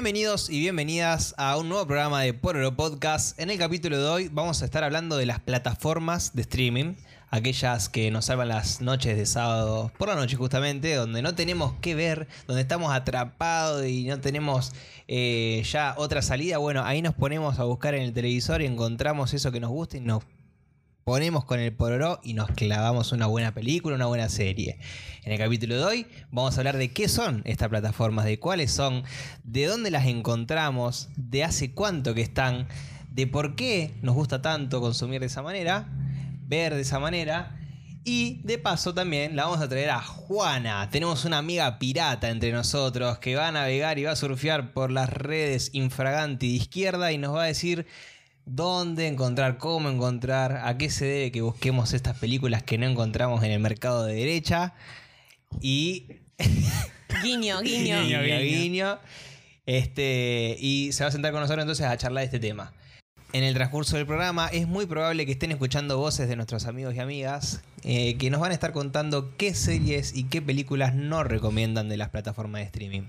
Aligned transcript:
Bienvenidos 0.00 0.48
y 0.48 0.60
bienvenidas 0.60 1.34
a 1.36 1.58
un 1.58 1.68
nuevo 1.68 1.86
programa 1.86 2.22
de 2.22 2.32
Pororo 2.32 2.74
Podcast. 2.74 3.38
En 3.38 3.50
el 3.50 3.58
capítulo 3.58 3.98
de 3.98 4.08
hoy 4.08 4.28
vamos 4.32 4.62
a 4.62 4.64
estar 4.64 4.82
hablando 4.82 5.18
de 5.18 5.26
las 5.26 5.40
plataformas 5.40 6.34
de 6.34 6.40
streaming, 6.40 6.94
aquellas 7.28 7.90
que 7.90 8.10
nos 8.10 8.24
salvan 8.24 8.48
las 8.48 8.80
noches 8.80 9.18
de 9.18 9.26
sábado 9.26 9.92
por 9.98 10.08
la 10.08 10.14
noche 10.14 10.38
justamente, 10.38 10.94
donde 10.94 11.20
no 11.20 11.34
tenemos 11.34 11.74
que 11.82 11.94
ver, 11.94 12.28
donde 12.46 12.62
estamos 12.62 12.94
atrapados 12.94 13.84
y 13.84 14.04
no 14.04 14.18
tenemos 14.22 14.72
eh, 15.06 15.62
ya 15.70 15.92
otra 15.98 16.22
salida. 16.22 16.56
Bueno, 16.56 16.82
ahí 16.82 17.02
nos 17.02 17.14
ponemos 17.14 17.58
a 17.58 17.64
buscar 17.64 17.94
en 17.94 18.00
el 18.00 18.14
televisor 18.14 18.62
y 18.62 18.64
encontramos 18.64 19.34
eso 19.34 19.52
que 19.52 19.60
nos 19.60 19.68
gusta 19.68 19.98
y 19.98 20.00
nos 20.00 20.24
ponemos 21.04 21.44
con 21.44 21.60
el 21.60 21.72
pororó 21.72 22.20
y 22.22 22.34
nos 22.34 22.50
clavamos 22.50 23.12
una 23.12 23.26
buena 23.26 23.52
película, 23.52 23.96
una 23.96 24.06
buena 24.06 24.28
serie. 24.28 24.78
En 25.24 25.32
el 25.32 25.38
capítulo 25.38 25.76
de 25.76 25.84
hoy 25.84 26.06
vamos 26.30 26.56
a 26.56 26.60
hablar 26.60 26.76
de 26.76 26.92
qué 26.92 27.08
son 27.08 27.42
estas 27.44 27.68
plataformas, 27.68 28.24
de 28.24 28.38
cuáles 28.38 28.70
son, 28.70 29.04
de 29.44 29.66
dónde 29.66 29.90
las 29.90 30.06
encontramos, 30.06 31.08
de 31.16 31.44
hace 31.44 31.72
cuánto 31.72 32.14
que 32.14 32.22
están, 32.22 32.68
de 33.10 33.26
por 33.26 33.56
qué 33.56 33.94
nos 34.02 34.14
gusta 34.14 34.42
tanto 34.42 34.80
consumir 34.80 35.20
de 35.20 35.26
esa 35.26 35.42
manera, 35.42 35.88
ver 36.46 36.74
de 36.74 36.82
esa 36.82 36.98
manera. 36.98 37.56
Y 38.02 38.40
de 38.44 38.56
paso 38.56 38.94
también 38.94 39.36
la 39.36 39.44
vamos 39.44 39.60
a 39.60 39.68
traer 39.68 39.90
a 39.90 40.00
Juana. 40.00 40.88
Tenemos 40.90 41.26
una 41.26 41.36
amiga 41.36 41.78
pirata 41.78 42.30
entre 42.30 42.50
nosotros 42.50 43.18
que 43.18 43.36
va 43.36 43.48
a 43.48 43.52
navegar 43.52 43.98
y 43.98 44.04
va 44.04 44.12
a 44.12 44.16
surfear 44.16 44.72
por 44.72 44.90
las 44.90 45.10
redes 45.10 45.68
infraganti 45.74 46.48
de 46.48 46.54
izquierda 46.54 47.12
y 47.12 47.18
nos 47.18 47.34
va 47.36 47.42
a 47.42 47.46
decir 47.46 47.86
dónde 48.54 49.06
encontrar, 49.06 49.58
cómo 49.58 49.88
encontrar, 49.88 50.60
a 50.64 50.76
qué 50.76 50.90
se 50.90 51.04
debe 51.04 51.32
que 51.32 51.40
busquemos 51.40 51.92
estas 51.92 52.18
películas 52.18 52.62
que 52.62 52.78
no 52.78 52.86
encontramos 52.86 53.42
en 53.44 53.52
el 53.52 53.60
mercado 53.60 54.04
de 54.04 54.14
derecha. 54.14 54.74
Y. 55.60 56.06
Guiño, 57.22 57.60
guiño. 57.60 58.02
guiño, 58.02 58.22
guiño. 58.22 58.98
Este, 59.66 60.56
y 60.58 60.90
se 60.92 61.04
va 61.04 61.08
a 61.08 61.12
sentar 61.12 61.32
con 61.32 61.40
nosotros 61.40 61.62
entonces 61.62 61.86
a 61.86 61.96
charlar 61.96 62.22
de 62.22 62.26
este 62.26 62.40
tema. 62.40 62.72
En 63.32 63.44
el 63.44 63.54
transcurso 63.54 63.96
del 63.96 64.06
programa 64.06 64.48
es 64.48 64.66
muy 64.66 64.86
probable 64.86 65.26
que 65.26 65.32
estén 65.32 65.52
escuchando 65.52 65.98
voces 65.98 66.28
de 66.28 66.34
nuestros 66.34 66.66
amigos 66.66 66.94
y 66.94 67.00
amigas 67.00 67.62
eh, 67.84 68.16
que 68.16 68.30
nos 68.30 68.40
van 68.40 68.50
a 68.50 68.54
estar 68.54 68.72
contando 68.72 69.36
qué 69.36 69.54
series 69.54 70.16
y 70.16 70.24
qué 70.24 70.42
películas 70.42 70.94
no 70.94 71.22
recomiendan 71.24 71.88
de 71.88 71.96
las 71.96 72.08
plataformas 72.08 72.60
de 72.60 72.66
streaming. 72.66 73.02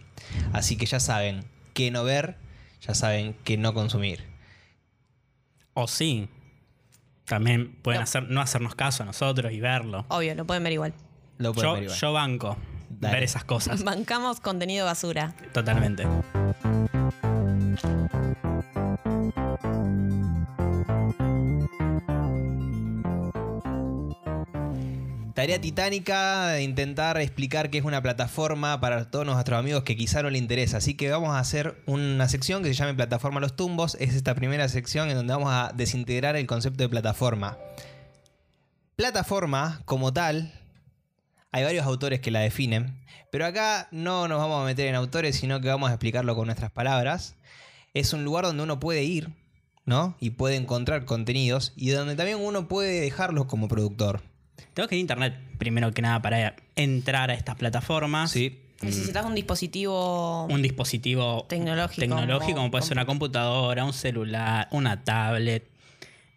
Así 0.51 0.77
que 0.77 0.85
ya 0.85 0.99
saben 0.99 1.43
qué 1.73 1.89
no 1.89 2.03
ver, 2.03 2.37
ya 2.85 2.93
saben 2.93 3.35
qué 3.43 3.57
no 3.57 3.73
consumir. 3.73 4.30
O 5.73 5.87
sí. 5.87 6.27
También 7.25 7.73
pueden 7.81 7.99
No. 7.99 8.03
hacer, 8.03 8.29
no 8.29 8.41
hacernos 8.41 8.75
caso 8.75 9.03
a 9.03 9.05
nosotros 9.05 9.51
y 9.53 9.59
verlo. 9.61 10.05
Obvio, 10.09 10.35
lo 10.35 10.45
pueden 10.45 10.63
ver 10.63 10.73
igual. 10.73 10.93
Lo 11.37 11.53
pueden 11.53 11.69
Yo, 11.69 11.73
ver 11.75 11.83
igual. 11.83 11.97
yo 11.97 12.13
banco 12.13 12.57
Dale. 12.89 13.13
ver 13.15 13.23
esas 13.23 13.43
cosas. 13.45 13.83
Bancamos 13.83 14.39
contenido 14.41 14.85
basura. 14.85 15.33
Totalmente. 15.53 16.05
Tarea 25.41 25.59
titánica 25.59 26.49
de 26.49 26.61
intentar 26.61 27.19
explicar 27.19 27.71
qué 27.71 27.79
es 27.79 27.83
una 27.83 28.03
plataforma 28.03 28.79
para 28.79 29.09
todos 29.09 29.25
nuestros 29.25 29.57
amigos 29.57 29.81
que 29.81 29.95
quizá 29.97 30.21
no 30.21 30.29
le 30.29 30.37
interesa. 30.37 30.77
Así 30.77 30.93
que 30.93 31.09
vamos 31.09 31.31
a 31.31 31.39
hacer 31.39 31.81
una 31.87 32.29
sección 32.29 32.61
que 32.61 32.69
se 32.69 32.75
llame 32.75 32.93
Plataforma 32.93 33.39
Los 33.39 33.55
Tumbos. 33.55 33.97
Es 33.99 34.13
esta 34.13 34.35
primera 34.35 34.69
sección 34.69 35.09
en 35.09 35.15
donde 35.15 35.33
vamos 35.33 35.51
a 35.51 35.71
desintegrar 35.73 36.35
el 36.35 36.45
concepto 36.45 36.83
de 36.83 36.89
plataforma. 36.89 37.57
Plataforma, 38.95 39.81
como 39.85 40.13
tal, 40.13 40.53
hay 41.51 41.63
varios 41.63 41.87
autores 41.87 42.19
que 42.19 42.29
la 42.29 42.41
definen, 42.41 43.03
pero 43.31 43.47
acá 43.47 43.87
no 43.89 44.27
nos 44.27 44.37
vamos 44.37 44.61
a 44.61 44.65
meter 44.65 44.85
en 44.85 44.93
autores, 44.93 45.37
sino 45.37 45.59
que 45.59 45.69
vamos 45.69 45.89
a 45.89 45.93
explicarlo 45.93 46.35
con 46.35 46.45
nuestras 46.45 46.69
palabras. 46.69 47.35
Es 47.95 48.13
un 48.13 48.23
lugar 48.23 48.45
donde 48.45 48.61
uno 48.61 48.79
puede 48.79 49.05
ir, 49.05 49.31
¿no? 49.85 50.15
Y 50.19 50.29
puede 50.29 50.55
encontrar 50.55 51.05
contenidos 51.05 51.73
y 51.75 51.89
donde 51.89 52.15
también 52.15 52.37
uno 52.39 52.67
puede 52.67 53.01
dejarlos 53.01 53.47
como 53.47 53.67
productor. 53.67 54.21
Tengo 54.73 54.87
que 54.87 54.95
ir 54.95 54.99
a 54.99 55.01
internet 55.01 55.33
primero 55.57 55.91
que 55.93 56.01
nada 56.01 56.21
para 56.21 56.55
entrar 56.75 57.29
a 57.29 57.33
estas 57.33 57.55
plataformas. 57.55 58.31
Sí. 58.31 58.57
Necesitas 58.81 59.25
un 59.25 59.35
dispositivo 59.35 60.45
Un 60.45 60.61
dispositivo 60.63 61.45
tecnológico. 61.47 62.01
tecnológico, 62.01 62.55
como 62.57 62.71
puede 62.71 62.83
ser 62.83 62.93
una 62.97 63.05
computadora, 63.05 63.85
un 63.85 63.93
celular, 63.93 64.67
una 64.71 65.03
tablet. 65.03 65.67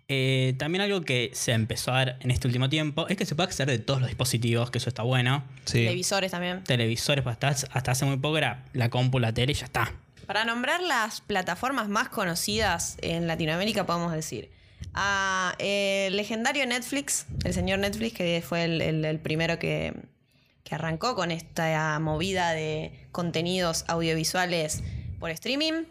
Eh, 0.08 0.54
también 0.58 0.82
algo 0.82 1.00
que 1.00 1.30
se 1.32 1.52
empezó 1.52 1.92
a 1.94 2.04
ver 2.04 2.16
en 2.20 2.30
este 2.30 2.46
último 2.46 2.68
tiempo 2.68 3.08
es 3.08 3.16
que 3.16 3.24
se 3.24 3.34
puede 3.34 3.46
acceder 3.48 3.70
de 3.78 3.82
todos 3.82 4.00
los 4.00 4.10
dispositivos, 4.10 4.70
que 4.70 4.76
eso 4.76 4.90
está 4.90 5.02
bueno. 5.02 5.44
Sí. 5.64 5.84
televisores 5.84 6.30
también. 6.32 6.62
Televisores, 6.64 7.22
pues 7.24 7.32
hasta, 7.40 7.48
hasta 7.72 7.92
hace 7.92 8.04
muy 8.04 8.18
poco 8.18 8.36
era 8.36 8.64
la 8.74 8.90
compu, 8.90 9.18
la 9.18 9.32
tele 9.32 9.52
y 9.52 9.54
ya 9.54 9.64
está. 9.64 9.92
Para 10.26 10.44
nombrar 10.44 10.82
las 10.82 11.22
plataformas 11.22 11.88
más 11.88 12.10
conocidas 12.10 12.98
en 13.00 13.26
Latinoamérica, 13.26 13.86
podemos 13.86 14.12
decir. 14.12 14.50
A 14.94 15.54
eh, 15.58 16.08
legendario 16.12 16.64
Netflix, 16.66 17.26
el 17.44 17.52
señor 17.52 17.80
Netflix, 17.80 18.14
que 18.16 18.42
fue 18.46 18.64
el 18.64 19.18
primero 19.20 19.58
que, 19.58 19.92
que 20.62 20.74
arrancó 20.74 21.14
con 21.14 21.30
esta 21.30 21.98
movida 22.00 22.52
de 22.52 22.92
contenidos 23.12 23.84
audiovisuales 23.88 24.82
por 25.20 25.30
streaming. 25.30 25.84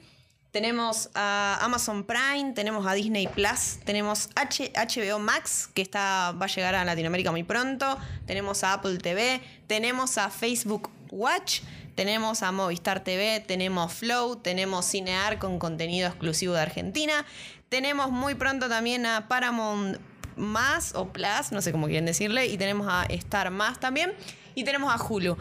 Tenemos 0.51 1.09
a 1.15 1.57
Amazon 1.61 2.03
Prime, 2.03 2.53
tenemos 2.53 2.85
a 2.85 2.93
Disney 2.93 3.27
Plus, 3.27 3.79
tenemos 3.85 4.29
H- 4.35 4.71
HBO 4.75 5.17
Max, 5.17 5.67
que 5.73 5.81
está, 5.81 6.31
va 6.39 6.45
a 6.45 6.49
llegar 6.49 6.75
a 6.75 6.85
Latinoamérica 6.85 7.31
muy 7.31 7.41
pronto, 7.43 7.97
tenemos 8.27 8.63
a 8.63 8.73
Apple 8.73 8.99
TV, 8.99 9.41
tenemos 9.65 10.19
a 10.19 10.29
Facebook 10.29 10.91
Watch, 11.09 11.61
tenemos 11.95 12.43
a 12.43 12.51
Movistar 12.51 13.03
TV, 13.03 13.39
tenemos 13.39 13.93
Flow, 13.93 14.35
tenemos 14.35 14.85
Cinear 14.85 15.39
con 15.39 15.57
contenido 15.57 16.07
exclusivo 16.07 16.53
de 16.53 16.61
Argentina, 16.61 17.25
tenemos 17.73 18.11
muy 18.11 18.35
pronto 18.35 18.69
también 18.69 19.03
a 19.07 19.27
Paramount 19.27 19.97
Más 20.35 20.93
o 20.93 21.11
Plus, 21.11 21.51
no 21.51 21.59
sé 21.59 21.71
cómo 21.71 21.87
quieren 21.87 22.05
decirle, 22.05 22.45
y 22.45 22.55
tenemos 22.55 22.85
a 22.87 23.03
Star 23.05 23.49
Más 23.49 23.79
también, 23.79 24.13
y 24.53 24.63
tenemos 24.63 24.93
a 24.93 25.03
Hulu. 25.03 25.35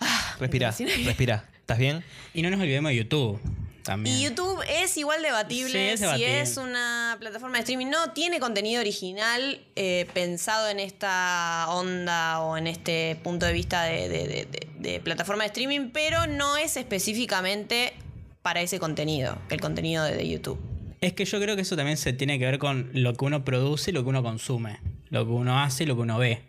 Ah, 0.00 0.36
Respira, 0.40 0.74
respira. 1.04 1.44
¿Estás 1.60 1.76
bien? 1.78 2.02
Y 2.32 2.40
no 2.40 2.48
nos 2.48 2.58
olvidemos 2.60 2.88
de 2.92 2.96
YouTube 2.96 3.38
también. 3.82 4.16
Y 4.16 4.22
YouTube 4.24 4.62
es 4.70 4.96
igual 4.96 5.20
debatible, 5.20 5.70
Sí, 5.70 6.02
es 6.04 6.10
si 6.16 6.24
es 6.24 6.56
una 6.56 7.16
plataforma 7.20 7.56
de 7.58 7.60
streaming. 7.60 7.88
No 7.90 8.12
tiene 8.12 8.40
contenido 8.40 8.80
original 8.80 9.60
eh, 9.76 10.06
pensado 10.14 10.70
en 10.70 10.80
esta 10.80 11.66
onda 11.68 12.40
o 12.40 12.56
en 12.56 12.68
este 12.68 13.18
punto 13.22 13.44
de 13.44 13.52
vista 13.52 13.82
de, 13.84 14.08
de- 14.08 14.26
de- 14.28 14.44
de- 14.46 14.68
de 14.92 15.00
plataforma 15.00 15.42
de 15.42 15.48
streaming, 15.48 15.90
pero 15.92 16.26
no 16.26 16.56
es 16.56 16.78
específicamente 16.78 17.92
para 18.40 18.62
ese 18.62 18.78
contenido, 18.78 19.36
el 19.50 19.60
contenido 19.60 20.04
de, 20.04 20.14
de 20.16 20.26
YouTube. 20.28 20.58
Es 21.00 21.12
que 21.12 21.24
yo 21.24 21.40
creo 21.40 21.56
que 21.56 21.62
eso 21.62 21.76
también 21.76 21.96
se 21.96 22.12
tiene 22.12 22.38
que 22.38 22.46
ver 22.46 22.58
con 22.58 22.90
lo 22.92 23.14
que 23.14 23.24
uno 23.24 23.44
produce 23.44 23.90
y 23.90 23.94
lo 23.94 24.02
que 24.02 24.10
uno 24.10 24.22
consume. 24.22 24.78
Lo 25.10 25.24
que 25.24 25.32
uno 25.32 25.60
hace 25.60 25.84
y 25.84 25.86
lo 25.86 25.96
que 25.96 26.02
uno 26.02 26.18
ve. 26.18 26.42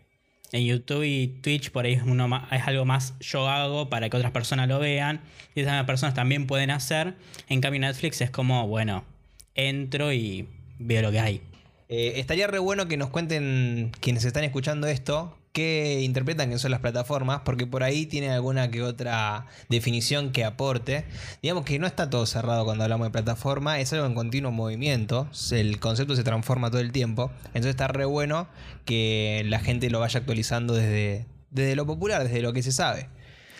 En 0.51 0.65
YouTube 0.65 1.03
y 1.03 1.27
Twitch 1.41 1.71
por 1.71 1.85
ahí 1.85 1.93
es, 1.93 2.67
algo 2.67 2.85
más 2.85 3.13
yo 3.19 3.49
hago 3.49 3.89
para 3.89 4.09
que 4.09 4.17
otras 4.17 4.31
personas 4.31 4.67
lo 4.67 4.79
vean. 4.79 5.21
Y 5.55 5.61
esas 5.61 5.85
personas 5.85 6.15
también 6.15 6.47
pueden 6.47 6.71
hacer. 6.71 7.15
En 7.49 7.61
cambio 7.61 7.81
Netflix 7.81 8.21
es 8.21 8.29
como, 8.29 8.67
bueno, 8.67 9.03
entro 9.55 10.13
y 10.13 10.47
veo 10.79 11.01
lo 11.01 11.11
que 11.11 11.19
hay. 11.19 11.41
Eh, 11.89 12.13
estaría 12.17 12.47
re 12.47 12.59
bueno 12.59 12.87
que 12.87 12.97
nos 12.97 13.09
cuenten 13.09 13.91
quienes 13.99 14.25
están 14.25 14.43
escuchando 14.43 14.87
esto 14.87 15.37
qué 15.57 16.01
interpretan 16.03 16.51
que 16.51 16.59
son 16.59 16.69
las 16.69 16.81
plataformas, 16.81 17.41
porque 17.43 17.65
por 17.65 17.81
ahí 17.81 18.05
tienen 18.05 18.29
alguna 18.29 18.69
que 18.69 18.83
otra 18.83 19.47
definición 19.69 20.31
que 20.31 20.45
aporte. 20.45 21.05
Digamos 21.41 21.65
que 21.65 21.79
no 21.79 21.87
está 21.87 22.11
todo 22.11 22.27
cerrado 22.27 22.63
cuando 22.63 22.83
hablamos 22.83 23.07
de 23.07 23.11
plataforma, 23.11 23.79
es 23.79 23.91
algo 23.91 24.05
en 24.05 24.13
continuo 24.13 24.51
movimiento, 24.51 25.27
el 25.49 25.79
concepto 25.79 26.15
se 26.15 26.23
transforma 26.23 26.69
todo 26.69 26.79
el 26.79 26.91
tiempo, 26.91 27.31
entonces 27.47 27.71
está 27.71 27.87
re 27.87 28.05
bueno 28.05 28.47
que 28.85 29.41
la 29.47 29.57
gente 29.57 29.89
lo 29.89 29.99
vaya 29.99 30.19
actualizando 30.19 30.75
desde, 30.75 31.25
desde 31.49 31.75
lo 31.75 31.87
popular, 31.87 32.23
desde 32.23 32.43
lo 32.43 32.53
que 32.53 32.61
se 32.61 32.71
sabe. 32.71 33.09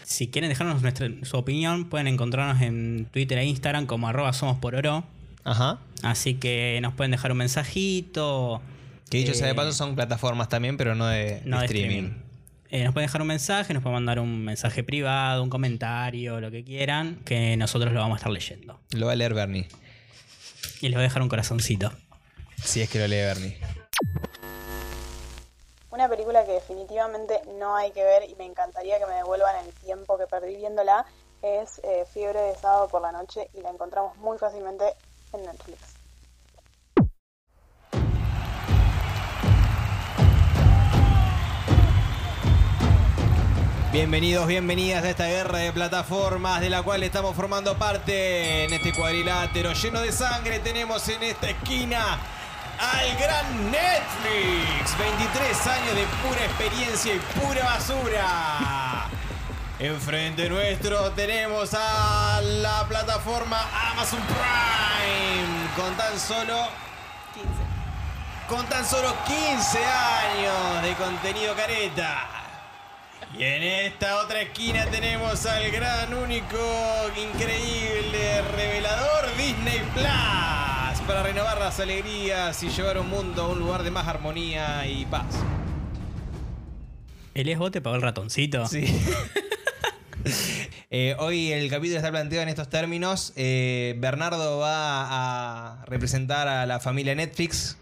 Si 0.03 0.27
quieren 0.27 0.49
dejarnos 0.49 0.83
nuestra, 0.83 1.09
su 1.23 1.35
opinión, 1.35 1.89
pueden 1.89 2.05
encontrarnos 2.05 2.61
en 2.61 3.07
Twitter 3.11 3.39
e 3.39 3.45
Instagram 3.45 3.87
como 3.87 4.07
arroba 4.07 4.33
somos 4.33 4.59
por 4.59 4.75
oro. 4.75 5.03
Ajá. 5.43 5.79
Así 6.03 6.35
que 6.35 6.77
nos 6.83 6.93
pueden 6.93 7.09
dejar 7.09 7.31
un 7.31 7.39
mensajito. 7.39 8.61
Que 9.09 9.17
dicho 9.17 9.33
sea 9.33 9.47
de 9.47 9.53
Eh, 9.53 9.55
paso 9.55 9.71
son 9.73 9.95
plataformas 9.95 10.49
también, 10.49 10.77
pero 10.77 10.95
no 10.95 11.05
de, 11.07 11.41
no 11.45 11.57
de 11.57 11.61
de 11.61 11.65
streaming. 11.65 11.95
streaming. 12.05 12.23
Eh, 12.69 12.83
nos 12.83 12.93
pueden 12.93 13.07
dejar 13.07 13.21
un 13.21 13.27
mensaje, 13.27 13.73
nos 13.73 13.81
pueden 13.81 13.93
mandar 13.93 14.19
un 14.19 14.43
mensaje 14.43 14.83
privado, 14.83 15.41
un 15.41 15.49
comentario, 15.49 16.41
lo 16.41 16.51
que 16.51 16.65
quieran, 16.65 17.15
que 17.23 17.55
nosotros 17.55 17.93
lo 17.93 18.01
vamos 18.01 18.15
a 18.15 18.17
estar 18.17 18.31
leyendo. 18.31 18.79
Lo 18.91 19.05
va 19.05 19.13
a 19.13 19.15
leer 19.15 19.33
Bernie, 19.33 19.67
Y 20.81 20.89
les 20.89 20.95
voy 20.95 21.01
a 21.01 21.07
dejar 21.07 21.21
un 21.21 21.29
corazoncito. 21.29 21.91
si 22.61 22.81
es 22.81 22.89
que 22.89 22.99
lo 22.99 23.07
lee 23.07 23.15
Bernie. 23.17 23.57
Una 25.91 26.09
película 26.09 26.45
que 26.45 26.51
definitivamente 26.51 27.39
no 27.57 27.75
hay 27.75 27.91
que 27.91 28.03
ver 28.03 28.29
y 28.29 28.35
me 28.35 28.45
encantaría 28.45 28.99
que 28.99 29.05
me 29.05 29.13
devuelvan 29.15 29.65
el 29.65 29.73
tiempo 29.85 30.17
que 30.17 30.25
perdí 30.27 30.57
viéndola 30.57 31.05
es 31.41 31.79
eh, 31.83 32.03
Fiebre 32.13 32.39
de 32.41 32.55
sábado 32.55 32.87
por 32.89 33.01
la 33.01 33.11
noche 33.11 33.49
y 33.53 33.61
la 33.61 33.69
encontramos 33.69 34.17
muy 34.17 34.37
fácilmente 34.37 34.83
en 35.33 35.43
Netflix. 35.43 35.96
Bienvenidos, 43.91 44.47
bienvenidas 44.47 45.05
a 45.05 45.09
esta 45.09 45.27
guerra 45.27 45.59
de 45.59 45.71
plataformas 45.71 46.59
de 46.59 46.69
la 46.69 46.83
cual 46.83 47.03
estamos 47.03 47.33
formando 47.33 47.77
parte 47.77 48.65
en 48.65 48.73
este 48.73 48.91
cuadrilátero 48.91 49.71
lleno 49.71 50.01
de 50.01 50.11
sangre. 50.11 50.59
Tenemos 50.59 51.07
en 51.07 51.23
esta 51.23 51.49
esquina 51.49 52.17
al 52.77 53.17
gran 53.17 53.71
Netflix. 53.71 54.97
23 54.99 55.67
años 55.67 55.95
de 55.95 56.05
pura 56.21 56.43
experiencia 56.43 57.15
y 57.15 57.19
pura 57.39 57.63
basura. 57.63 59.07
Enfrente 59.79 60.49
nuestro 60.49 61.11
tenemos 61.11 61.73
a 61.73 62.41
la 62.41 62.85
plataforma 62.89 63.57
Amazon 63.93 64.19
Prime 64.19 65.69
con 65.77 65.95
tan 65.95 66.19
solo 66.19 66.67
15. 67.33 67.49
con 68.49 68.65
tan 68.65 68.85
solo 68.85 69.15
15 69.25 69.79
años 69.79 70.83
de 70.83 70.93
contenido 70.95 71.55
careta. 71.55 72.36
Y 73.39 73.43
en 73.43 73.61
esta 73.61 74.23
otra 74.23 74.41
esquina 74.41 74.87
tenemos 74.87 75.45
al 75.45 75.69
gran, 75.69 76.11
único, 76.11 76.57
increíble, 77.15 78.41
revelador 78.55 79.27
Disney 79.37 79.79
Plus 79.93 81.01
para 81.05 81.21
renovar 81.21 81.59
las 81.59 81.79
alegrías 81.79 82.63
y 82.63 82.69
llevar 82.69 82.97
un 82.97 83.09
mundo 83.09 83.43
a 83.43 83.47
un 83.49 83.59
lugar 83.59 83.83
de 83.83 83.91
más 83.91 84.07
armonía 84.07 84.87
y 84.87 85.05
paz. 85.05 85.27
¿El 87.35 87.47
es 87.47 87.59
te 87.71 87.79
pagó 87.79 87.95
el 87.95 88.01
ratoncito? 88.01 88.65
Sí. 88.67 88.85
Eh, 90.89 91.15
hoy 91.19 91.51
el 91.51 91.69
capítulo 91.69 91.97
está 91.97 92.11
planteado 92.11 92.43
en 92.43 92.49
estos 92.49 92.69
términos. 92.69 93.33
Eh, 93.35 93.95
Bernardo 93.97 94.59
va 94.59 95.81
a 95.81 95.85
representar 95.85 96.47
a 96.47 96.65
la 96.65 96.79
familia 96.79 97.13
Netflix. 97.13 97.77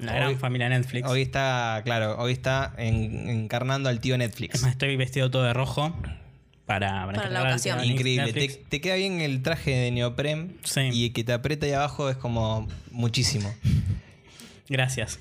La 0.00 0.12
gran 0.14 0.28
Hoy- 0.28 0.34
familia 0.36 0.68
Netflix. 0.68 1.08
Hoy 1.08 1.22
está, 1.22 1.80
claro, 1.84 2.16
hoy 2.18 2.32
está 2.32 2.72
en- 2.78 3.28
encarnando 3.28 3.88
al 3.88 4.00
tío 4.00 4.14
Es 4.14 4.18
Netflix. 4.18 4.62
más, 4.62 4.72
estoy 4.72 4.96
vestido 4.96 5.30
todo 5.30 5.42
de 5.44 5.52
rojo 5.52 5.94
para, 6.66 7.06
Para 7.06 7.28
la 7.30 7.42
ocasión. 7.42 7.80
tío 7.80 7.90
Increíble. 7.92 8.32
Te 8.68 8.80
queda 8.80 8.94
bien 8.94 9.20
el 9.20 9.42
traje 9.42 9.72
de 9.72 9.90
neopren 9.90 10.56
Sí. 10.64 10.88
y 10.92 11.10
que 11.10 11.24
te 11.24 11.32
aprieta 11.32 11.66
ahí 11.66 11.72
abajo 11.72 12.08
es 12.10 12.16
como 12.16 12.66
muchísimo. 12.90 13.52
Gracias. 14.68 15.18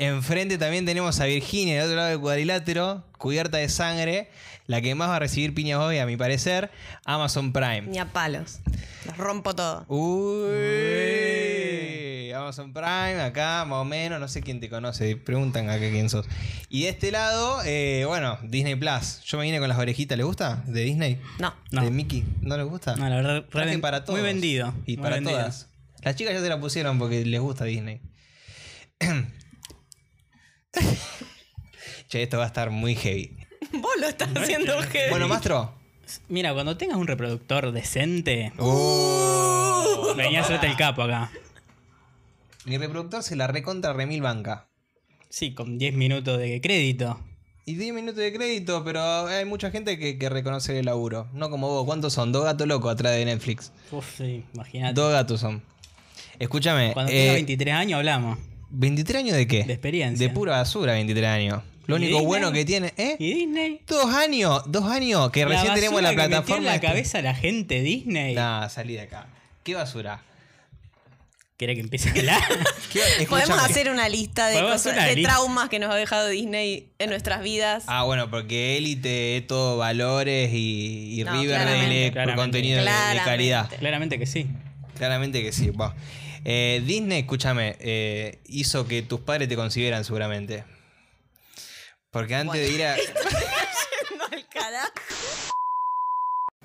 Enfrente 0.00 0.58
también 0.58 0.86
tenemos 0.86 1.18
a 1.18 1.24
Virginia, 1.24 1.74
del 1.74 1.86
otro 1.86 1.96
lado 1.96 2.08
del 2.10 2.20
cuadrilátero, 2.20 3.04
cubierta 3.18 3.56
de 3.56 3.68
sangre, 3.68 4.30
la 4.68 4.80
que 4.80 4.94
más 4.94 5.08
va 5.08 5.16
a 5.16 5.18
recibir 5.18 5.54
piñas 5.54 5.80
hoy, 5.80 5.98
a 5.98 6.06
mi 6.06 6.16
parecer, 6.16 6.70
Amazon 7.04 7.52
Prime. 7.52 7.82
Ni 7.82 7.98
a 7.98 8.04
palos. 8.12 8.60
Los 9.06 9.16
rompo 9.16 9.56
todo. 9.56 9.84
Uy, 9.88 10.46
Amazon 12.32 12.72
Prime, 12.72 13.20
acá 13.20 13.64
más 13.64 13.78
o 13.78 13.84
menos, 13.84 14.20
no 14.20 14.28
sé 14.28 14.40
quién 14.40 14.60
te 14.60 14.70
conoce, 14.70 15.16
preguntan 15.16 15.68
acá 15.68 15.80
quién 15.90 16.08
sos. 16.08 16.26
Y 16.68 16.82
de 16.82 16.90
este 16.90 17.10
lado, 17.10 17.58
eh, 17.64 18.04
bueno, 18.06 18.38
Disney 18.44 18.76
Plus. 18.76 19.20
Yo 19.24 19.36
me 19.38 19.46
vine 19.46 19.58
con 19.58 19.68
las 19.68 19.78
orejitas, 19.78 20.16
¿le 20.16 20.22
gusta? 20.22 20.62
¿De 20.68 20.82
Disney? 20.84 21.20
No. 21.40 21.52
No. 21.72 21.82
¿De 21.82 21.90
Mickey? 21.90 22.24
¿No 22.42 22.56
les 22.56 22.66
gusta? 22.66 22.94
No, 22.94 23.08
la 23.08 23.16
verdad, 23.16 23.44
Traje 23.50 23.76
para 23.80 24.04
todos. 24.04 24.16
muy 24.16 24.24
vendido. 24.24 24.72
Y 24.86 24.96
muy 24.96 25.02
para 25.02 25.16
vendido. 25.16 25.38
todas. 25.38 25.66
Las 26.02 26.14
chicas 26.14 26.34
ya 26.34 26.40
se 26.40 26.48
la 26.48 26.60
pusieron 26.60 27.00
porque 27.00 27.24
les 27.24 27.40
gusta 27.40 27.64
Disney. 27.64 28.00
che, 32.08 32.22
esto 32.22 32.38
va 32.38 32.44
a 32.44 32.46
estar 32.48 32.70
muy 32.70 32.94
heavy. 32.94 33.36
Vos 33.72 33.92
lo 34.00 34.08
estás 34.08 34.28
haciendo 34.34 34.80
heavy. 34.82 35.10
Bueno, 35.10 35.28
Mastro. 35.28 35.72
Mira, 36.28 36.54
cuando 36.54 36.76
tengas 36.76 36.96
un 36.96 37.06
reproductor 37.06 37.70
decente, 37.72 38.52
Uh. 38.58 40.14
venía 40.16 40.40
a 40.40 40.42
hacerte 40.42 40.66
el 40.66 40.76
capo 40.76 41.02
acá. 41.02 41.30
Mi 42.64 42.78
reproductor 42.78 43.22
se 43.22 43.36
la 43.36 43.46
recontra 43.46 43.92
remil 43.92 44.22
banca. 44.22 44.68
Sí, 45.28 45.54
con 45.54 45.78
10 45.78 45.94
minutos 45.94 46.38
de 46.38 46.60
crédito. 46.60 47.20
Y 47.66 47.74
10 47.74 47.92
minutos 47.92 48.16
de 48.16 48.32
crédito, 48.32 48.82
pero 48.82 49.26
hay 49.26 49.44
mucha 49.44 49.70
gente 49.70 49.98
que, 49.98 50.16
que 50.18 50.28
reconoce 50.30 50.78
el 50.78 50.86
laburo. 50.86 51.28
No 51.34 51.50
como 51.50 51.68
vos. 51.68 51.84
¿Cuántos 51.84 52.14
son? 52.14 52.32
Dos 52.32 52.44
gatos 52.44 52.66
locos 52.66 52.90
atrás 52.90 53.12
de 53.12 53.26
Netflix. 53.26 53.72
Uf, 53.90 54.16
sí, 54.16 54.42
imagínate. 54.54 54.94
Dos 54.94 55.12
gatos 55.12 55.40
son. 55.40 55.62
Escúchame. 56.38 56.92
Cuando 56.94 57.12
eh, 57.12 57.16
tenga 57.20 57.32
23 57.34 57.74
años 57.74 57.98
hablamos. 57.98 58.38
¿23 58.72 59.16
años 59.16 59.36
de 59.36 59.46
qué? 59.46 59.64
De 59.64 59.72
experiencia. 59.72 60.26
De 60.28 60.32
pura 60.32 60.52
basura, 60.52 60.92
23 60.94 61.28
años. 61.28 61.62
Lo 61.86 61.96
¿Y 61.96 61.98
único 62.00 62.10
Disney? 62.18 62.26
bueno 62.26 62.52
que 62.52 62.64
tiene. 62.66 62.92
¿Eh? 62.98 63.16
¿Y 63.18 63.32
Disney? 63.34 63.80
Dos 63.86 64.12
años, 64.14 64.62
dos 64.66 64.84
años 64.84 65.30
que 65.30 65.44
recién 65.46 65.74
tenemos 65.74 66.02
la 66.02 66.10
que 66.10 66.16
plataforma. 66.16 66.56
en 66.58 66.64
la 66.64 66.80
cabeza 66.80 67.22
la 67.22 67.34
gente 67.34 67.80
Disney. 67.80 68.34
Nah, 68.34 68.68
salí 68.68 68.92
de 68.94 69.00
acá. 69.02 69.26
¿Qué 69.64 69.74
basura? 69.74 70.22
¿Quiere 71.56 71.74
que 71.74 71.80
empiece 71.80 72.10
a 72.10 72.12
hablar? 72.12 72.40
¿Qué- 72.92 73.26
Podemos 73.26 73.58
hacer 73.58 73.90
una 73.90 74.08
lista 74.08 74.46
de, 74.48 74.60
cosas, 74.60 74.92
una 74.92 75.06
de 75.06 75.16
lista. 75.16 75.32
traumas 75.32 75.68
que 75.68 75.78
nos 75.80 75.90
ha 75.90 75.96
dejado 75.96 76.28
Disney 76.28 76.90
en 77.00 77.10
nuestras 77.10 77.42
vidas. 77.42 77.84
Ah, 77.88 78.04
bueno, 78.04 78.30
porque 78.30 78.76
élite 78.76 79.38
es 79.38 79.46
todo 79.46 79.76
valores 79.78 80.50
y, 80.52 81.20
y 81.20 81.24
No, 81.24 81.32
Riverdale 81.40 82.04
por 82.06 82.12
Claramente. 82.12 82.36
contenido 82.36 82.76
de- 82.76 82.82
de, 82.84 82.88
Claramente. 82.90 83.24
calidad. 83.24 83.70
Claramente 83.78 84.18
que 84.20 84.26
sí. 84.26 84.46
Claramente 84.98 85.42
que 85.42 85.52
sí. 85.52 85.70
va. 85.70 85.96
Eh, 86.44 86.82
Disney, 86.84 87.20
escúchame, 87.20 87.76
eh, 87.80 88.38
hizo 88.46 88.86
que 88.86 89.02
tus 89.02 89.20
padres 89.20 89.48
te 89.48 89.56
consideran 89.56 90.04
seguramente. 90.04 90.64
Porque 92.10 92.34
antes 92.34 92.60
de 92.60 92.72
ir 92.72 92.84
a. 92.84 92.94
Al 94.32 94.48
carajo. 94.48 94.92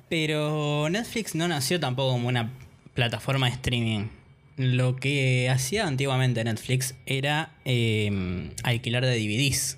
Pero 0.09 0.89
Netflix 0.89 1.35
no 1.35 1.47
nació 1.47 1.79
tampoco 1.79 2.11
como 2.11 2.27
una 2.27 2.51
plataforma 2.93 3.47
de 3.47 3.53
streaming. 3.53 4.09
Lo 4.57 4.95
que 4.95 5.49
hacía 5.49 5.87
antiguamente 5.87 6.43
Netflix 6.43 6.93
era 7.05 7.55
eh, 7.65 8.51
alquilar 8.63 9.03
de 9.03 9.17
DVDs. 9.17 9.77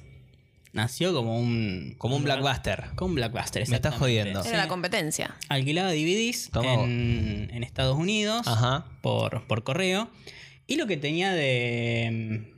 Nació 0.76 1.14
como 1.14 1.40
un... 1.40 1.96
Como 1.98 2.18
un 2.18 2.26
blockbuster. 2.26 2.88
Como 2.96 3.12
un 3.12 3.16
blockbuster, 3.16 3.66
Me 3.70 3.78
estás 3.78 3.96
jodiendo. 3.96 4.44
Era 4.44 4.58
la 4.58 4.68
competencia. 4.68 5.34
Alquilaba 5.48 5.90
DVDs 5.94 6.52
en, 6.54 7.50
en 7.54 7.64
Estados 7.64 7.98
Unidos 7.98 8.46
Ajá. 8.46 8.86
por, 9.02 9.48
por 9.48 9.64
correo. 9.64 10.10
Y 10.68 10.76
lo 10.76 10.86
que 10.86 10.98
tenía 10.98 11.32
de, 11.32 12.52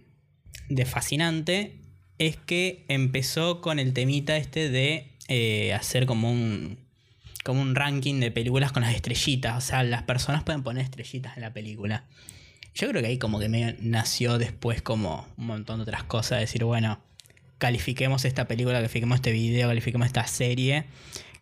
de 0.68 0.86
fascinante 0.86 1.80
es 2.18 2.38
que 2.38 2.86
empezó 2.88 3.62
con 3.62 3.78
el 3.78 3.94
temita 3.94 4.36
este 4.36 4.69
de 4.72 5.12
eh, 5.28 5.75
hacer 5.75 6.08
como 6.08 6.31
un, 6.31 6.80
como 7.44 7.62
un 7.62 7.75
ranking 7.75 8.19
de 8.19 8.31
películas 8.31 8.72
con 8.72 8.81
las 8.81 8.96
estrellitas. 8.96 9.56
O 9.58 9.62
sea, 9.62 9.84
las 9.84 10.02
personas 10.02 10.42
pueden 10.42 10.64
poner 10.64 10.84
estrellitas 10.84 11.38
en 11.38 11.44
la 11.44 11.54
película. 11.54 12.06
Yo 12.74 12.90
creo 12.90 13.04
que 13.04 13.10
ahí 13.10 13.19
como 13.19 13.38
que 13.38 13.48
me 13.48 13.75
nació 13.80 14.40
después 14.40 14.81
como 14.81 15.28
un 15.38 15.46
montón 15.46 15.78
de 15.78 15.84
otras 15.84 16.04
cosas. 16.04 16.40
Decir, 16.40 16.64
bueno, 16.64 17.00
califiquemos 17.57 18.25
esta 18.25 18.48
película, 18.48 18.78
califiquemos 18.78 19.16
este 19.16 19.31
video, 19.31 19.68
califiquemos 19.68 20.07
esta 20.07 20.26
serie. 20.28 20.85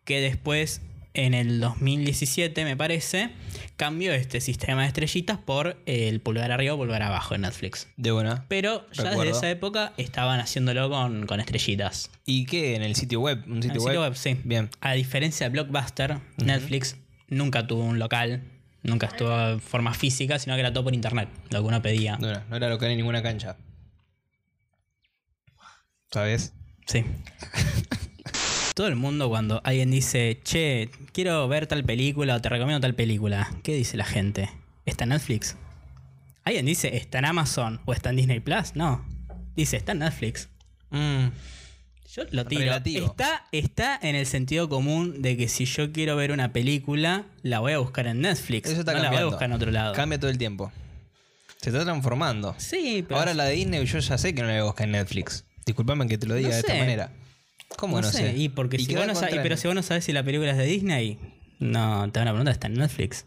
Que 0.03 0.21
después, 0.21 0.81
en 1.13 1.33
el 1.33 1.59
2017 1.59 2.63
me 2.63 2.77
parece, 2.77 3.31
cambió 3.75 4.13
este 4.13 4.39
sistema 4.41 4.81
de 4.83 4.87
estrellitas 4.87 5.37
por 5.39 5.77
el 5.85 6.21
pulgar 6.21 6.51
arriba 6.51 6.75
o 6.75 6.77
pulgar 6.77 7.01
abajo 7.01 7.33
en 7.35 7.41
Netflix. 7.41 7.87
De 7.97 8.11
buena. 8.11 8.45
Pero 8.47 8.85
ya 8.91 9.03
Recuerdo. 9.03 9.23
desde 9.23 9.37
esa 9.37 9.49
época 9.49 9.93
estaban 9.97 10.39
haciéndolo 10.39 10.89
con, 10.89 11.25
con 11.25 11.39
estrellitas. 11.39 12.11
¿Y 12.25 12.45
qué? 12.45 12.75
¿En 12.75 12.83
el 12.83 12.95
sitio 12.95 13.19
web? 13.21 13.43
¿Un 13.47 13.57
En 13.57 13.63
sitio, 13.63 13.81
web, 14.01 14.15
sí. 14.15 14.37
Bien. 14.43 14.69
A 14.81 14.93
diferencia 14.93 15.47
de 15.47 15.53
Blockbuster, 15.53 16.19
Netflix 16.37 16.97
nunca 17.27 17.65
tuvo 17.65 17.83
un 17.83 17.97
local, 17.97 18.43
nunca 18.83 19.07
estuvo 19.07 19.35
de 19.35 19.59
forma 19.59 19.93
física, 19.95 20.37
sino 20.37 20.55
que 20.55 20.59
era 20.59 20.71
todo 20.71 20.83
por 20.83 20.93
internet, 20.93 21.29
lo 21.49 21.61
que 21.61 21.67
uno 21.67 21.81
pedía. 21.81 22.17
No 22.17 22.29
era, 22.29 22.45
no 22.49 22.55
era 22.57 22.69
local 22.69 22.91
en 22.91 22.97
ninguna 22.97 23.23
cancha. 23.23 23.57
¿Sabes? 26.15 26.53
Sí. 26.85 27.03
Todo 28.73 28.87
el 28.87 28.95
mundo 28.95 29.27
cuando 29.27 29.59
alguien 29.65 29.91
dice, 29.91 30.39
che, 30.45 30.89
quiero 31.11 31.45
ver 31.49 31.67
tal 31.67 31.83
película 31.83 32.37
o 32.37 32.41
te 32.41 32.47
recomiendo 32.47 32.79
tal 32.79 32.95
película, 32.95 33.51
¿qué 33.63 33.75
dice 33.75 33.97
la 33.97 34.05
gente? 34.05 34.49
¿Está 34.85 35.03
en 35.03 35.09
Netflix? 35.09 35.57
¿Alguien 36.45 36.67
dice, 36.67 36.95
está 36.95 37.19
en 37.19 37.25
Amazon 37.25 37.81
o 37.83 37.91
está 37.91 38.11
en 38.11 38.15
Disney 38.15 38.39
Plus? 38.39 38.77
No. 38.77 39.03
Dice, 39.57 39.75
está 39.75 39.91
en 39.91 39.99
Netflix. 39.99 40.47
Mm. 40.89 41.25
Yo 42.13 42.23
lo 42.31 42.45
tiro. 42.45 42.61
Relativo. 42.61 43.07
Está, 43.07 43.43
está 43.51 43.99
en 44.01 44.15
el 44.15 44.25
sentido 44.25 44.69
común 44.69 45.21
de 45.21 45.35
que 45.35 45.49
si 45.49 45.65
yo 45.65 45.91
quiero 45.91 46.15
ver 46.15 46.31
una 46.31 46.53
película, 46.53 47.25
la 47.41 47.59
voy 47.59 47.73
a 47.73 47.79
buscar 47.79 48.07
en 48.07 48.21
Netflix. 48.21 48.69
Eso 48.69 48.79
está 48.79 48.93
no 48.93 48.99
la 48.99 49.03
cambiando. 49.03 49.25
voy 49.25 49.33
a 49.33 49.35
buscar 49.35 49.49
en 49.49 49.53
otro 49.57 49.69
lado. 49.69 49.93
Cambia 49.93 50.17
todo 50.17 50.31
el 50.31 50.37
tiempo. 50.37 50.71
Se 51.59 51.71
está 51.71 51.83
transformando. 51.83 52.55
Sí, 52.57 53.03
pero. 53.05 53.19
Ahora 53.19 53.33
la 53.33 53.43
de 53.43 53.55
Disney 53.55 53.85
yo 53.85 53.99
ya 53.99 54.17
sé 54.17 54.33
que 54.33 54.41
no 54.41 54.47
la 54.47 54.53
voy 54.53 54.61
a 54.61 54.63
buscar 54.63 54.85
en 54.85 54.93
Netflix. 54.93 55.43
Disculpame 55.65 56.07
que 56.07 56.17
te 56.17 56.27
lo 56.27 56.35
diga 56.35 56.49
No 56.49 56.53
de 56.55 56.59
esta 56.59 56.75
manera. 56.75 57.11
¿Cómo 57.77 57.99
no, 57.99 58.09
sé? 58.11 58.35
Y 58.37 58.49
porque 58.49 58.77
si 58.77 58.95
vos 58.95 59.05
no 59.05 59.13
encontrar? 59.13 59.41
pero 59.41 59.57
si 59.57 59.67
vos 59.67 59.75
no 59.75 59.83
sabes 59.83 60.05
si 60.05 60.13
la 60.13 60.23
película 60.23 60.51
es 60.51 60.57
de 60.57 60.65
Disney, 60.65 61.19
no, 61.59 62.09
te 62.11 62.19
van 62.19 62.27
a 62.27 62.31
preguntar, 62.31 62.53
está 62.53 62.67
en 62.67 62.75
Netflix. 62.75 63.25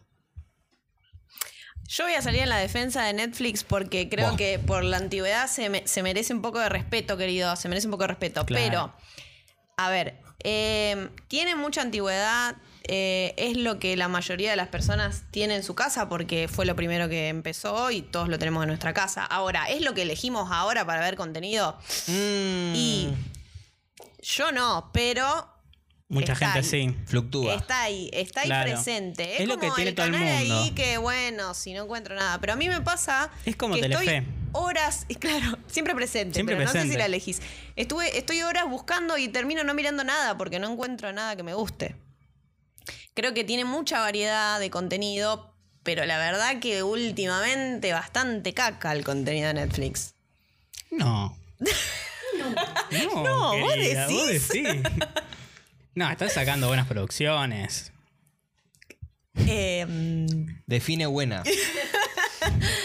Yo 1.88 2.04
voy 2.04 2.14
a 2.14 2.22
salir 2.22 2.42
en 2.42 2.50
la 2.50 2.58
defensa 2.58 3.02
de 3.04 3.14
Netflix 3.14 3.64
porque 3.64 4.08
creo 4.10 4.36
que 4.36 4.58
por 4.58 4.84
la 4.84 4.98
antigüedad 4.98 5.46
se, 5.48 5.70
me- 5.70 5.86
se 5.88 6.02
merece 6.02 6.34
un 6.34 6.42
poco 6.42 6.58
de 6.58 6.68
respeto, 6.68 7.16
querido. 7.16 7.56
Se 7.56 7.68
merece 7.68 7.86
un 7.86 7.92
poco 7.92 8.04
de 8.04 8.08
respeto. 8.08 8.44
Claro. 8.44 8.64
Pero, 8.64 8.94
a 9.78 9.88
ver, 9.90 10.20
eh, 10.44 11.08
tiene 11.28 11.56
mucha 11.56 11.80
antigüedad. 11.80 12.56
Eh, 12.88 13.34
es 13.36 13.56
lo 13.56 13.78
que 13.78 13.96
la 13.96 14.08
mayoría 14.08 14.50
de 14.50 14.56
las 14.56 14.68
personas 14.68 15.22
tiene 15.30 15.54
en 15.56 15.62
su 15.62 15.74
casa 15.74 16.08
porque 16.08 16.48
fue 16.48 16.66
lo 16.66 16.74
primero 16.74 17.08
que 17.08 17.28
empezó 17.28 17.90
y 17.90 18.02
todos 18.02 18.28
lo 18.28 18.38
tenemos 18.38 18.62
en 18.64 18.68
nuestra 18.68 18.92
casa. 18.94 19.24
Ahora, 19.24 19.68
¿es 19.70 19.82
lo 19.82 19.94
que 19.94 20.02
elegimos 20.02 20.48
ahora 20.50 20.84
para 20.86 21.00
ver 21.00 21.14
contenido? 21.16 21.78
Mm. 22.06 22.74
Y 22.74 23.08
yo 24.22 24.50
no, 24.52 24.90
pero 24.92 25.54
Mucha 26.10 26.32
Está 26.32 26.52
gente 26.52 26.74
ahí. 26.76 26.88
sí. 26.88 26.96
Fluctúa. 27.04 27.54
Está 27.54 27.82
ahí, 27.82 28.08
está 28.14 28.40
ahí 28.40 28.46
Claro. 28.46 28.70
presente. 28.72 29.34
Es, 29.34 29.40
Es 29.42 29.46
lo 29.46 29.58
como 29.58 29.68
que 29.68 29.74
tiene 29.76 29.90
el 29.90 29.94
todo 29.94 30.06
el 30.06 30.12
canal 30.12 30.38
mundo. 30.38 30.58
ahí 30.62 30.70
que 30.70 30.96
bueno, 30.96 31.52
si 31.52 31.74
no 31.74 31.82
encuentro 31.84 32.14
nada. 32.14 32.40
Pero 32.40 32.54
a 32.54 32.56
mí 32.56 32.66
me 32.66 32.80
pasa 32.80 33.30
Es 33.44 33.56
como 33.56 33.74
que 33.74 33.82
Telefe. 33.82 34.16
estoy 34.16 34.32
horas, 34.52 35.04
y 35.08 35.14
claro, 35.16 35.58
siempre 35.66 35.94
presente, 35.94 36.32
Siempre 36.32 36.54
pero 36.56 36.64
no 36.64 36.72
sé 36.72 36.78
presente. 36.78 36.94
si 36.94 36.98
la 36.98 37.04
elegís. 37.04 37.42
Estuve, 37.76 38.16
estoy 38.16 38.40
horas 38.40 38.64
buscando 38.70 39.18
y 39.18 39.28
termino 39.28 39.64
no 39.64 39.74
mirando 39.74 40.02
nada 40.02 40.38
porque 40.38 40.58
no 40.58 40.72
encuentro 40.72 41.12
nada 41.12 41.36
que 41.36 41.42
me 41.42 41.52
guste. 41.52 41.94
Creo 43.14 43.34
que 43.34 43.44
tiene 43.44 43.64
mucha 43.64 44.00
variedad 44.00 44.60
de 44.60 44.70
contenido, 44.70 45.54
pero 45.82 46.04
la 46.06 46.18
verdad 46.18 46.60
que 46.60 46.82
últimamente 46.82 47.92
bastante 47.92 48.54
caca 48.54 48.92
el 48.92 49.04
contenido 49.04 49.48
de 49.48 49.54
Netflix. 49.54 50.14
No. 50.90 51.36
No, 52.38 53.24
No, 53.24 53.58
vos 53.58 53.72
querida, 53.74 54.06
vos 54.08 54.26
decís. 54.28 54.48
decís. 54.52 54.82
No, 55.94 56.08
están 56.10 56.30
sacando 56.30 56.68
buenas 56.68 56.86
producciones. 56.86 57.92
Eh, 59.46 59.84
Define 60.66 61.06
buena. 61.06 61.42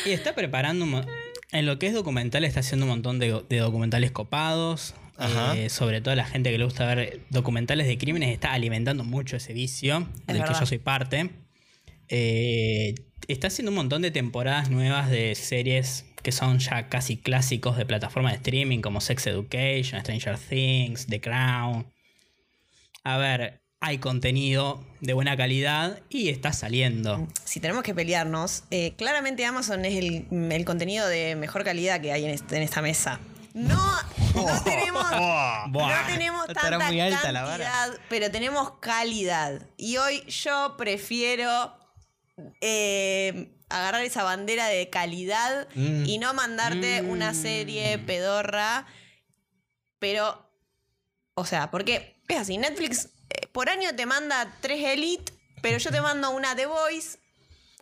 Y 0.05 0.11
está 0.11 0.33
preparando 0.33 0.85
En 1.51 1.65
lo 1.65 1.77
que 1.79 1.87
es 1.87 1.93
documental, 1.93 2.43
está 2.43 2.61
haciendo 2.61 2.85
un 2.85 2.89
montón 2.89 3.19
de, 3.19 3.43
de 3.47 3.57
documentales 3.57 4.11
copados. 4.11 4.95
Eh, 5.55 5.69
sobre 5.69 6.01
todo 6.01 6.15
la 6.15 6.25
gente 6.25 6.51
que 6.51 6.57
le 6.57 6.65
gusta 6.65 6.85
ver 6.93 7.21
documentales 7.29 7.87
de 7.87 7.97
crímenes 7.97 8.29
está 8.31 8.51
alimentando 8.53 9.03
mucho 9.03 9.37
ese 9.37 9.53
vicio, 9.53 10.07
del 10.27 10.43
que 10.43 10.53
yo 10.59 10.65
soy 10.65 10.79
parte. 10.79 11.29
Eh, 12.09 12.95
está 13.27 13.47
haciendo 13.47 13.71
un 13.71 13.75
montón 13.75 14.01
de 14.01 14.11
temporadas 14.11 14.69
nuevas 14.69 15.09
de 15.09 15.35
series 15.35 16.05
que 16.21 16.31
son 16.31 16.59
ya 16.59 16.87
casi 16.89 17.17
clásicos 17.17 17.77
de 17.77 17.85
plataformas 17.85 18.33
de 18.33 18.37
streaming, 18.37 18.79
como 18.79 19.01
Sex 19.01 19.27
Education, 19.27 19.99
Stranger 20.01 20.37
Things, 20.37 21.05
The 21.07 21.19
Crown. 21.21 21.85
A 23.03 23.17
ver, 23.17 23.61
hay 23.81 23.97
contenido 23.97 24.85
de 25.01 25.11
buena 25.13 25.35
calidad 25.35 26.01
y 26.09 26.29
está 26.29 26.53
saliendo. 26.53 27.27
si 27.43 27.59
tenemos 27.59 27.83
que 27.83 27.93
pelearnos, 27.93 28.63
eh, 28.71 28.93
claramente 28.97 29.45
Amazon 29.45 29.83
es 29.85 29.95
el, 29.95 30.25
el 30.51 30.65
contenido 30.65 31.05
de 31.07 31.35
mejor 31.35 31.63
calidad 31.65 31.99
que 31.99 32.13
hay 32.13 32.23
en, 32.25 32.31
este- 32.31 32.55
en 32.57 32.63
esta 32.63 32.81
mesa. 32.81 33.19
No, 33.53 33.75
no 34.35 34.63
tenemos, 34.63 35.05
no 35.71 35.89
tenemos 36.07 36.47
tanta 36.47 36.79
muy 36.87 36.99
alta 36.99 37.31
la 37.31 37.43
vara. 37.43 37.63
cantidad, 37.69 37.99
pero 38.09 38.31
tenemos 38.31 38.79
calidad. 38.79 39.61
Y 39.77 39.97
hoy 39.97 40.23
yo 40.27 40.75
prefiero 40.77 41.77
eh, 42.61 43.55
agarrar 43.69 44.03
esa 44.03 44.23
bandera 44.23 44.67
de 44.67 44.89
calidad 44.89 45.67
Mm. 45.75 46.05
y 46.05 46.17
no 46.17 46.33
mandarte 46.33 47.01
una 47.03 47.33
serie 47.33 47.97
pedorra, 47.99 48.85
pero, 49.99 50.51
o 51.35 51.45
sea, 51.45 51.69
porque 51.71 52.21
es 52.27 52.37
así, 52.37 52.57
Netflix 52.57 53.09
eh, 53.29 53.47
por 53.51 53.69
año 53.69 53.95
te 53.95 54.05
manda 54.05 54.51
tres 54.61 54.83
Elite, 54.83 55.31
pero 55.61 55.77
yo 55.77 55.91
te 55.91 56.01
mando 56.01 56.31
una 56.31 56.55
The 56.55 56.65
Voice, 56.65 57.19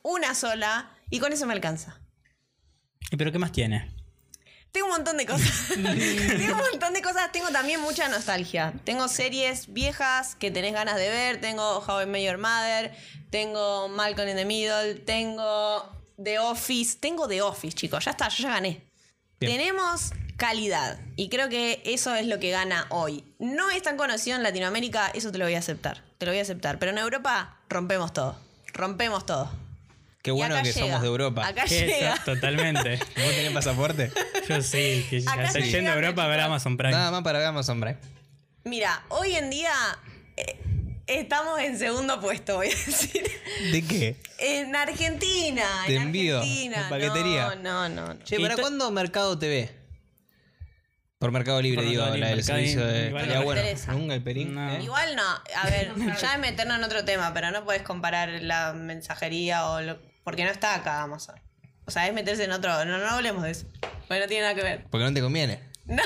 una 0.04 0.36
sola, 0.36 0.92
y 1.10 1.20
con 1.20 1.32
eso 1.34 1.46
me 1.46 1.54
alcanza. 1.54 2.00
¿Y 3.10 3.18
pero 3.18 3.32
qué 3.32 3.40
más 3.40 3.52
tiene? 3.52 3.94
Tengo 4.72 4.88
un 4.88 4.94
montón 4.94 5.18
de 5.18 5.26
cosas. 5.26 5.68
tengo 5.74 6.54
un 6.54 6.70
montón 6.72 6.94
de 6.94 7.02
cosas. 7.02 7.32
Tengo 7.32 7.50
también 7.50 7.82
mucha 7.82 8.08
nostalgia. 8.08 8.74
Tengo 8.84 9.08
series 9.08 9.72
viejas 9.74 10.36
que 10.36 10.50
tenés 10.52 10.74
ganas 10.74 10.96
de 10.96 11.10
ver. 11.10 11.42
Tengo 11.42 11.80
How 11.80 12.04
I 12.04 12.06
Met 12.06 12.24
Your 12.24 12.38
Mother. 12.38 12.92
Tengo 13.30 13.90
Malcolm 13.90 14.30
in 14.30 14.38
the 14.38 14.46
Middle. 14.46 14.96
Tengo 14.96 15.90
The 16.22 16.40
Office. 16.40 16.98
Tengo 17.00 17.28
The 17.28 17.42
Office, 17.42 17.76
chicos. 17.76 18.06
Ya 18.06 18.12
está, 18.12 18.30
yo 18.30 18.44
ya 18.44 18.50
gané. 18.50 18.88
Bien. 19.40 19.58
Tenemos 19.58 20.12
calidad. 20.38 21.00
Y 21.18 21.30
creo 21.30 21.50
que 21.50 21.82
eso 21.86 22.16
es 22.16 22.26
lo 22.26 22.40
que 22.40 22.52
gana 22.52 22.88
hoy. 22.90 23.24
No 23.40 23.70
es 23.70 23.84
tan 23.84 23.98
conocido 23.98 24.38
en 24.38 24.44
Latinoamérica, 24.44 25.12
eso 25.14 25.32
te 25.32 25.38
lo 25.38 25.46
voy 25.46 25.56
a 25.56 25.60
aceptar. 25.60 26.04
Te 26.18 26.26
lo 26.26 26.32
voy 26.32 26.40
a 26.40 26.44
aceptar. 26.44 26.80
Pero 26.80 26.92
en 26.92 26.98
Europa 26.98 27.60
rompemos 27.70 28.14
todo. 28.14 28.38
Rompemos 28.74 29.26
todo. 29.26 29.52
Qué 30.22 30.32
bueno 30.32 30.56
que 30.58 30.72
llega. 30.72 30.80
somos 30.88 31.02
de 31.02 31.08
Europa. 31.08 31.48
Acá 31.48 31.64
¿Qué? 31.68 31.86
llega. 31.88 32.16
Totalmente. 32.24 32.98
¿Vos 33.16 33.36
tenés 33.36 33.52
pasaporte? 33.52 34.12
Yo 34.48 34.62
sí, 34.62 35.06
que 35.10 35.22
ya 35.22 35.32
Acá 35.32 35.44
estoy 35.46 35.64
llega 35.64 35.78
yendo 35.78 35.92
a 35.92 35.96
Europa 35.96 36.26
a 36.26 36.28
ver. 36.28 36.40
Amazon 36.42 36.78
Prime. 36.78 36.92
Nada 36.92 37.12
más 37.12 37.24
para 37.24 37.40
ver 37.40 37.48
Amazon 37.48 37.80
Prime. 37.80 37.98
Mira, 38.64 39.04
hoy 39.10 39.34
en 39.34 39.50
día 39.50 39.74
eh, 40.38 40.58
estamos 41.08 41.60
en 41.60 41.78
segundo 41.80 42.20
puesto, 42.22 42.58
voy 42.58 42.68
a 42.68 42.70
decir. 42.70 43.24
¿De 43.72 43.84
qué? 43.84 44.16
En 44.38 44.76
Argentina. 44.76 45.66
Te 45.88 45.96
en 45.96 46.02
envío, 46.04 46.38
Argentina. 46.38 46.84
en 46.84 46.90
paquetería. 46.90 47.56
No, 47.56 47.90
no, 47.90 47.90
no. 47.90 48.14
no. 48.14 48.24
Che, 48.24 48.40
¿para 48.40 48.58
cuándo 48.58 48.92
Mercado 48.92 49.40
TV? 49.40 49.70
Por 51.18 51.32
Mercado 51.32 51.62
Libre, 51.62 51.82
Por 51.82 51.90
digo, 51.90 52.06
la 52.06 52.30
del 52.30 52.44
servicio 52.44 52.86
de. 52.86 53.08
Igual 53.10 53.30
no 53.30 53.44
bueno. 53.44 53.62
Nunca 53.90 54.16
el 54.16 54.24
perín. 54.24 54.56
No. 54.56 54.72
¿eh? 54.72 54.84
Igual 54.84 55.16
no. 55.16 55.24
A 55.24 55.70
ver, 55.70 55.94
ya 56.22 56.34
es 56.34 56.40
meternos 56.40 56.78
en 56.78 56.84
otro 56.84 57.06
tema, 57.06 57.32
pero 57.34 57.52
no 57.52 57.64
puedes 57.64 57.84
comparar 57.84 58.30
la 58.42 58.74
mensajería 58.74 59.68
o 59.68 59.82
lo. 59.82 60.11
Porque 60.24 60.44
no 60.44 60.52
está 60.52 60.76
acá 60.76 61.02
Amazon. 61.04 61.36
O 61.86 61.92
sea, 61.92 62.08
es 62.08 62.14
meterse 62.14 62.44
en 62.44 62.52
otro. 62.52 62.86
No, 62.86 62.98
no 63.00 63.08
hablemos 63.10 63.44
de 63.44 63.52
eso. 63.52 63.66
Porque 64.08 64.20
no 64.22 64.28
tiene 64.28 64.44
nada 64.44 64.56
que 64.56 64.64
ver. 64.64 64.86
Porque 64.90 65.04
no 65.06 65.14
te 65.14 65.22
conviene. 65.22 65.60
No. 65.86 66.04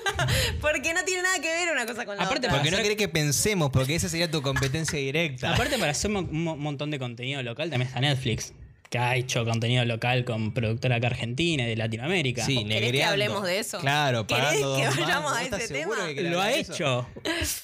porque 0.60 0.92
no 0.94 1.02
tiene 1.04 1.22
nada 1.22 1.36
que 1.40 1.48
ver 1.48 1.72
una 1.72 1.86
cosa 1.86 2.04
con 2.04 2.16
la 2.16 2.24
Aparte, 2.24 2.46
otra. 2.46 2.58
Porque 2.58 2.70
no 2.70 2.76
querés 2.78 2.96
que 2.96 3.08
pensemos, 3.08 3.70
porque 3.70 3.94
esa 3.94 4.08
sería 4.08 4.30
tu 4.30 4.42
competencia 4.42 4.98
directa. 4.98 5.54
Aparte, 5.54 5.78
para 5.78 5.92
hacer 5.92 6.10
un, 6.10 6.44
mo- 6.44 6.52
un 6.54 6.60
montón 6.60 6.90
de 6.90 6.98
contenido 6.98 7.42
local, 7.42 7.70
también 7.70 7.88
está 7.88 8.00
Netflix, 8.00 8.52
que 8.90 8.98
ha 8.98 9.16
hecho 9.16 9.44
contenido 9.44 9.84
local 9.84 10.24
con 10.24 10.52
productora 10.52 10.96
acá 10.96 11.08
argentina 11.08 11.64
y 11.64 11.66
de 11.66 11.76
Latinoamérica. 11.76 12.44
Sí, 12.44 12.64
¿Querés 12.64 12.92
que 12.92 13.04
hablemos 13.04 13.42
de 13.44 13.58
eso? 13.58 13.78
Claro, 13.80 14.26
¿Querés 14.26 14.52
que 14.54 15.00
vayamos 15.00 15.32
a 15.32 15.36
¿Vos 15.36 15.40
estás 15.42 15.62
ese 15.62 15.74
tema? 15.74 15.96
que 16.14 16.22
¿Lo 16.22 16.40
ha 16.40 16.52
eso? 16.52 16.72
hecho? 16.74 17.08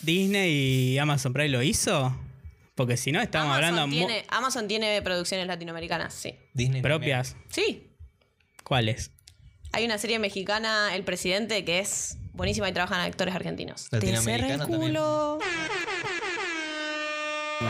¿Disney 0.01 0.93
y 0.95 0.99
Amazon 0.99 1.33
Prime 1.33 1.51
lo 1.51 1.63
hizo? 1.63 2.17
Porque 2.81 2.97
si 2.97 3.13
no, 3.13 3.21
estamos 3.21 3.55
Amazon 3.55 3.79
hablando 3.79 3.95
tiene, 3.95 4.25
Amazon 4.31 4.67
tiene 4.67 5.03
producciones 5.03 5.47
latinoamericanas, 5.47 6.15
sí. 6.15 6.35
Disney 6.55 6.81
propias. 6.81 7.37
Sí. 7.51 7.91
¿Cuáles? 8.65 9.11
Hay 9.73 9.85
una 9.85 9.99
serie 9.99 10.19
mexicana, 10.19 10.97
El 10.97 11.05
Presidente, 11.05 11.63
que 11.67 11.81
es 11.81 12.17
buenísima 12.33 12.71
y 12.71 12.73
trabajan 12.73 13.03
actores 13.03 13.35
argentinos. 13.35 13.91
Te 13.91 13.97
Latinoamericano 13.97 14.65
cerra 14.65 14.77
el 14.77 14.81
culo. 14.81 15.39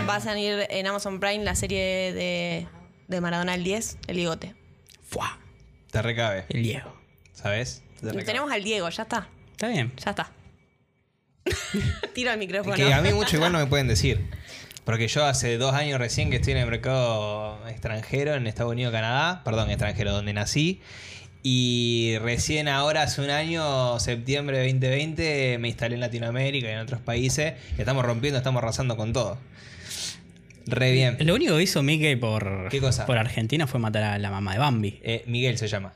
Va 0.09 0.15
a 0.15 0.21
salir 0.21 0.69
en 0.71 0.87
Amazon 0.87 1.19
Prime 1.19 1.43
la 1.43 1.57
serie 1.57 2.13
de, 2.13 2.69
de 3.09 3.21
Maradona 3.21 3.57
el 3.57 3.65
10, 3.65 3.99
El 4.07 4.15
Ligote. 4.15 4.55
¡Fua! 5.03 5.41
Te 5.91 6.03
recabe, 6.03 6.47
El 6.51 6.63
Diego. 6.63 6.97
¿sabes? 7.33 7.83
Te 7.99 8.07
recabe. 8.07 8.25
Tenemos 8.27 8.53
al 8.53 8.63
Diego, 8.63 8.89
ya 8.89 9.03
está. 9.03 9.29
Está 9.51 9.67
bien. 9.67 9.93
Ya 9.97 10.11
está. 10.11 10.31
Tiro 12.15 12.31
el 12.31 12.39
micrófono. 12.39 12.77
Que 12.77 12.95
a 12.95 13.03
mí 13.03 13.13
mucho 13.13 13.35
igual 13.35 13.51
no 13.51 13.59
me 13.59 13.67
pueden 13.67 13.89
decir. 13.89 14.31
Porque 14.91 15.07
yo 15.07 15.25
hace 15.25 15.57
dos 15.57 15.73
años 15.73 16.01
recién 16.01 16.31
que 16.31 16.37
estoy 16.39 16.55
en 16.55 16.59
el 16.59 16.67
mercado 16.67 17.65
extranjero, 17.69 18.35
en 18.35 18.49
Estados 18.49 18.73
Unidos, 18.73 18.93
Canadá, 18.93 19.41
perdón, 19.45 19.71
extranjero, 19.71 20.11
donde 20.11 20.33
nací. 20.33 20.81
Y 21.45 22.17
recién 22.23 22.67
ahora, 22.67 23.03
hace 23.03 23.21
un 23.23 23.31
año, 23.31 24.01
septiembre 24.01 24.59
de 24.59 24.65
2020, 24.73 25.59
me 25.59 25.69
instalé 25.69 25.95
en 25.95 26.01
Latinoamérica 26.01 26.69
y 26.69 26.73
en 26.73 26.81
otros 26.81 27.01
países. 27.01 27.55
Y 27.79 27.83
estamos 27.83 28.05
rompiendo, 28.05 28.39
estamos 28.39 28.65
arrasando 28.65 28.97
con 28.97 29.13
todo. 29.13 29.39
Re 30.67 30.91
bien. 30.91 31.19
Lo 31.21 31.37
único 31.37 31.57
que 31.57 31.63
hizo 31.63 31.85
Mickey 31.85 32.17
por, 32.17 32.69
¿Qué 32.69 32.81
cosa? 32.81 33.07
por 33.07 33.17
Argentina 33.17 33.69
fue 33.69 33.79
matar 33.79 34.03
a 34.03 34.19
la 34.19 34.33
mamá 34.33 34.55
de 34.55 34.59
Bambi. 34.59 34.99
Eh, 35.05 35.23
Miguel 35.29 35.57
se 35.57 35.69
llama. 35.69 35.93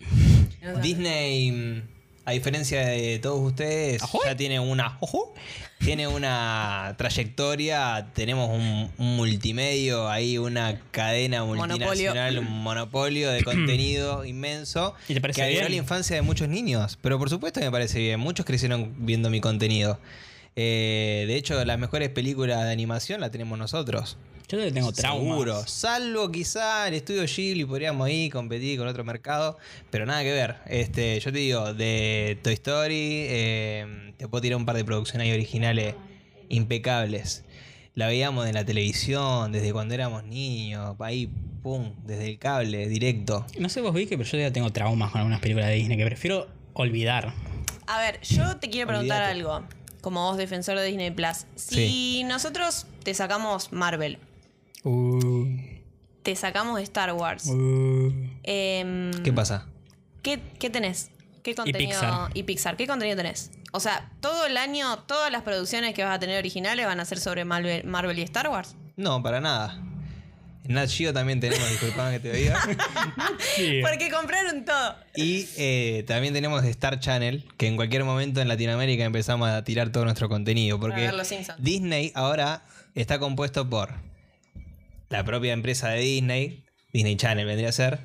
Disney, 0.82 1.52
mm, 1.52 1.82
a 2.30 2.32
diferencia 2.32 2.86
de 2.86 3.18
todos 3.18 3.40
ustedes, 3.40 4.00
ya 4.24 4.36
tiene 4.36 4.60
una. 4.60 4.96
ojo, 5.00 5.34
Tiene 5.78 6.06
una 6.06 6.94
trayectoria, 6.96 8.08
tenemos 8.14 8.50
un, 8.50 8.90
un 8.98 9.16
multimedio, 9.16 10.08
ahí 10.08 10.38
una 10.38 10.80
cadena 10.92 11.44
multinacional, 11.44 12.38
un 12.38 12.62
monopolio 12.62 13.30
de 13.30 13.42
contenido 13.42 14.24
inmenso 14.26 14.94
¿Y 15.08 15.14
te 15.14 15.20
parece 15.20 15.42
que 15.42 15.48
bien? 15.48 15.64
la 15.70 15.76
infancia 15.76 16.14
de 16.14 16.22
muchos 16.22 16.48
niños. 16.48 16.98
Pero 17.02 17.18
por 17.18 17.30
supuesto 17.30 17.58
que 17.60 17.66
me 17.66 17.72
parece 17.72 17.98
bien, 17.98 18.20
muchos 18.20 18.46
crecieron 18.46 18.94
viendo 18.98 19.28
mi 19.28 19.40
contenido. 19.40 19.98
Eh, 20.54 21.24
de 21.26 21.34
hecho, 21.36 21.64
las 21.64 21.78
mejores 21.78 22.10
películas 22.10 22.62
de 22.64 22.70
animación 22.70 23.20
las 23.20 23.30
tenemos 23.30 23.58
nosotros. 23.58 24.18
Yo 24.50 24.58
le 24.58 24.72
tengo 24.72 24.90
traumas. 24.92 25.28
Seguro. 25.28 25.62
Salvo 25.66 26.30
quizá 26.32 26.88
el 26.88 26.94
estudio 26.94 27.22
Ghibli 27.24 27.64
podríamos 27.64 28.06
ahí 28.06 28.28
competir 28.30 28.78
con 28.78 28.88
otro 28.88 29.04
mercado, 29.04 29.56
pero 29.90 30.06
nada 30.06 30.22
que 30.22 30.32
ver. 30.32 30.56
Este, 30.66 31.20
yo 31.20 31.30
te 31.32 31.38
digo, 31.38 31.72
de 31.72 32.36
Toy 32.42 32.54
Story, 32.54 33.26
eh, 33.28 34.12
te 34.16 34.26
puedo 34.26 34.42
tirar 34.42 34.56
un 34.56 34.66
par 34.66 34.74
de 34.76 34.84
producciones 34.84 35.26
ahí 35.26 35.32
originales 35.32 35.94
impecables. 36.48 37.44
La 37.94 38.06
veíamos 38.06 38.46
en 38.48 38.54
la 38.54 38.64
televisión 38.64 39.52
desde 39.52 39.72
cuando 39.72 39.94
éramos 39.94 40.24
niños, 40.24 40.96
ahí, 41.00 41.28
pum, 41.62 41.92
desde 42.04 42.26
el 42.28 42.38
cable, 42.38 42.88
directo. 42.88 43.46
No 43.58 43.68
sé 43.68 43.80
vos 43.80 43.94
vi 43.94 44.06
que 44.06 44.16
pero 44.16 44.28
yo 44.28 44.38
ya 44.38 44.52
tengo 44.52 44.70
traumas 44.72 45.10
con 45.12 45.20
algunas 45.20 45.40
películas 45.40 45.68
de 45.68 45.74
Disney 45.74 45.96
que 45.96 46.06
prefiero 46.06 46.48
olvidar. 46.72 47.32
A 47.86 47.98
ver, 48.00 48.20
yo 48.22 48.56
te 48.56 48.70
quiero 48.70 48.88
preguntar 48.88 49.22
Olvídate. 49.32 49.40
algo. 49.58 49.66
Como 50.00 50.22
vos, 50.24 50.38
defensor 50.38 50.78
de 50.78 50.86
Disney 50.86 51.10
Plus. 51.10 51.46
Si 51.56 51.74
Sí. 51.74 52.24
nosotros 52.24 52.86
te 53.02 53.12
sacamos 53.12 53.72
Marvel, 53.72 54.18
te 56.22 56.36
sacamos 56.36 56.80
Star 56.80 57.12
Wars, 57.12 57.44
em, 58.42 59.12
¿Qué 59.22 59.32
pasa? 59.32 59.66
¿qué, 60.22 60.40
qué 60.58 60.70
tenés? 60.70 61.10
¿Qué 61.42 61.54
contenido? 61.54 62.00
Pixar. 62.00 62.30
y 62.34 62.42
Pixar. 62.42 62.76
¿Qué 62.76 62.86
contenido 62.86 63.16
tenés? 63.16 63.50
O 63.72 63.80
sea, 63.80 64.10
todo 64.20 64.46
el 64.46 64.56
año, 64.56 64.98
todas 65.00 65.30
las 65.32 65.42
producciones 65.42 65.94
que 65.94 66.04
vas 66.04 66.16
a 66.16 66.18
tener 66.18 66.38
originales 66.38 66.86
van 66.86 67.00
a 67.00 67.04
ser 67.04 67.18
sobre 67.18 67.44
Marvel, 67.44 67.84
Marvel 67.84 68.18
y 68.18 68.22
Star 68.22 68.48
Wars. 68.48 68.74
No, 68.96 69.22
para 69.22 69.40
nada. 69.40 69.80
En 70.64 70.74
Nat 70.74 70.90
Geo 70.90 71.12
también 71.12 71.40
tenemos, 71.40 71.68
disculpame 71.70 72.12
que 72.12 72.20
te 72.20 72.32
diga. 72.36 72.60
Sí. 73.56 73.80
Porque 73.82 74.10
compraron 74.10 74.64
todo. 74.64 74.96
Y 75.16 75.48
eh, 75.56 76.04
también 76.06 76.34
tenemos 76.34 76.62
Star 76.64 77.00
Channel, 77.00 77.48
que 77.56 77.66
en 77.66 77.76
cualquier 77.76 78.04
momento 78.04 78.40
en 78.40 78.48
Latinoamérica 78.48 79.04
empezamos 79.04 79.48
a 79.48 79.64
tirar 79.64 79.90
todo 79.90 80.04
nuestro 80.04 80.28
contenido. 80.28 80.78
Porque. 80.78 81.10
Disney 81.58 82.12
ahora 82.14 82.64
está 82.94 83.18
compuesto 83.18 83.68
por 83.68 83.94
la 85.10 85.24
propia 85.24 85.52
empresa 85.52 85.88
de 85.88 86.00
Disney, 86.00 86.64
Disney 86.92 87.16
Channel 87.16 87.44
vendría 87.44 87.68
a 87.68 87.72
ser. 87.72 88.00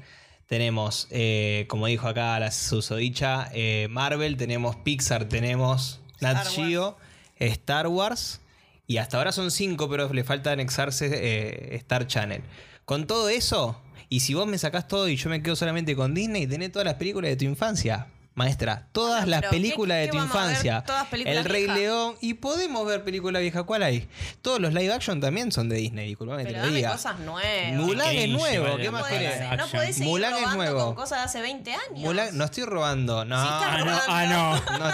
Tenemos, 0.48 1.08
eh, 1.12 1.66
como 1.70 1.88
dijo 1.88 2.08
acá 2.08 2.38
la 2.40 2.52
susodicha, 2.52 3.50
eh, 3.54 3.88
Marvel, 3.90 4.38
tenemos 4.38 4.76
Pixar, 4.76 5.26
tenemos 5.26 6.02
Nat 6.20 6.38
Star 6.38 6.46
Wars. 6.46 6.56
Geo, 6.56 6.98
Star 7.40 7.88
Wars. 7.88 8.42
Y 8.88 8.98
hasta 8.98 9.18
ahora 9.18 9.32
son 9.32 9.50
cinco, 9.50 9.90
pero 9.90 10.12
le 10.14 10.24
falta 10.24 10.52
anexarse 10.52 11.10
eh, 11.12 11.76
Star 11.78 12.06
Channel. 12.06 12.44
Con 12.86 13.08
todo 13.08 13.30
eso, 13.30 13.82
y 14.10 14.20
si 14.20 14.36
vos 14.36 14.46
me 14.46 14.60
sacás 14.60 14.88
todo 14.88 15.08
y 15.08 15.16
yo 15.16 15.30
me 15.30 15.42
quedo 15.42 15.56
solamente 15.56 15.96
con 15.96 16.14
Disney, 16.14 16.46
tenés 16.46 16.72
todas 16.72 16.86
las 16.86 16.96
películas 16.96 17.30
de 17.30 17.38
tu 17.38 17.46
infancia. 17.46 18.08
Maestra, 18.36 18.88
todas 18.92 19.22
Bueno, 19.26 19.42
las 19.42 19.50
películas 19.50 19.96
¿qué- 19.98 20.02
de 20.02 20.08
tu 20.10 20.18
infancia. 20.18 20.84
El 21.26 21.46
Rey. 21.46 21.68
León. 21.68 22.16
Y 22.22 22.36
podemos 22.36 22.86
ver 22.86 23.04
película 23.04 23.40
vieja. 23.40 23.64
¿Cuál 23.64 23.82
hay? 23.84 24.08
Todos 24.42 24.60
los 24.60 24.74
live 24.74 24.94
action 24.94 25.22
también 25.22 25.52
son 25.54 25.70
de 25.70 25.78
Disney, 25.78 26.08
disculpame 26.10 26.44
que 26.44 26.50
te 26.52 26.58
lo 26.58 26.66
dame 26.66 26.76
diga. 26.76 26.92
cosas 26.92 27.18
nuevas. 27.20 27.74
Mulan 27.74 28.16
es 28.16 28.30
nuevo. 28.30 28.76
¿qué 28.78 28.92
más 28.92 29.06
querés? 29.06 29.40
No 29.58 29.68
podés 29.68 29.96
seguir 29.96 30.10
Mulan 30.10 30.34
es 30.36 30.54
nuevo. 30.54 30.86
con 30.88 30.96
cosas 30.96 31.20
de 31.20 31.24
hace 31.26 31.42
20 31.42 31.72
años. 31.72 31.82
Mulan, 32.00 32.38
no 32.38 32.44
estoy 32.44 32.66
robando, 32.66 33.24
no. 33.24 33.36
Ah, 33.38 33.84
no, 33.86 34.00
ah, 34.08 34.26
no. 34.26 34.80
No, 34.80 34.92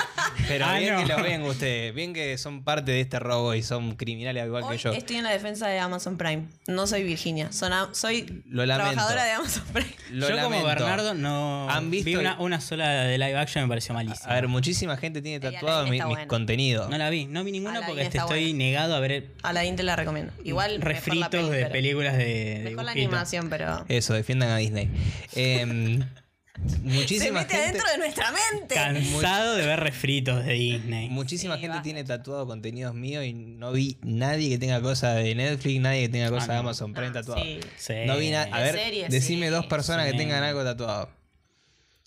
pero 0.48 0.66
Ah, 0.68 0.78
bien 0.78 0.94
no. 0.94 1.02
que 1.06 1.14
lo 1.14 1.24
ven 1.24 1.42
ustedes, 1.42 1.96
bien 1.96 2.14
que 2.14 2.38
son 2.38 2.64
parte 2.64 2.92
de 2.92 3.02
este 3.02 3.18
robo 3.20 3.56
y 3.56 3.64
son 3.64 3.96
criminales 3.96 4.46
igual 4.46 4.64
Hoy 4.64 4.78
que 4.78 4.84
yo. 4.84 4.92
estoy 4.92 5.16
en 5.16 5.24
la 5.24 5.32
defensa 5.32 5.68
de 5.68 5.80
Amazon 5.80 6.18
Prime. 6.18 6.48
No 6.68 6.86
soy 6.86 7.04
Virginia. 7.04 7.52
Son 7.52 7.74
a- 7.74 7.90
soy 7.94 8.44
Lo 8.48 8.66
lamento. 8.68 8.92
trabajadora 8.94 9.24
de 9.24 9.32
Amazon 9.32 9.64
Prime. 9.74 9.96
Lo 10.12 10.30
Yo 10.30 10.44
como. 10.44 10.64
Bernardo 10.64 11.14
no 11.16 11.68
¿Han 11.70 11.90
visto 11.90 12.10
vi 12.20 12.26
una 12.38 12.62
sola 12.62 12.90
de 13.04 13.18
live 13.18 13.31
action 13.38 13.64
me 13.64 13.70
pareció 13.70 13.94
malísima. 13.94 14.32
A 14.32 14.36
ver, 14.36 14.48
muchísima 14.48 14.98
gente 14.98 15.22
tiene 15.22 15.40
tatuado 15.40 15.86
mi, 15.88 16.00
mis 16.02 16.26
contenidos. 16.28 16.90
no 16.90 16.98
la 16.98 17.10
vi, 17.10 17.26
no 17.26 17.44
vi 17.44 17.52
ninguna 17.52 17.78
Aladdin 17.80 17.96
porque 17.96 18.10
te 18.10 18.18
estoy 18.18 18.42
buena. 18.54 18.58
negado 18.58 18.96
a 18.96 19.00
ver 19.00 19.28
A 19.44 19.54
la 19.54 19.76
te 19.76 19.84
la 19.84 19.96
recomiendo. 19.96 20.34
Igual 20.44 20.80
mejor 20.80 20.84
la 20.88 20.94
refritos 20.96 21.30
peli, 21.30 21.44
de 21.50 21.58
pero- 21.58 21.72
películas 21.72 22.18
de, 22.18 22.26
de 22.26 22.70
Mejor 22.72 22.84
la 22.86 22.92
animación, 22.92 23.50
pero. 23.50 23.86
Eso, 23.88 24.14
defiendan 24.14 24.50
a 24.50 24.58
Disney. 24.58 24.90
Em, 25.36 26.04
Se 26.68 26.78
muchísima 26.80 27.40
mete 27.40 27.56
gente, 27.56 27.70
adentro 27.80 27.92
de 27.92 27.98
nuestra 27.98 28.32
mente. 28.32 28.76
Cansado 28.76 29.56
de 29.56 29.66
ver 29.66 29.80
refritos 29.80 30.46
de 30.46 30.54
Disney. 30.54 31.10
muchísima 31.10 31.56
Sí, 31.56 31.62
gente 31.62 31.80
tiene 31.82 32.04
tatuado 32.04 32.46
contenidos 32.46 32.94
míos 32.94 33.26
y 33.26 33.34
no 33.34 33.72
vi 33.72 33.98
nadie 34.04 34.48
que 34.50 34.58
tenga 34.60 34.80
cosas 34.80 35.16
de 35.24 35.34
Netflix, 35.34 35.82
nadie 35.82 36.02
que 36.04 36.10
tenga 36.10 36.30
cosas 36.30 36.50
de 36.50 36.54
no. 36.56 36.60
Amazon 36.60 36.94
Prime 36.94 37.08
Ah, 37.10 37.14
tatuado. 37.14 37.42
sí. 37.44 37.60
Sí. 37.78 37.94
No 38.06 38.18
vi 38.18 38.30
nada. 38.30 38.48
A 38.56 38.62
De 38.62 38.72
ver, 38.74 39.10
decime 39.10 39.48
sí. 39.48 39.52
dos 39.52 39.66
personas 39.66 40.06
que 40.06 40.14
tengan 40.14 40.44
algo 40.44 40.64
tatuado. 40.64 41.10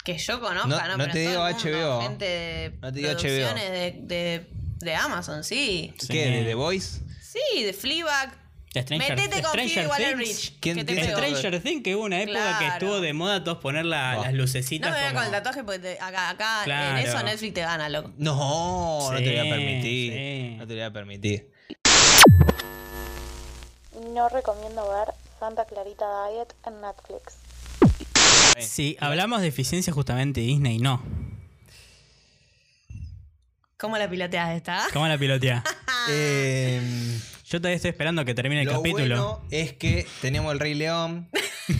Que 0.04 0.18
yo 0.18 0.38
conozca, 0.38 0.68
No- 0.68 0.76
¿no? 0.82 0.88
no 0.88 0.98
Pero 0.98 1.12
te 1.12 1.18
digo 1.20 1.42
HBO. 1.42 2.02
Gente 2.02 2.24
de 2.26 2.70
No 2.82 2.92
te 2.92 2.98
digo 3.00 3.10
producciones 3.12 3.70
de, 3.70 3.94
de, 4.02 4.46
de 4.80 4.94
Amazon, 4.94 5.42
sí. 5.44 5.94
Sí. 5.98 6.08
¿Qué? 6.08 6.26
¿De 6.30 6.44
The 6.44 6.54
Voice? 6.54 7.00
Sí, 7.22 7.62
de 7.64 7.72
Fleabag. 7.72 8.44
De 8.74 8.80
Stranger- 8.84 8.98
Metete 9.16 9.40
con 9.42 9.52
Stranger 9.52 9.88
Things. 9.96 10.16
Rich. 10.18 10.56
¿Quién 10.60 10.76
que 10.76 10.84
te. 10.84 10.94
Stranger- 11.14 11.62
Things, 11.62 11.82
que 11.82 11.94
hubo 11.96 12.04
una 12.04 12.20
época 12.20 12.38
que 12.58 12.64
Claro. 12.66 12.72
estuvo 12.74 13.00
de 13.00 13.12
moda 13.14 13.42
todos 13.44 13.58
poner 13.58 13.86
la- 13.86 14.16
las 14.16 14.32
No 14.32 14.38
lucecitas. 14.38 14.90
me 14.90 14.96
vengas 14.96 15.12
como- 15.12 15.24
con 15.24 15.26
el 15.34 15.42
tatuaje 15.42 15.64
porque 15.64 15.78
te- 15.78 16.00
acá, 16.00 16.28
acá 16.30 16.58
en 16.60 16.64
Claro. 16.64 16.98
eso 16.98 17.22
Netflix 17.22 17.54
te 17.54 17.60
gana, 17.62 17.88
loco. 17.88 18.10
No, 18.18 19.10
no 19.10 19.16
te 19.16 19.24
lo 19.24 19.30
voy 19.30 19.38
a 19.38 19.42
Sí, 19.44 19.48
permitir. 19.50 20.12
sí. 20.12 20.56
No 20.58 20.66
te 20.66 20.72
lo 20.74 20.78
voy 20.80 20.86
a 20.86 20.92
permitir. 20.92 21.50
No 24.12 24.28
recomiendo 24.28 24.86
ver 24.90 25.14
Santa 25.40 25.64
Clarita 25.64 26.04
Diet 26.30 26.52
en 26.66 26.80
Netflix. 26.80 27.36
Si 28.58 28.96
hablamos 29.00 29.40
de 29.40 29.48
eficiencia 29.48 29.92
justamente 29.92 30.40
Disney, 30.40 30.78
no. 30.78 31.02
¿Cómo 33.76 33.98
la 33.98 34.08
piloteas 34.08 34.56
esta? 34.56 34.82
¿Cómo 34.92 35.06
la 35.06 35.18
pilotea? 35.18 35.62
Em, 36.10 37.18
Yo 37.46 37.60
todavía 37.60 37.76
estoy 37.76 37.90
esperando 37.90 38.24
que 38.26 38.34
termine 38.34 38.60
el 38.62 38.66
lo 38.66 38.74
capítulo. 38.74 39.16
bueno 39.16 39.42
es 39.50 39.72
que 39.72 40.06
tenemos 40.20 40.52
el 40.52 40.60
Rey 40.60 40.74
León. 40.74 41.28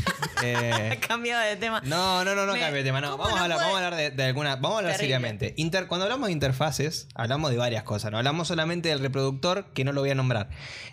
Eh, 0.46 0.98
Cambiado 1.08 1.42
de 1.42 1.56
tema. 1.56 1.80
No, 1.86 2.22
no, 2.22 2.34
no, 2.34 2.44
no 2.44 2.52
Me- 2.52 2.60
cambie 2.60 2.78
de 2.82 2.84
tema. 2.84 3.00
No, 3.00 3.12
¿cómo 3.12 3.24
vamos, 3.24 3.38
a 3.38 3.42
hablar, 3.44 3.56
puede? 3.58 3.66
vamos 3.70 3.80
a 3.82 3.86
hablar 3.86 3.98
de, 4.00 4.10
de 4.10 4.24
alguna. 4.24 4.56
Vamos 4.56 4.72
a 4.72 4.78
hablar 4.80 4.92
Terrible. 4.96 5.14
seriamente. 5.16 5.54
Inter- 5.56 5.86
cuando 5.86 6.04
hablamos 6.04 6.26
de 6.26 6.32
interfaces, 6.34 7.08
hablamos 7.14 7.50
de 7.50 7.56
varias 7.56 7.82
cosas. 7.84 8.10
No 8.12 8.18
hablamos 8.18 8.48
solamente 8.48 8.90
del 8.90 9.00
reproductor, 9.00 9.66
que 9.72 9.84
no 9.84 9.92
lo 9.92 10.02
voy 10.02 10.10
a 10.10 10.14
nombrar. 10.14 10.50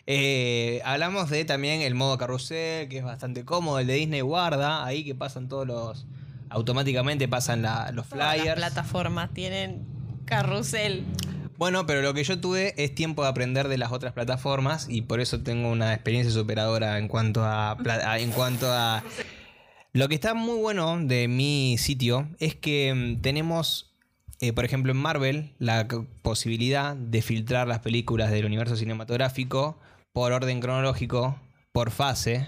Eh, 0.08 0.82
hablamos 0.86 1.30
de 1.30 1.44
también 1.44 1.82
el 1.82 1.96
modo 1.96 2.18
carrusel, 2.18 2.88
que 2.88 3.00
es 3.00 3.04
bastante 3.04 3.44
cómodo. 3.44 3.80
El 3.80 3.88
de 3.88 3.96
Disney 3.96 4.22
guarda, 4.22 4.86
ahí 4.86 5.04
que 5.04 5.16
pasan 5.16 5.50
todos 5.50 5.68
los. 5.68 6.06
Automáticamente 6.50 7.28
pasan 7.28 7.62
la- 7.62 7.92
los 7.92 8.08
Todas 8.08 8.26
las 8.26 8.36
flyers. 8.38 8.56
plataformas 8.56 9.34
tienen 9.34 9.86
carrusel. 10.26 11.04
Bueno, 11.62 11.86
pero 11.86 12.02
lo 12.02 12.16
que 12.16 12.24
yo 12.24 12.40
tuve 12.42 12.74
es 12.84 12.96
tiempo 12.96 13.22
de 13.22 13.30
aprender 13.30 13.68
de 13.68 13.78
las 13.78 13.92
otras 13.92 14.14
plataformas 14.14 14.88
y 14.90 15.04
por 15.04 15.20
eso 15.20 15.42
tengo 15.42 15.70
una 15.70 15.94
experiencia 15.94 16.34
superadora 16.34 16.98
en 16.98 17.08
cuanto 17.08 17.44
a, 17.46 17.78
en 18.18 18.32
cuanto 18.32 18.66
a 18.68 19.04
lo 19.94 20.10
que 20.10 20.16
está 20.16 20.34
muy 20.34 20.58
bueno 20.58 20.98
de 21.00 21.28
mi 21.28 21.76
sitio 21.78 22.28
es 22.40 22.56
que 22.56 22.92
mm, 22.96 23.22
tenemos 23.22 23.94
eh, 24.40 24.54
por 24.54 24.66
ejemplo 24.66 24.92
en 24.92 24.98
Marvel 24.98 25.54
la 25.60 25.88
posibilidad 26.24 26.96
de 26.96 27.22
filtrar 27.22 27.68
las 27.68 27.82
películas 27.82 28.32
del 28.32 28.46
universo 28.46 28.76
cinematográfico 28.76 29.78
por 30.14 30.32
orden 30.32 30.62
cronológico, 30.62 31.40
por 31.74 31.92
fase, 31.92 32.48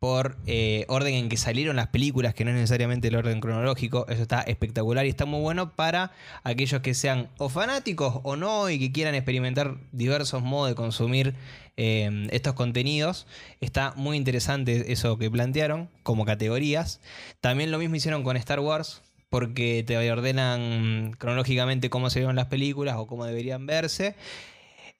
por 0.00 0.38
eh, 0.46 0.86
orden 0.88 1.12
en 1.12 1.28
que 1.28 1.36
salieron 1.36 1.76
las 1.76 1.88
películas, 1.88 2.32
que 2.32 2.42
no 2.46 2.50
es 2.50 2.56
necesariamente 2.56 3.08
el 3.08 3.16
orden 3.16 3.38
cronológico. 3.38 4.06
Eso 4.08 4.22
está 4.22 4.40
espectacular 4.40 5.04
y 5.04 5.10
está 5.10 5.26
muy 5.26 5.40
bueno 5.40 5.76
para 5.76 6.12
aquellos 6.42 6.80
que 6.80 6.94
sean 6.94 7.28
o 7.36 7.50
fanáticos 7.50 8.20
o 8.22 8.34
no 8.34 8.70
y 8.70 8.78
que 8.78 8.92
quieran 8.92 9.14
experimentar 9.14 9.76
diversos 9.92 10.42
modos 10.42 10.70
de 10.70 10.74
consumir 10.74 11.34
eh, 11.76 12.28
estos 12.30 12.54
contenidos. 12.54 13.26
Está 13.60 13.92
muy 13.94 14.16
interesante 14.16 14.90
eso 14.90 15.18
que 15.18 15.30
plantearon 15.30 15.90
como 16.02 16.24
categorías. 16.24 17.02
También 17.42 17.70
lo 17.70 17.78
mismo 17.78 17.94
hicieron 17.94 18.24
con 18.24 18.38
Star 18.38 18.60
Wars. 18.60 19.02
Porque 19.28 19.84
te 19.86 20.10
ordenan 20.10 21.12
cronológicamente 21.16 21.88
cómo 21.88 22.10
se 22.10 22.18
vieron 22.18 22.34
las 22.34 22.46
películas 22.46 22.96
o 22.98 23.06
cómo 23.06 23.26
deberían 23.26 23.64
verse. 23.64 24.16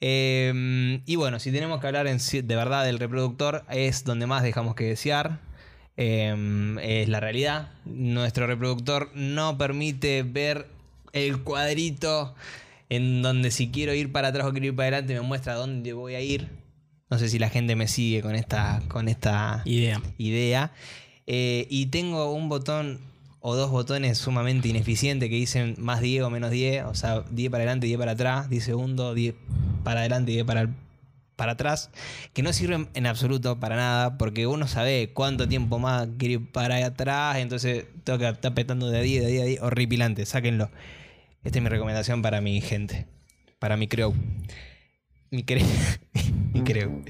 Eh, 0.00 1.00
y 1.04 1.16
bueno, 1.16 1.38
si 1.40 1.52
tenemos 1.52 1.80
que 1.80 1.86
hablar 1.86 2.06
en 2.06 2.18
de 2.18 2.56
verdad 2.56 2.84
del 2.84 2.98
reproductor, 2.98 3.64
es 3.70 4.04
donde 4.04 4.26
más 4.26 4.42
dejamos 4.42 4.74
que 4.74 4.84
desear. 4.84 5.40
Eh, 5.96 6.76
es 6.82 7.08
la 7.08 7.20
realidad. 7.20 7.72
Nuestro 7.84 8.46
reproductor 8.46 9.10
no 9.14 9.58
permite 9.58 10.22
ver 10.22 10.66
el 11.12 11.42
cuadrito 11.42 12.34
en 12.88 13.22
donde 13.22 13.50
si 13.50 13.70
quiero 13.70 13.94
ir 13.94 14.10
para 14.10 14.28
atrás 14.28 14.46
o 14.46 14.52
quiero 14.52 14.66
ir 14.66 14.76
para 14.76 14.88
adelante 14.88 15.14
me 15.14 15.20
muestra 15.20 15.54
dónde 15.54 15.92
voy 15.92 16.14
a 16.14 16.20
ir. 16.20 16.48
No 17.10 17.18
sé 17.18 17.28
si 17.28 17.38
la 17.38 17.50
gente 17.50 17.76
me 17.76 17.88
sigue 17.88 18.22
con 18.22 18.34
esta, 18.34 18.82
con 18.88 19.08
esta 19.08 19.62
Idea. 19.64 20.00
idea. 20.16 20.72
Eh, 21.26 21.66
y 21.68 21.86
tengo 21.86 22.32
un 22.32 22.48
botón 22.48 23.00
o 23.40 23.56
dos 23.56 23.70
botones 23.70 24.18
sumamente 24.18 24.68
ineficientes 24.68 25.28
que 25.28 25.34
dicen 25.34 25.74
más 25.78 26.00
10 26.00 26.22
o 26.24 26.30
menos 26.30 26.50
10. 26.50 26.84
O 26.84 26.94
sea, 26.94 27.24
10 27.30 27.50
para 27.50 27.62
adelante, 27.64 27.86
10 27.86 27.98
para 27.98 28.12
atrás, 28.12 28.48
10 28.48 28.64
segundos, 28.64 29.14
10 29.14 29.34
para 29.82 30.00
adelante 30.00 30.32
y 30.32 30.34
10 30.34 30.46
para, 30.46 30.68
para 31.36 31.52
atrás. 31.52 31.90
Que 32.32 32.42
no 32.42 32.52
sirven 32.52 32.88
en 32.94 33.06
absoluto 33.06 33.60
para 33.60 33.76
nada 33.76 34.18
porque 34.18 34.46
uno 34.46 34.68
sabe 34.68 35.10
cuánto 35.12 35.48
tiempo 35.48 35.78
más 35.78 36.08
quiere 36.18 36.34
ir 36.34 36.52
para 36.52 36.84
atrás. 36.84 37.38
Entonces 37.38 37.86
tengo 38.04 38.18
que 38.18 38.28
estar 38.28 38.54
petando 38.54 38.88
de 38.88 39.02
10, 39.02 39.22
de 39.22 39.28
10, 39.28 39.42
de 39.42 39.48
10. 39.48 39.62
Horripilante, 39.62 40.26
sáquenlo. 40.26 40.70
Esta 41.42 41.58
es 41.58 41.62
mi 41.62 41.68
recomendación 41.68 42.22
para 42.22 42.40
mi 42.40 42.60
gente. 42.60 43.06
Para 43.58 43.76
mi 43.76 43.88
crew. 43.88 44.14
Mi 45.30 45.42
crew. 45.42 45.66
mi 46.52 46.62
crew. 46.62 47.02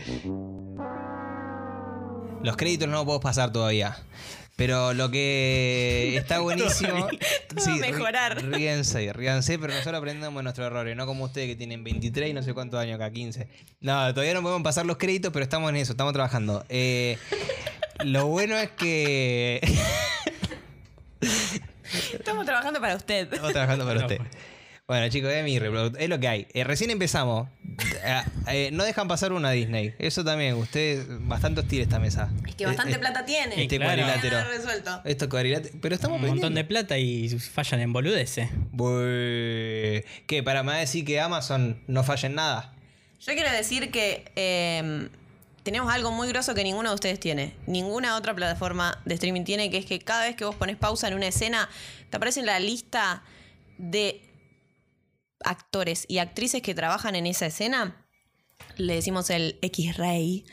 Los 2.43 2.57
créditos 2.57 2.89
no 2.89 2.95
los 2.95 3.05
puedo 3.05 3.21
pasar 3.21 3.53
todavía. 3.53 3.97
Pero 4.61 4.92
lo 4.92 5.11
que 5.11 6.14
está 6.18 6.40
buenísimo. 6.40 7.07
A 7.07 7.70
mejorar. 7.77 8.37
rí- 8.42 8.53
Ríense, 8.57 9.11
ríense, 9.14 9.59
pero 9.59 9.73
nosotros 9.73 9.96
aprendemos 9.99 10.37
de 10.38 10.42
nuestros 10.42 10.66
errores, 10.66 10.94
no 10.99 11.07
como 11.07 11.25
ustedes 11.25 11.49
que 11.49 11.57
tienen 11.57 11.83
23 11.83 12.29
y 12.29 12.33
no 12.35 12.42
sé 12.42 12.53
cuántos 12.53 12.79
años 12.79 12.96
acá, 12.96 13.11
15. 13.11 13.49
No, 13.81 14.12
todavía 14.12 14.35
no 14.35 14.42
podemos 14.42 14.62
pasar 14.62 14.85
los 14.85 14.99
créditos, 14.99 15.33
pero 15.33 15.42
estamos 15.44 15.70
en 15.70 15.77
eso, 15.77 15.92
estamos 15.92 16.12
trabajando. 16.12 16.62
Eh, 16.68 17.16
lo 18.05 18.27
bueno 18.27 18.55
es 18.59 18.68
que. 18.73 19.62
Estamos 22.12 22.44
trabajando 22.44 22.81
para 22.83 22.96
usted. 22.96 23.33
Estamos 23.33 23.53
trabajando 23.53 23.87
para 23.87 24.01
No, 24.01 24.07
usted. 24.07 24.18
pues. 24.18 24.29
Bueno, 24.90 25.09
chicos, 25.09 25.31
es, 25.31 25.44
mi 25.44 25.57
reprodu- 25.57 25.94
es 26.00 26.09
lo 26.09 26.18
que 26.18 26.26
hay. 26.26 26.48
Eh, 26.53 26.64
recién 26.64 26.90
empezamos. 26.90 27.48
Eh, 28.05 28.22
eh, 28.48 28.70
no 28.72 28.83
dejan 28.83 29.07
pasar 29.07 29.33
una 29.33 29.53
Disney. 29.53 29.94
Eso 30.00 30.24
también. 30.24 30.55
Usted, 30.57 31.07
bastante 31.20 31.61
hostil 31.61 31.83
esta 31.83 32.00
mesa. 32.00 32.29
Es 32.44 32.57
que 32.57 32.66
bastante 32.66 32.96
eh, 32.96 32.98
plata 32.98 33.24
tiene. 33.24 33.62
Este 33.62 33.76
claro. 33.76 34.03
cuadrilátero. 34.03 34.50
Resuelto. 34.50 35.00
Esto 35.05 35.29
cuadrilátero. 35.29 35.79
Pero 35.81 35.94
estamos 35.94 36.20
Un 36.20 36.26
montón 36.26 36.57
de 36.57 36.64
plata 36.64 36.98
y 36.98 37.29
fallan 37.29 37.79
en 37.83 37.92
boludeces. 37.92 38.48
Bueh. 38.72 40.05
¿Qué? 40.26 40.42
¿Para 40.42 40.64
me 40.64 40.76
decir 40.76 41.05
que 41.05 41.20
Amazon 41.20 41.81
no 41.87 42.03
falla 42.03 42.29
en 42.29 42.35
nada? 42.35 42.74
Yo 43.20 43.33
quiero 43.35 43.53
decir 43.53 43.92
que 43.92 44.24
eh, 44.35 45.09
tenemos 45.62 45.94
algo 45.94 46.11
muy 46.11 46.26
grosso 46.26 46.53
que 46.53 46.64
ninguno 46.64 46.88
de 46.88 46.94
ustedes 46.96 47.20
tiene. 47.20 47.55
Ninguna 47.68 48.16
otra 48.16 48.35
plataforma 48.35 49.00
de 49.05 49.14
streaming 49.14 49.44
tiene, 49.44 49.70
que 49.70 49.79
es 49.79 49.87
que 49.87 50.00
cada 50.00 50.24
vez 50.24 50.35
que 50.35 50.44
vos 50.44 50.57
pones 50.57 50.76
pausa 50.76 51.07
en 51.07 51.14
una 51.14 51.29
escena, 51.29 51.68
te 52.11 52.16
aparece 52.16 52.42
la 52.42 52.59
lista 52.59 53.22
de 53.79 54.20
actores 55.44 56.05
y 56.09 56.18
actrices 56.18 56.62
que 56.62 56.74
trabajan 56.74 57.14
en 57.16 57.26
esa 57.26 57.46
escena. 57.46 58.07
Le 58.76 58.94
decimos 58.94 59.31
el 59.31 59.59
X-Ray. 59.62 60.44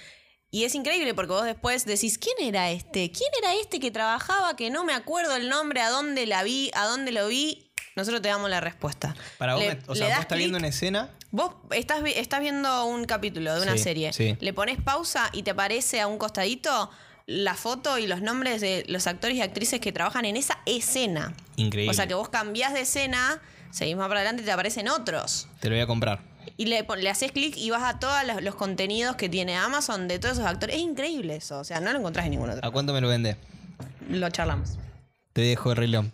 Y 0.49 0.63
es 0.63 0.75
increíble 0.75 1.13
porque 1.13 1.33
vos 1.33 1.43
después 1.43 1.85
decís, 1.85 2.17
¿quién 2.17 2.35
era 2.39 2.71
este? 2.71 3.11
¿Quién 3.11 3.29
era 3.41 3.53
este 3.55 3.79
que 3.79 3.91
trabajaba 3.91 4.55
que 4.55 4.69
no 4.69 4.85
me 4.85 4.93
acuerdo 4.93 5.35
el 5.35 5.49
nombre, 5.49 5.81
a 5.81 5.89
dónde 5.89 6.25
la 6.25 6.43
vi, 6.43 6.71
a 6.73 6.85
dónde 6.85 7.11
lo 7.11 7.27
vi? 7.27 7.71
Nosotros 7.97 8.21
te 8.21 8.29
damos 8.29 8.49
la 8.49 8.61
respuesta. 8.61 9.15
Para 9.37 9.55
vos, 9.55 9.63
Le- 9.63 9.75
me- 9.75 9.81
o 9.87 9.95
sea, 9.95 10.07
vos 10.09 10.19
estás 10.19 10.37
viendo 10.37 10.57
una 10.57 10.67
escena. 10.67 11.09
Vos 11.31 11.55
estás, 11.71 12.01
estás 12.15 12.39
viendo 12.39 12.85
un 12.85 13.03
capítulo 13.05 13.53
de 13.55 13.61
una 13.61 13.73
Sí, 13.73 13.79
serie, 13.79 14.13
sí. 14.13 14.37
le 14.39 14.53
pones 14.53 14.81
pausa 14.81 15.29
y 15.33 15.43
te 15.43 15.51
aparece 15.51 15.99
a 15.99 16.07
un 16.07 16.17
costadito 16.17 16.89
la 17.25 17.53
foto 17.55 17.97
y 17.97 18.07
los 18.07 18.21
nombres 18.21 18.61
de 18.61 18.85
los 18.87 19.05
actores 19.07 19.35
y 19.35 19.41
actrices 19.41 19.81
que 19.81 19.91
trabajan 19.91 20.23
en 20.23 20.37
esa 20.37 20.59
escena. 20.65 21.35
Increíble. 21.57 21.91
O 21.91 21.93
sea 21.93 22.07
que 22.07 22.13
vos 22.13 22.29
cambiás 22.29 22.73
de 22.73 22.81
escena, 22.81 23.41
seguís 23.77 23.95
más 23.95 24.07
para 24.07 24.21
adelante 24.21 24.41
y 24.41 24.45
te 24.45 24.51
aparecen 24.51 24.89
otros. 24.89 25.47
Te 25.59 25.69
lo 25.69 25.75
voy 25.75 25.83
a 25.83 25.87
comprar. 25.87 26.19
Y 26.57 26.65
le, 26.65 26.85
haces 27.09 27.31
clic 27.31 27.55
y 27.55 27.69
vas 27.69 27.83
a 27.83 27.99
todos 27.99 28.23
los, 28.25 28.41
los 28.41 28.55
contenidos 28.55 29.15
que 29.15 29.29
tiene 29.29 29.55
Amazon 29.55 30.07
de 30.07 30.17
todos 30.17 30.37
esos 30.37 30.47
actores. 30.47 30.77
Es 30.77 30.81
increíble 30.81 31.35
eso. 31.35 31.59
O 31.59 31.63
sea, 31.63 31.79
no 31.79 31.91
lo 31.91 31.99
encontrás 31.99 32.25
en 32.25 32.31
ningún 32.31 32.49
otro. 32.49 32.67
¿A 32.67 32.71
cuánto 32.71 32.93
me 32.93 33.01
lo 33.01 33.07
vende? 33.07 33.37
Lo 34.09 34.29
charlamos. 34.29 34.77
Te 35.33 35.41
dejo 35.41 35.71
el 35.71 35.77
reloj. 35.77 36.05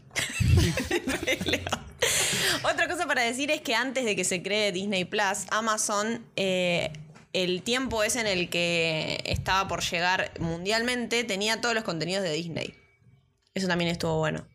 Otra 2.63 2.87
cosa 2.87 3.05
para 3.07 3.21
decir 3.21 3.51
es 3.51 3.61
que 3.61 3.75
antes 3.75 4.03
de 4.03 4.15
que 4.15 4.23
se 4.25 4.41
cree 4.41 4.71
Disney 4.71 5.05
Plus, 5.05 5.45
Amazon, 5.51 6.25
eh, 6.35 6.91
el 7.31 7.61
tiempo 7.61 8.03
es 8.03 8.15
en 8.15 8.27
el 8.27 8.49
que 8.49 9.21
estaba 9.25 9.67
por 9.67 9.81
llegar 9.83 10.31
mundialmente, 10.39 11.23
tenía 11.23 11.61
todos 11.61 11.75
los 11.75 11.83
contenidos 11.83 12.23
de 12.23 12.33
Disney. 12.33 12.73
Eso 13.53 13.67
también 13.67 13.91
estuvo 13.91 14.17
bueno. 14.17 14.45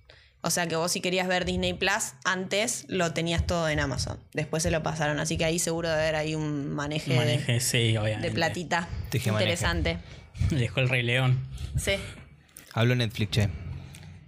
O 0.40 0.51
sea 0.51 0.66
que 0.68 0.77
vos 0.77 0.92
si 0.92 1.01
querías 1.01 1.27
ver 1.27 1.44
Disney 1.44 1.74
Plus, 1.74 2.14
antes 2.24 2.85
lo 2.88 3.12
tenías 3.12 3.46
todo 3.46 3.68
en 3.68 3.81
Amazon. 3.81 4.18
Después 4.33 4.62
se 4.62 4.70
lo 4.70 4.83
pasaron. 4.83 5.18
Así 5.18 5.37
que 5.37 5.44
ahí 5.44 5.59
seguro 5.59 5.88
de 5.88 5.94
haber 5.94 6.14
ahí 6.14 6.35
un 6.35 6.70
maneje, 6.74 7.11
de- 7.12 7.16
Maneje, 7.18 7.61
sí, 7.61 7.92
de, 7.92 8.31
platita. 8.31 8.88
Maneje. 9.12 9.29
Interesante. 9.31 9.98
Dejó 10.51 10.81
el 10.81 10.88
Rey 10.88 11.03
León. 11.03 11.44
Sí. 11.77 11.92
Hablo 12.72 12.94
Netflix, 12.94 13.31
che. 13.33 13.48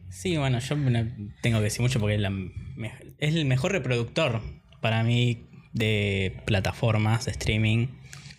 Sí, 0.09 0.37
bueno, 0.37 0.59
yo 0.59 0.75
no 0.77 1.07
tengo 1.41 1.59
que 1.59 1.65
decir 1.65 1.81
mucho 1.81 2.01
porque 2.01 2.17
es, 2.17 2.21
la 2.21 2.33
es 3.19 3.35
el 3.35 3.45
mejor 3.45 3.73
reproductor 3.73 4.43
para 4.81 5.05
mí 5.05 5.47
de 5.73 6.43
plataformas 6.47 7.27
de 7.27 7.31
streaming, 7.31 7.87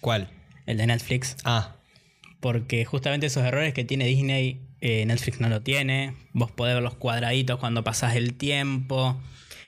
¿Cuál? 0.01 0.29
el 0.65 0.77
de 0.77 0.88
Netflix. 0.88 1.38
Ah, 1.45 1.77
Porque 2.41 2.84
justamente 2.84 3.27
esos 3.27 3.43
errores 3.45 3.73
que 3.73 3.86
tiene 3.86 4.05
Disney, 4.05 4.60
eh, 4.82 5.06
Netflix 5.06 5.39
no 5.39 5.48
lo 5.50 5.62
tiene. 5.62 6.15
Vos 6.34 6.52
podés 6.52 6.74
ver 6.74 6.84
los 6.84 6.96
cuadraditos 6.96 7.60
cuando 7.60 7.84
pasás 7.84 8.15
el 8.15 8.34
tiempo. 8.34 9.20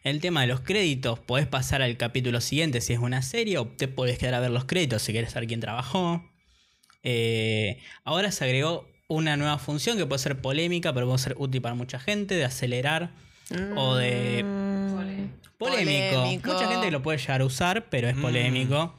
El 0.04 0.20
tema 0.20 0.42
de 0.42 0.48
los 0.48 0.60
créditos, 0.60 1.20
podés 1.20 1.48
pasar 1.48 1.82
al 1.82 1.96
capítulo 1.96 2.42
siguiente 2.42 2.82
si 2.82 2.92
es 2.92 3.00
una 3.00 3.22
serie 3.22 3.58
o 3.58 3.68
te 3.68 3.88
podés 3.88 4.18
quedar 4.18 4.34
a 4.34 4.40
ver 4.42 4.52
los 4.52 4.66
créditos 4.66 5.02
si 5.02 5.14
querés 5.14 5.32
saber 5.32 5.48
quién 5.48 5.62
trabajó. 5.62 6.22
Eh, 7.04 7.80
ahora 8.04 8.32
se 8.32 8.44
agregó 8.44 8.86
una 9.08 9.38
nueva 9.38 9.60
función 9.60 9.98
que 9.98 10.06
puede 10.06 10.20
ser 10.20 10.42
polémica, 10.42 10.94
pero 10.94 11.06
puede 11.06 11.20
ser 11.20 11.36
útil 11.38 11.62
para 11.62 11.76
mucha 11.76 12.00
gente, 12.00 12.36
de 12.36 12.44
acelerar 12.44 13.12
o 13.78 13.96
de 13.96 14.44
polémico. 14.94 16.24
Polémico. 16.24 16.54
Mucha 16.54 16.68
gente 16.68 16.92
lo 16.92 17.02
puede 17.02 17.18
llegar 17.20 17.42
a 17.42 17.46
usar, 17.46 17.86
pero 17.90 18.10
es 18.10 18.18
polémico. 18.18 18.96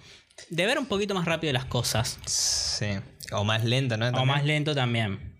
De 0.48 0.64
ver 0.66 0.79
un 0.79 0.87
poquito 0.87 1.14
más 1.14 1.27
rápido 1.27 1.53
las 1.53 1.64
cosas. 1.64 2.18
sí. 2.27 2.87
O 3.33 3.42
más 3.42 3.64
lento, 3.64 3.96
¿no? 3.96 4.07
O 4.07 4.11
También. 4.12 4.29
más 4.29 4.44
lento 4.44 4.74
también. 4.74 5.33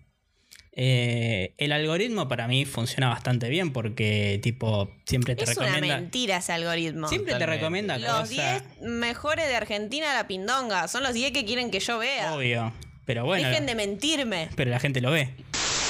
Eh, 0.77 1.53
el 1.57 1.71
algoritmo 1.71 2.27
para 2.27 2.47
mí 2.49 2.65
funciona 2.65 3.07
bastante 3.07 3.47
bien 3.47 3.71
porque 3.71 4.39
tipo 4.43 4.91
siempre 5.05 5.33
te 5.35 5.45
Es 5.45 5.55
una 5.55 5.67
recomienda 5.67 5.95
mentira 6.01 6.37
ese 6.37 6.51
algoritmo. 6.51 7.07
siempre 7.07 7.35
te 7.35 7.45
recomienda 7.45 7.97
Los 7.97 8.11
cosas 8.11 8.29
10 8.29 8.63
mejores 8.81 9.47
de 9.47 9.55
Argentina 9.55 10.13
la 10.13 10.27
pindonga. 10.27 10.87
Son 10.89 11.01
los 11.03 11.13
10 11.13 11.31
que 11.31 11.45
quieren 11.45 11.71
que 11.71 11.79
yo 11.79 11.97
vea. 11.97 12.33
obvio 12.35 12.73
pero 13.05 13.23
bueno 13.23 13.47
Dejen 13.47 13.65
de 13.67 13.75
mentirme. 13.75 14.49
pero 14.55 14.69
la 14.71 14.79
gente 14.79 14.99
lo 14.99 15.11
ve 15.11 15.29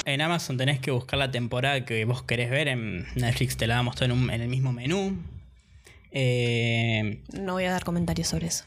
en 0.05 0.21
Amazon 0.21 0.57
tenés 0.57 0.79
que 0.79 0.91
buscar 0.91 1.17
la 1.17 1.31
temporada 1.31 1.83
que 1.83 2.05
vos 2.05 2.21
querés 2.21 2.51
ver 2.51 2.67
en 2.67 3.07
Netflix 3.15 3.57
te 3.57 3.65
la 3.65 3.75
damos 3.75 3.95
todo 3.95 4.05
en, 4.05 4.11
un- 4.11 4.29
en 4.29 4.41
el 4.41 4.49
mismo 4.49 4.71
menú 4.71 5.17
Eh, 6.11 7.19
No 7.33 7.53
voy 7.53 7.65
a 7.65 7.71
dar 7.71 7.83
comentarios 7.83 8.27
sobre 8.27 8.47
eso. 8.47 8.63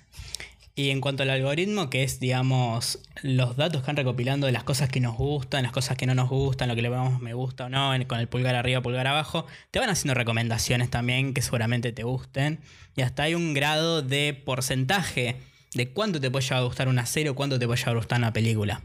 Y 0.79 0.91
en 0.91 1.01
cuanto 1.01 1.25
al 1.25 1.31
algoritmo, 1.31 1.91
que 1.91 2.05
es, 2.05 2.21
digamos, 2.21 3.01
los 3.23 3.57
datos 3.57 3.81
que 3.83 3.88
van 3.88 3.97
recopilando 3.97 4.47
de 4.47 4.53
las 4.53 4.62
cosas 4.62 4.88
que 4.88 5.01
nos 5.01 5.17
gustan, 5.17 5.64
las 5.64 5.73
cosas 5.73 5.97
que 5.97 6.07
no 6.07 6.14
nos 6.14 6.29
gustan, 6.29 6.69
lo 6.69 6.77
que 6.77 6.83
le 6.83 6.88
ponemos 6.88 7.21
me 7.21 7.35
gusta 7.35 7.64
o 7.64 7.69
no, 7.69 7.91
con 8.07 8.21
el 8.21 8.29
pulgar 8.29 8.55
arriba, 8.55 8.81
pulgar 8.81 9.09
abajo, 9.09 9.45
te 9.73 9.81
van 9.81 9.91
haciendo 9.91 10.14
recomendaciones 10.14 10.88
también 10.88 11.35
que 11.35 11.43
seguramente 11.43 11.91
te 11.91 12.05
gusten. 12.05 12.61
Y 12.95 13.03
hasta 13.03 13.25
hay 13.25 13.35
un 13.35 13.55
grado 13.55 14.03
de 14.03 14.35
porcentaje 14.35 15.35
de 15.75 15.91
cuánto 15.91 16.21
te 16.21 16.31
puede 16.31 16.45
llegar 16.45 16.61
a 16.61 16.67
gustar 16.67 16.87
una 16.87 17.07
serie 17.07 17.31
o 17.31 17.35
cuánto 17.35 17.59
te 17.59 17.67
puede 17.67 17.79
llegar 17.79 17.95
a 17.95 17.99
gustar 17.99 18.19
una 18.21 18.33
película. 18.33 18.83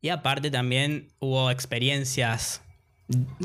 Y 0.00 0.10
aparte 0.10 0.52
también 0.52 1.08
hubo 1.18 1.50
experiencias 1.50 2.62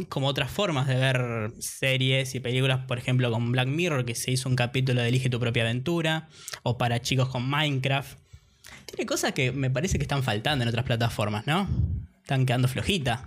como 0.09 0.27
otras 0.27 0.49
formas 0.49 0.87
de 0.87 0.95
ver 0.95 1.51
series 1.59 2.33
y 2.35 2.39
películas, 2.39 2.85
por 2.85 2.97
ejemplo 2.97 3.31
con 3.31 3.51
Black 3.51 3.67
Mirror, 3.67 4.05
que 4.05 4.15
se 4.15 4.31
hizo 4.31 4.49
un 4.49 4.55
capítulo 4.55 5.01
de 5.01 5.09
Elige 5.09 5.29
tu 5.29 5.39
propia 5.39 5.63
aventura, 5.63 6.27
o 6.63 6.77
para 6.77 7.01
chicos 7.01 7.29
con 7.29 7.47
Minecraft. 7.47 8.17
Tiene 8.85 9.05
cosas 9.05 9.33
que 9.33 9.51
me 9.51 9.69
parece 9.69 9.97
que 9.97 10.03
están 10.03 10.23
faltando 10.23 10.63
en 10.63 10.69
otras 10.69 10.85
plataformas, 10.85 11.45
¿no? 11.47 11.67
Están 12.21 12.45
quedando 12.45 12.67
flojitas. 12.67 13.21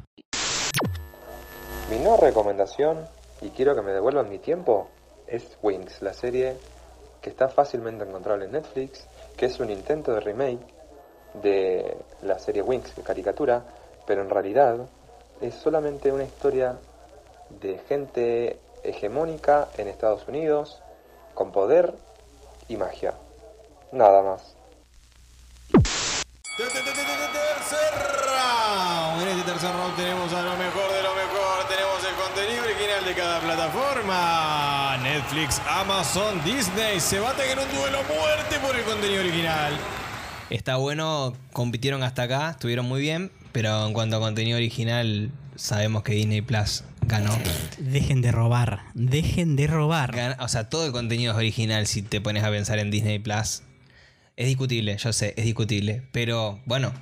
Mi 1.91 1.99
nueva 1.99 2.17
recomendación, 2.17 2.99
y 3.41 3.51
quiero 3.51 3.75
que 3.75 3.83
me 3.83 3.93
devuelvan 3.93 4.29
mi 4.29 4.39
tiempo, 4.39 4.91
es 5.27 5.57
Wings, 5.63 6.03
la 6.03 6.13
serie 6.13 6.57
que 7.23 7.31
está 7.31 7.49
fácilmente 7.49 8.05
encontrable 8.05 8.47
en 8.47 8.53
Netflix, 8.53 9.07
que 9.37 9.47
es 9.47 9.59
un 9.61 9.71
intento 9.71 10.13
de 10.13 10.21
remake 10.21 10.67
de 11.43 11.97
la 12.23 12.39
serie 12.39 12.63
Wings, 12.63 12.95
de 12.95 13.03
caricatura, 13.03 13.65
pero 14.07 14.23
en 14.23 14.31
realidad 14.31 14.89
es 15.47 15.55
solamente 15.55 16.11
una 16.11 16.25
historia 16.25 16.77
de 17.61 17.79
gente 17.89 18.59
hegemónica 18.83 19.69
en 19.77 19.89
Estados 19.89 20.27
Unidos, 20.27 20.81
con 21.35 21.53
poder 21.53 21.95
y 22.69 22.77
magia. 22.77 23.15
Nada 23.93 24.23
más. 24.23 24.57
Tercer 26.57 26.73
round. 28.27 29.23
En 29.23 29.29
este 29.29 29.51
tercer 29.51 29.71
round 29.75 29.97
tenemos 29.97 30.33
a 30.33 30.43
lo 30.43 30.57
mejor 30.57 30.93
de 30.93 31.03
lo 31.03 31.15
mejor. 31.15 31.69
Tenemos 31.69 32.05
el 32.09 32.15
contenido 32.15 32.65
original 32.65 33.05
de 33.05 33.15
cada 33.15 33.41
plataforma. 33.41 34.97
Netflix, 35.03 35.61
Amazon, 35.69 36.43
Disney. 36.45 37.01
Se 37.01 37.21
baten 37.21 37.51
en 37.51 37.59
un 37.59 37.71
duelo 37.75 37.99
a 37.99 38.03
muerte 38.03 38.59
por 38.61 38.75
el 38.75 38.85
contenido 38.85 39.21
original. 39.21 39.79
Está 40.51 40.77
bueno, 40.77 41.35
compitieron 41.53 42.03
hasta 42.03 42.23
acá, 42.23 42.51
estuvieron 42.51 42.87
muy 42.87 43.01
bien, 43.01 43.33
pero 43.55 43.87
en 43.87 43.93
cuanto 43.95 44.17
a 44.17 44.21
contenido 44.21 44.57
original, 44.59 45.31
sabemos 45.55 46.03
que 46.03 46.13
Disney 46.13 46.43
Plus 46.43 46.83
ganó. 47.07 47.31
Dejen 47.79 48.21
de 48.21 48.33
robar, 48.33 48.83
dejen 48.95 49.55
de 49.57 49.67
robar. 49.69 50.15
Gana- 50.15 50.37
O 50.41 50.49
sea, 50.49 50.69
todo 50.69 50.85
el 50.87 50.93
contenido 50.93 51.33
es 51.33 51.39
original 51.39 51.87
si 51.87 52.03
te 52.03 52.21
pones 52.21 52.43
a 52.43 52.51
pensar 52.51 52.79
en 52.81 52.91
Disney 52.91 53.21
Plus. 53.21 53.63
Es 54.37 54.47
discutible, 54.49 54.97
yo 54.99 55.13
sé, 55.13 55.33
es 55.37 55.45
discutible. 55.45 56.03
Pero 56.13 56.61
bueno, 56.67 56.93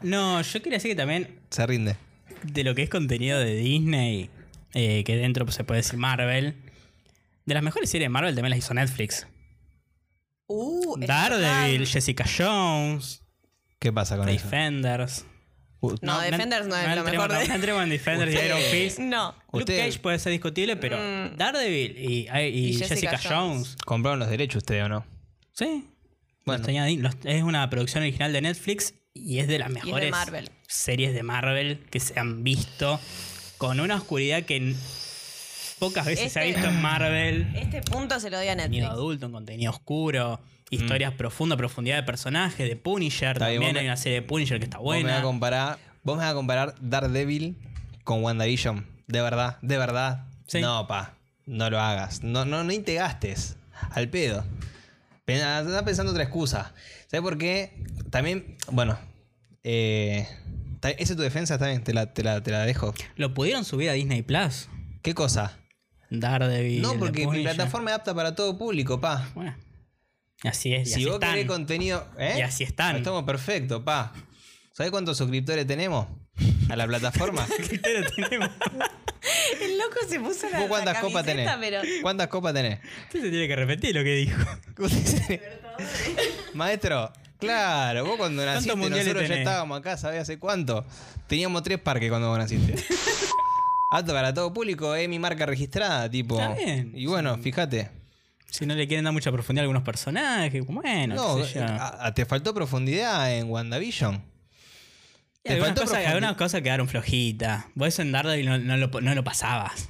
No, 0.00 0.40
yo 0.40 0.62
quería 0.62 0.78
decir 0.78 0.92
que 0.92 0.96
también 0.96 1.38
se 1.50 1.66
rinde. 1.66 1.96
de 2.42 2.64
lo 2.64 2.74
que 2.74 2.82
es 2.82 2.88
contenido 2.90 3.38
de 3.38 3.54
Disney, 3.56 4.30
eh, 4.72 5.04
que 5.04 5.16
dentro 5.16 5.50
se 5.52 5.64
puede 5.64 5.80
decir 5.82 5.98
Marvel, 5.98 6.54
de 7.44 7.54
las 7.54 7.62
mejores 7.62 7.90
series 7.90 8.06
de 8.06 8.08
Marvel 8.10 8.34
también 8.34 8.50
las 8.50 8.58
hizo 8.60 8.72
Netflix. 8.74 9.26
Uh, 10.46 10.96
Daredevil. 10.98 11.86
Jessica 11.86 12.24
Jones, 12.26 13.22
¿Qué 13.78 13.92
pasa 13.92 14.16
con 14.16 14.28
eso? 14.28 14.42
Defenders. 14.44 15.26
Uh, 15.80 15.94
No, 16.00 16.20
Defenders 16.20 16.66
no 16.66 16.76
es 16.76 16.96
lo 16.96 17.04
mejor 17.04 17.30
de- 17.32 17.48
No 17.48 17.54
entremos 17.54 17.82
en 17.82 17.88
Defenders 17.90 18.32
y 18.32 18.36
Iron 18.46 18.58
Fist. 18.70 18.98
No. 18.98 19.34
Luke 19.52 19.58
Usted- 19.72 19.78
Cage 19.86 19.98
puede 20.00 20.18
ser 20.18 20.32
discutible, 20.32 20.76
pero 20.76 20.96
Mm. 20.96 21.36
Daredevil 21.36 21.96
y, 21.98 22.28
y 22.28 22.68
Y 22.70 22.72
Jessica, 22.78 22.88
Jessica 22.88 23.18
Jones. 23.18 23.28
Jones. 23.68 23.76
¿Compraron 23.84 24.18
los 24.18 24.30
derechos 24.30 24.58
ustedes 24.62 24.84
o 24.84 24.88
no? 24.88 25.04
Sí. 25.52 25.84
Bueno. 26.44 26.58
Los 26.58 26.66
tenía 26.66 26.84
ahí. 26.84 26.96
Los- 26.96 27.14
es 27.24 27.42
una 27.42 27.68
producción 27.70 28.02
original 28.04 28.32
de 28.32 28.40
Netflix 28.40 28.94
y 29.12 29.38
es 29.38 29.48
de 29.48 29.58
las 29.58 29.68
de 29.68 29.74
mejores 29.74 30.10
Marvel. 30.10 30.50
series 30.68 31.12
de 31.14 31.22
Marvel 31.22 31.80
que 31.90 32.00
se 32.00 32.18
han 32.18 32.42
visto. 32.44 32.98
Con 33.58 33.80
una 33.80 33.96
oscuridad 33.96 34.42
que 34.44 34.56
n- 34.56 34.76
pocas 35.78 36.06
veces 36.06 36.32
se 36.32 36.38
ha 36.40 36.44
Este- 36.44 36.60
visto 36.60 36.68
en 36.72 36.80
Marvel. 36.82 37.46
Este 37.54 37.82
punto 37.82 38.18
se 38.20 38.30
lo 38.30 38.36
doy 38.38 38.48
a 38.48 38.52
Contenido 38.52 38.84
Netflix. 38.86 38.98
adulto, 38.98 39.26
un 39.26 39.32
contenido 39.32 39.70
oscuro, 39.72 40.40
historias 40.70 41.12
profundas, 41.14 41.56
profundidad 41.58 41.96
de 41.96 42.02
personajes, 42.02 42.68
de 42.68 42.76
Punisher. 42.76 43.32
Está 43.36 43.48
bien, 43.48 43.60
también 43.60 43.74
vos 43.74 43.80
hay 43.80 43.86
una 43.86 43.96
serie 43.96 44.20
de 44.20 44.26
Punisher 44.26 44.58
que 44.58 44.64
está 44.64 44.78
Vos 44.78 44.94
me, 44.96 45.02
vas 45.02 45.02
buena. 45.04 45.18
a 45.18 45.22
comparar, 45.22 45.78
vos 46.02 46.16
me 46.16 46.22
vas 46.24 46.32
a 46.32 46.34
comparar 46.34 46.74
Daredevil 46.80 47.56
con 48.04 48.22
WandaVision. 48.22 48.86
De 49.06 49.20
verdad, 49.20 49.58
de 49.62 49.78
verdad. 49.78 50.26
Sí. 50.46 50.60
No, 50.60 50.86
pa. 50.86 51.14
No 51.46 51.70
lo 51.70 51.80
hagas. 51.80 52.22
No, 52.24 52.44
no, 52.44 52.64
ni 52.64 52.80
te 52.80 52.94
gastes. 52.94 53.56
Al 53.90 54.08
pedo. 54.08 54.44
Anda 55.28 55.84
pensando 55.84 56.12
otra 56.12 56.24
excusa. 56.24 56.72
¿Sabes 57.08 57.22
por 57.22 57.36
qué? 57.38 57.72
También, 58.10 58.56
bueno. 58.70 58.98
Eh, 59.64 60.26
esa 60.82 60.94
es 61.12 61.16
tu 61.16 61.22
defensa, 61.22 61.56
bien, 61.58 61.82
te 61.82 61.92
la, 61.92 62.12
te 62.12 62.22
la- 62.22 62.42
te 62.42 62.50
la 62.52 62.64
dejo. 62.64 62.94
Lo 63.16 63.34
pudieron 63.34 63.64
subir 63.64 63.90
a 63.90 63.94
Disney 63.94 64.22
Plus. 64.22 64.68
¿Qué 65.02 65.14
cosa? 65.14 65.58
Daredevil. 66.10 66.80
No, 66.82 66.94
porque 66.94 67.26
mi 67.26 67.42
plataforma 67.42 67.90
es 67.90 67.96
apta 67.96 68.14
para 68.14 68.34
todo 68.36 68.56
público, 68.56 69.00
pa. 69.00 69.28
Bueno. 69.34 69.54
Así 70.46 70.74
es. 70.74 70.82
y 70.88 70.90
Si 70.90 70.94
así 70.94 71.04
vos 71.06 71.14
están. 71.14 71.30
querés 71.32 71.46
contenido. 71.46 72.06
¿eh? 72.18 72.36
Y 72.38 72.40
así 72.42 72.64
están. 72.64 72.96
Estamos 72.96 73.24
perfectos, 73.24 73.82
pa. 73.82 74.12
¿Sabés 74.72 74.90
cuántos 74.90 75.16
suscriptores 75.16 75.66
tenemos 75.66 76.06
a 76.68 76.76
la 76.76 76.86
plataforma? 76.86 77.46
Pero 77.82 78.10
tenemos- 78.10 78.50
El 79.60 79.76
loco 79.78 79.96
se 80.08 80.20
puso 80.20 80.48
la, 80.50 80.58
¿Vos 80.60 80.68
cuántas 80.68 80.94
la 80.94 81.00
copas 81.00 81.24
tenés? 81.24 81.50
pero... 81.58 81.80
¿Cuántas 82.02 82.28
copas 82.28 82.54
tenés? 82.54 82.78
Usted 83.06 83.22
se 83.22 83.30
tiene 83.30 83.48
que 83.48 83.56
repetir 83.56 83.92
lo 83.94 84.04
que 84.04 84.14
dijo. 84.14 84.40
Maestro, 86.54 87.12
claro, 87.38 88.04
vos 88.06 88.16
cuando 88.18 88.44
naciste 88.44 88.76
nosotros 88.76 89.28
ya 89.28 89.34
estábamos 89.34 89.78
acá, 89.80 89.96
¿sabés 89.96 90.22
hace 90.22 90.38
cuánto? 90.38 90.84
Teníamos 91.26 91.62
tres 91.64 91.78
parques 91.80 92.08
cuando 92.08 92.28
vos 92.28 92.38
naciste. 92.38 92.74
Apto 93.90 94.12
para 94.12 94.32
todo 94.32 94.52
público, 94.52 94.94
es 94.94 95.08
mi 95.08 95.18
marca 95.18 95.44
registrada, 95.46 96.08
tipo. 96.10 96.40
Está 96.40 96.54
bien. 96.54 96.92
Y 96.94 97.06
bueno, 97.06 97.36
fíjate. 97.38 97.90
Si 98.50 98.64
no 98.64 98.74
le 98.74 98.86
quieren 98.86 99.04
dar 99.04 99.12
mucha 99.12 99.30
profundidad 99.32 99.62
a 99.62 99.64
algunos 99.64 99.82
personajes, 99.82 100.64
bueno, 100.66 101.14
No, 101.14 101.36
qué 101.36 101.44
sé 101.44 101.54
yo. 101.58 101.64
a- 101.64 102.06
a- 102.06 102.14
te 102.14 102.24
faltó 102.24 102.54
profundidad 102.54 103.32
en 103.34 103.50
WandaVision. 103.50 104.14
Y 104.14 105.48
te 105.48 105.52
algunas, 105.54 105.74
faltó 105.76 105.82
cosas, 105.90 106.06
algunas 106.06 106.36
cosas 106.36 106.62
quedaron 106.62 106.88
flojitas. 106.88 107.64
Vos 107.74 107.88
eso 107.88 108.02
en 108.02 108.12
Daredevil 108.12 108.46
no, 108.46 108.58
no 108.58 108.76
lo, 108.76 109.00
no 109.00 109.14
lo 109.14 109.24
pasabas. 109.24 109.88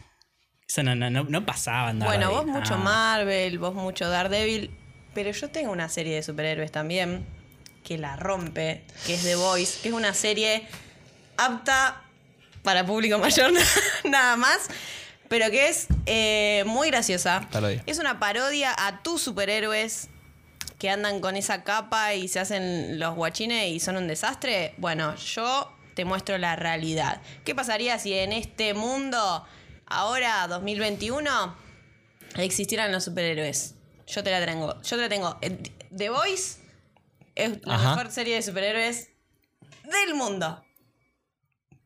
Eso 0.69 0.83
no, 0.83 0.95
no, 0.97 1.11
no, 1.11 1.25
no 1.25 1.47
pasaba 1.47 1.91
en 1.91 2.01
Bueno, 2.01 2.27
Daredevil. 2.31 2.53
vos 2.53 2.61
mucho 2.61 2.75
Ah. 2.75 2.79
Marvel, 2.79 3.59
vos 3.59 3.75
mucho 3.75 4.09
Daredevil, 4.09 4.71
pero 5.15 5.31
yo 5.31 5.49
tengo 5.51 5.71
una 5.71 5.89
serie 5.89 6.15
de 6.17 6.23
superhéroes 6.23 6.73
también 6.73 7.25
que 7.85 7.99
la 7.99 8.17
rompe, 8.17 8.85
que 9.07 9.15
es 9.15 9.23
The 9.23 9.37
Voice, 9.37 9.79
que 9.83 9.89
es 9.91 9.95
una 9.95 10.13
serie 10.13 10.67
apta 11.37 12.03
para 12.63 12.85
público 12.85 13.19
mayor 13.19 13.53
nada 14.05 14.37
más, 14.37 14.69
pero 15.29 15.51
que 15.51 15.69
es 15.69 15.87
eh, 16.07 16.65
muy 16.67 16.91
graciosa. 16.91 17.47
Parodia. 17.51 17.83
Es 17.87 17.99
una 17.99 18.19
parodia 18.19 18.75
a 18.77 19.03
tus 19.03 19.23
superhéroes 19.23 20.09
que 20.79 20.91
andan 20.91 21.21
con 21.21 21.37
esa 21.37 21.65
capa 21.65 22.15
y 22.15 22.29
se 22.29 22.39
hacen 22.39 22.99
los 22.99 23.15
guachines 23.15 23.69
y 23.69 23.81
son 23.81 23.97
un 23.97 24.09
desastre. 24.09 24.75
Bueno, 24.79 25.15
yo 25.17 25.73
te 25.95 26.05
muestro 26.05 26.37
la 26.39 26.57
realidad. 26.57 27.23
¿Qué 27.45 27.55
pasaría 27.55 27.99
si 27.99 28.13
en 28.13 28.33
este 28.33 28.75
mundo, 28.75 29.45
ahora 29.87 30.47
2021, 30.49 31.57
existieran 32.37 32.93
los 32.93 33.05
superhéroes? 33.05 33.75
Yo 34.07 34.23
te 34.23 34.31
la 34.31 34.45
tengo. 34.45 34.81
Yo 34.83 34.97
te 34.97 35.03
la 35.03 35.09
tengo. 35.09 35.39
Eh, 35.41 35.59
The 35.97 36.11
Voice 36.11 36.61
es 37.35 37.67
la 37.67 37.75
Ajá. 37.77 37.97
mejor 37.97 38.13
serie 38.13 38.35
de 38.37 38.43
superhéroes 38.43 39.09
del 39.85 40.15
mundo. 40.15 40.63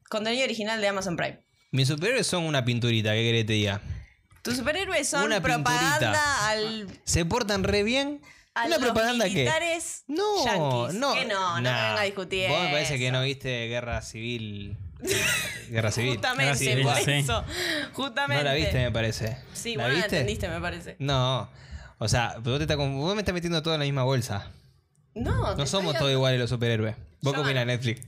Contenido 0.09 0.45
original 0.45 0.81
de 0.81 0.89
Amazon 0.89 1.17
Prime. 1.17 1.41
Mis 1.73 1.89
superhéroes 1.89 2.27
son 2.27 2.45
una 2.45 2.65
pinturita, 2.65 3.13
¿qué 3.13 3.23
querés 3.23 3.41
que 3.43 3.47
te 3.47 3.53
diga? 3.55 3.81
Tus 4.43 4.57
superhéroes 4.57 5.07
son 5.09 5.25
Una 5.25 5.41
pinturita. 5.43 5.63
propaganda 5.73 6.49
al 6.49 6.89
¿Se 7.05 7.25
portan 7.25 7.63
re 7.65 7.83
bien? 7.83 8.21
a 8.55 8.67
¿Una 8.67 8.77
los 8.77 8.85
propaganda 8.85 9.27
qué? 9.27 9.31
militares 9.35 10.05
No, 10.09 10.45
yanquis. 10.45 10.99
no. 10.99 11.15
Que 11.15 11.25
no, 11.27 11.55
no 11.57 11.61
Nah. 11.61 11.73
me 11.73 11.89
venga 11.89 12.01
a 12.01 12.05
discutir. 12.05 12.49
Vos 12.49 12.63
me 12.63 12.71
parece 12.73 12.99
que 12.99 13.13
no 13.13 13.23
viste 13.23 13.69
Guerra 13.69 14.03
Civil. 14.03 14.77
Guerra 15.71 15.93
Civil. 15.93 16.15
Justamente, 16.15 16.57
Civil, 16.57 16.83
por 16.83 16.97
sí. 16.97 17.11
eso. 17.13 17.45
Justamente. 17.93 18.43
No 18.45 18.51
la 18.51 18.55
viste, 18.57 18.79
me 18.79 18.91
parece. 18.91 19.37
Sí, 19.53 19.77
¿La 19.77 19.85
bueno, 19.85 19.89
la 19.99 20.03
viste? 20.03 20.17
entendiste, 20.17 20.49
me 20.49 20.61
parece. 20.61 20.97
No. 20.99 21.49
O 21.99 22.09
sea, 22.09 22.37
vos, 22.43 22.57
te 22.59 22.65
estás 22.65 22.77
con- 22.77 22.99
vos 22.99 23.15
me 23.15 23.21
estás 23.21 23.35
metiendo 23.35 23.63
todo 23.63 23.75
en 23.75 23.81
la 23.81 23.85
misma 23.87 24.03
bolsa. 24.03 24.51
No, 25.15 25.55
No 25.55 25.67
somos 25.67 25.97
todos 25.97 26.11
iguales 26.11 26.41
los 26.41 26.51
superhéroes. 26.51 26.97
¿Vos 27.21 27.37
opinas, 27.37 27.67
no. 27.67 27.73
Netflix? 27.73 28.01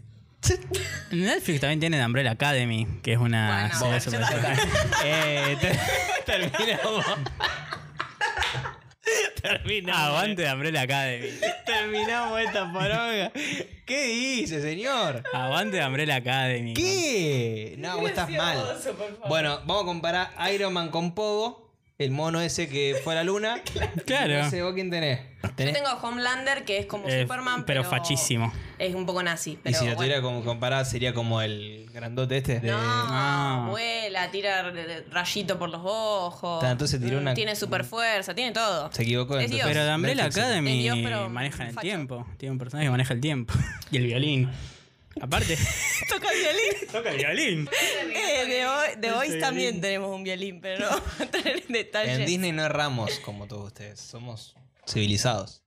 Netflix 1.10 1.60
también 1.60 1.80
tiene 1.80 1.98
The 1.98 2.04
Umbrella 2.06 2.30
Academy, 2.32 2.86
que 3.02 3.12
es 3.12 3.18
una 3.18 3.70
Bueno, 3.78 4.00
serie 4.00 4.00
super- 4.00 4.22
eh, 5.04 5.56
ter- 5.60 5.78
terminamos. 6.24 7.04
terminamos. 9.42 10.02
Aguante 10.08 10.42
The 10.44 10.52
Umbrella 10.52 10.80
Academy. 10.82 11.28
Terminamos 11.66 12.40
esta 12.40 12.72
poronga. 12.72 13.32
¿Qué 13.86 14.04
dice, 14.06 14.60
señor? 14.62 15.22
Aguante 15.32 15.78
The 15.78 15.86
Umbrella 15.86 16.16
Academy. 16.16 16.74
¿Qué? 16.74 17.74
No, 17.78 17.98
vos 17.98 18.10
estás 18.10 18.30
mal. 18.30 18.58
Bueno, 19.28 19.60
vamos 19.66 19.82
a 19.82 19.86
comparar 19.86 20.30
Iron 20.52 20.72
Man 20.72 20.90
con 20.90 21.14
Pogo, 21.14 21.71
el 21.98 22.10
mono 22.10 22.40
ese 22.40 22.68
que 22.68 23.00
fue 23.04 23.12
a 23.12 23.16
la 23.16 23.24
luna. 23.24 23.60
Claro. 24.06 24.42
No 24.42 24.50
sé, 24.50 24.62
¿vos 24.62 24.74
quién 24.74 24.90
tenés? 24.90 25.20
Yo 25.42 25.72
tengo 25.72 25.88
a 25.88 25.94
Homelander, 26.00 26.64
que 26.64 26.78
es 26.78 26.86
como 26.86 27.08
Eh, 27.08 27.22
Superman, 27.22 27.64
pero 27.64 27.82
pero, 27.82 27.90
fachísimo. 27.90 28.52
Es 28.78 28.94
un 28.94 29.06
poco 29.06 29.22
nazi. 29.22 29.58
Y 29.64 29.68
si 29.68 29.72
lo 29.74 29.80
bueno. 29.80 29.96
tuviera 29.96 30.22
como 30.22 30.44
comparar, 30.44 30.84
sería 30.86 31.12
como 31.14 31.40
el 31.42 31.88
grandote 31.92 32.38
este. 32.38 32.60
de- 32.60 32.70
No, 32.70 32.78
Ah. 32.80 33.66
vuela, 33.70 34.30
tira 34.30 34.72
rayito 35.10 35.58
por 35.58 35.68
los 35.70 35.80
ojos. 35.84 36.64
Entonces 36.64 37.00
tiró 37.00 37.18
una- 37.18 37.34
Tiene 37.34 37.54
super 37.56 37.84
fuerza, 37.84 38.34
tiene 38.34 38.52
todo. 38.52 38.90
Se 38.92 39.02
equivocó 39.02 39.38
Es. 39.38 39.50
Dios. 39.50 39.66
Pero 39.66 39.84
The 39.84 39.94
Umbrella. 39.94 40.24
Academy 40.26 40.82
Dios, 40.82 40.98
pero 41.02 41.26
el 41.26 41.52
facho. 41.52 41.80
tiempo. 41.80 42.26
Tiene 42.38 42.52
un 42.52 42.58
personaje 42.58 42.86
que 42.86 42.90
maneja 42.90 43.14
el 43.14 43.20
tiempo. 43.20 43.52
y 43.90 43.96
el 43.96 44.06
violín. 44.06 44.50
Aparte, 45.20 45.58
Toca 46.08 46.28
el 46.30 46.38
violín. 46.38 46.88
toca 46.92 47.10
el 47.10 47.16
violín. 47.16 47.68
Eh, 48.14 48.46
de 48.46 49.12
hoy, 49.12 49.28
de 49.30 49.40
también 49.40 49.80
tenemos 49.80 50.14
un 50.14 50.24
violín, 50.24 50.60
pero 50.60 50.80
no 50.80 50.90
vamos 50.90 51.20
a 51.20 51.22
entrar 51.22 51.46
en 51.48 51.72
detalle. 51.72 52.12
En 52.14 52.26
Disney 52.26 52.52
no 52.52 52.64
erramos 52.64 53.18
como 53.20 53.46
todos 53.46 53.66
ustedes. 53.66 54.00
Somos 54.00 54.54
civilizados. 54.86 55.62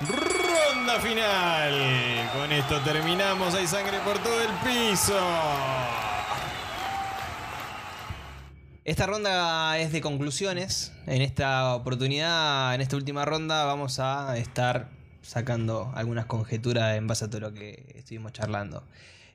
Ronda 0.00 1.00
final. 1.00 2.30
Con 2.34 2.52
esto 2.52 2.80
terminamos. 2.80 3.54
Hay 3.54 3.66
sangre 3.66 3.98
por 4.00 4.18
todo 4.22 4.40
el 4.40 4.50
piso. 4.64 5.18
Esta 8.84 9.06
ronda 9.06 9.78
es 9.78 9.92
de 9.92 10.00
conclusiones. 10.00 10.92
En 11.06 11.22
esta 11.22 11.74
oportunidad, 11.74 12.74
en 12.74 12.80
esta 12.80 12.96
última 12.96 13.24
ronda, 13.24 13.64
vamos 13.64 13.98
a 14.00 14.36
estar 14.36 14.99
sacando 15.22 15.92
algunas 15.94 16.26
conjeturas 16.26 16.96
en 16.96 17.06
base 17.06 17.24
a 17.24 17.30
todo 17.30 17.40
lo 17.40 17.52
que 17.52 17.92
estuvimos 17.96 18.32
charlando. 18.32 18.82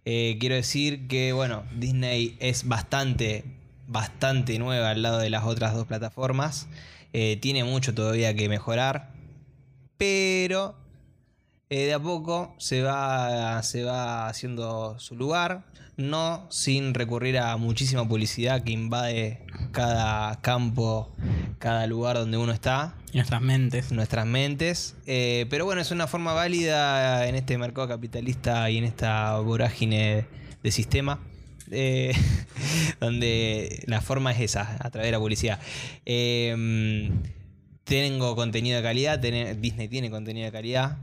Eh, 0.05 0.37
quiero 0.39 0.55
decir 0.55 1.07
que, 1.07 1.33
bueno, 1.33 1.63
Disney 1.75 2.37
es 2.39 2.67
bastante, 2.67 3.43
bastante 3.87 4.59
nueva 4.59 4.91
al 4.91 5.01
lado 5.01 5.19
de 5.19 5.29
las 5.29 5.43
otras 5.43 5.73
dos 5.73 5.87
plataformas. 5.87 6.67
Eh, 7.13 7.37
tiene 7.41 7.63
mucho 7.63 7.93
todavía 7.93 8.35
que 8.35 8.49
mejorar. 8.49 9.09
Pero 9.97 10.75
eh, 11.69 11.85
de 11.85 11.93
a 11.93 11.99
poco 11.99 12.53
se 12.59 12.83
va, 12.83 13.63
se 13.63 13.83
va 13.83 14.27
haciendo 14.27 14.99
su 14.99 15.15
lugar, 15.15 15.63
no 15.97 16.45
sin 16.49 16.93
recurrir 16.93 17.39
a 17.39 17.57
muchísima 17.57 18.07
publicidad 18.07 18.63
que 18.63 18.71
invade 18.71 19.39
cada 19.71 20.39
campo, 20.41 21.11
cada 21.57 21.87
lugar 21.87 22.17
donde 22.17 22.37
uno 22.37 22.51
está, 22.51 22.93
nuestras 23.15 23.41
mentes. 23.41 23.91
nuestras 23.91 24.25
mentes. 24.25 24.95
Eh, 25.07 25.45
pero 25.49 25.65
bueno, 25.65 25.81
es 25.81 25.91
una 25.91 26.07
forma 26.07 26.33
válida 26.33 27.27
en 27.27 27.35
este 27.35 27.57
mercado 27.57 27.87
capitalista 27.87 28.69
y 28.69 28.77
en 28.77 28.83
esta 28.83 29.39
vorágine 29.39 30.25
de 30.61 30.71
sistema. 30.71 31.19
eh, 31.71 32.13
donde 32.99 33.83
la 33.87 34.01
forma 34.01 34.31
es 34.31 34.39
esa, 34.39 34.77
a 34.79 34.89
través 34.91 35.07
de 35.07 35.11
la 35.13 35.19
publicidad. 35.19 35.59
Eh, 36.05 37.09
tengo 37.83 38.35
contenido 38.35 38.77
de 38.77 38.83
calidad, 38.83 39.19
Disney 39.19 39.87
tiene 39.87 40.09
contenido 40.09 40.45
de 40.45 40.51
calidad, 40.51 40.97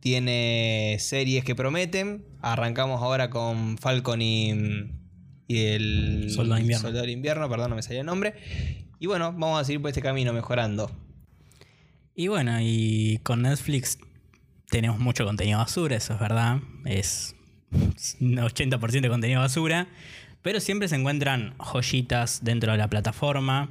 tiene 0.00 0.96
series 1.00 1.44
que 1.44 1.54
prometen. 1.54 2.24
Arrancamos 2.40 3.02
ahora 3.02 3.30
con 3.30 3.78
Falcon 3.78 4.22
y, 4.22 4.52
y 5.46 5.58
el 5.66 6.30
Soldado 6.30 6.56
de 6.56 6.60
Invierno. 6.62 6.82
Soldado 6.82 7.06
de 7.06 7.12
Invierno, 7.12 7.48
perdón, 7.48 7.70
no 7.70 7.76
me 7.76 7.82
salía 7.82 8.00
el 8.00 8.06
nombre. 8.06 8.34
Y 8.98 9.06
bueno, 9.06 9.32
vamos 9.32 9.60
a 9.60 9.64
seguir 9.64 9.80
por 9.80 9.90
este 9.90 10.02
camino 10.02 10.32
mejorando. 10.32 10.90
Y 12.18 12.26
bueno, 12.26 12.58
y 12.60 13.20
con 13.22 13.42
Netflix 13.42 13.96
tenemos 14.70 14.98
mucho 14.98 15.24
contenido 15.24 15.60
basura, 15.60 15.94
eso 15.94 16.14
es 16.14 16.18
verdad. 16.18 16.58
Es 16.84 17.36
un 18.20 18.38
80% 18.38 19.02
de 19.02 19.08
contenido 19.08 19.40
basura. 19.40 19.86
Pero 20.42 20.58
siempre 20.58 20.88
se 20.88 20.96
encuentran 20.96 21.54
joyitas 21.58 22.42
dentro 22.42 22.72
de 22.72 22.78
la 22.78 22.88
plataforma. 22.88 23.70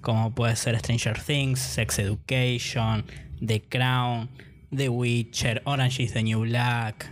Como 0.00 0.34
puede 0.34 0.56
ser 0.56 0.76
Stranger 0.80 1.22
Things, 1.22 1.60
Sex 1.60 2.00
Education, 2.00 3.04
The 3.40 3.62
Crown, 3.62 4.30
The 4.74 4.88
Witcher, 4.88 5.62
Orange 5.64 6.02
is 6.02 6.12
the 6.12 6.24
New 6.24 6.40
Black. 6.40 7.08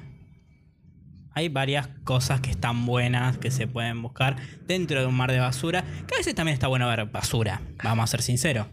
Hay 1.35 1.51
varias 1.51 1.87
cosas 2.03 2.41
que 2.41 2.51
están 2.51 2.85
buenas, 2.85 3.39
que 3.39 3.53
se 3.53 3.69
pueden 3.69 4.03
buscar 4.03 4.35
dentro 4.67 5.01
de 5.01 5.07
un 5.07 5.15
mar 5.15 5.31
de 5.31 5.39
basura. 5.39 5.85
Que 6.09 6.17
a 6.17 6.19
veces 6.19 6.35
también 6.35 6.55
está 6.55 6.67
bueno 6.67 6.89
ver 6.89 7.05
basura, 7.07 7.63
vamos 7.81 8.03
a 8.03 8.07
ser 8.09 8.23
sinceros. 8.23 8.67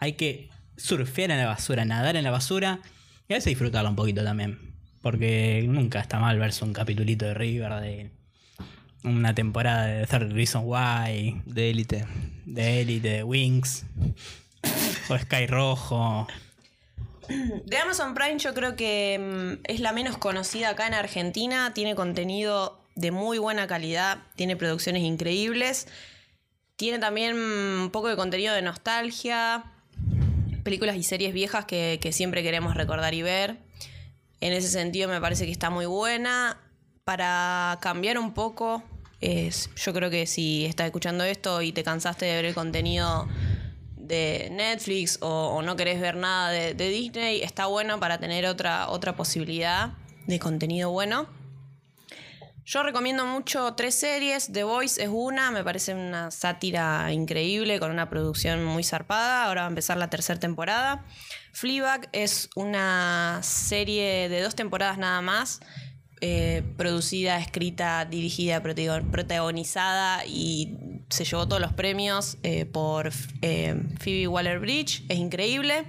Hay 0.00 0.14
que 0.14 0.52
surfear 0.76 1.30
en 1.30 1.38
la 1.38 1.46
basura, 1.46 1.84
nadar 1.84 2.16
en 2.16 2.24
la 2.24 2.30
basura 2.30 2.80
y 3.28 3.32
a 3.32 3.36
veces 3.36 3.50
disfrutarla 3.50 3.90
un 3.90 3.96
poquito 3.96 4.22
también. 4.22 4.58
Porque 5.02 5.64
nunca 5.68 6.00
está 6.00 6.18
mal 6.18 6.38
verse 6.38 6.64
un 6.64 6.72
capitulito 6.72 7.26
de 7.26 7.34
River, 7.34 7.72
de 7.80 8.10
una 9.02 9.34
temporada 9.34 9.86
de 9.86 10.06
Third 10.06 10.32
Reason 10.32 10.62
Why, 10.64 11.42
De 11.44 11.70
élite. 11.70 12.06
de 12.46 12.80
Elite, 12.80 13.08
de 13.08 13.22
Wings, 13.22 13.84
o 15.08 15.18
Sky 15.18 15.46
Rojo. 15.46 16.26
De 17.28 17.78
Amazon 17.78 18.14
Prime 18.14 18.38
yo 18.38 18.52
creo 18.54 18.76
que 18.76 19.18
mm, 19.18 19.62
es 19.64 19.80
la 19.80 19.92
menos 19.92 20.18
conocida 20.18 20.70
acá 20.70 20.86
en 20.86 20.94
Argentina. 20.94 21.72
Tiene 21.74 21.94
contenido 21.94 22.80
de 22.96 23.10
muy 23.10 23.38
buena 23.38 23.66
calidad, 23.66 24.18
tiene 24.36 24.56
producciones 24.56 25.02
increíbles. 25.02 25.88
Tiene 26.76 26.98
también 26.98 27.36
mm, 27.36 27.82
un 27.82 27.90
poco 27.90 28.08
de 28.08 28.16
contenido 28.16 28.54
de 28.54 28.62
nostalgia, 28.62 29.64
películas 30.64 30.96
y 30.96 31.04
series 31.04 31.32
viejas 31.32 31.66
que, 31.66 32.00
siempre 32.12 32.42
queremos 32.42 32.74
recordar 32.74 33.14
y 33.14 33.22
ver. 33.22 33.58
En 34.40 34.52
ese 34.52 34.68
sentido 34.68 35.08
me 35.08 35.20
parece 35.20 35.46
que 35.46 35.52
está 35.52 35.70
muy 35.70 35.86
buena. 35.86 36.60
Para 37.04 37.78
cambiar 37.80 38.18
un 38.18 38.34
poco, 38.34 38.82
es, 39.20 39.70
yo 39.76 39.92
creo 39.92 40.10
que 40.10 40.26
si 40.26 40.64
estás 40.64 40.86
escuchando 40.86 41.22
esto 41.22 41.62
y 41.62 41.72
te 41.72 41.84
cansaste 41.84 42.24
de 42.24 42.34
ver 42.34 42.44
el 42.46 42.54
contenido 42.54 43.28
de 43.96 44.48
Netflix 44.50 45.18
o, 45.20 45.48
o 45.48 45.62
no 45.62 45.76
querés 45.76 46.00
ver 46.00 46.16
nada 46.16 46.50
de, 46.50 46.74
de 46.74 46.88
Disney, 46.88 47.42
está 47.42 47.66
bueno 47.66 48.00
para 48.00 48.18
tener 48.18 48.46
otra, 48.46 48.88
otra 48.88 49.14
posibilidad 49.16 49.92
de 50.26 50.38
contenido 50.38 50.90
bueno. 50.90 51.26
Yo 52.66 52.82
recomiendo 52.82 53.26
mucho 53.26 53.74
tres 53.74 53.94
series. 53.94 54.50
The 54.50 54.64
Voice 54.64 55.02
es 55.02 55.10
una, 55.12 55.50
me 55.50 55.62
parece 55.62 55.94
una 55.94 56.30
sátira 56.30 57.12
increíble 57.12 57.78
con 57.78 57.90
una 57.90 58.08
producción 58.08 58.64
muy 58.64 58.82
zarpada. 58.82 59.44
Ahora 59.44 59.62
va 59.62 59.66
a 59.66 59.68
empezar 59.68 59.98
la 59.98 60.08
tercera 60.08 60.40
temporada. 60.40 61.04
Fleabag 61.52 62.08
es 62.12 62.48
una 62.56 63.40
serie 63.42 64.30
de 64.30 64.40
dos 64.40 64.54
temporadas 64.54 64.96
nada 64.96 65.20
más. 65.20 65.60
eh, 66.26 66.62
producida, 66.78 67.38
escrita, 67.38 68.06
dirigida, 68.06 68.62
protagonizada 68.62 70.24
y 70.24 71.04
se 71.10 71.24
llevó 71.26 71.46
todos 71.46 71.60
los 71.60 71.74
premios 71.74 72.38
eh, 72.42 72.64
por 72.64 73.12
eh, 73.42 73.76
Phoebe 74.00 74.28
Waller-Bridge. 74.28 75.04
Es 75.10 75.18
increíble. 75.18 75.84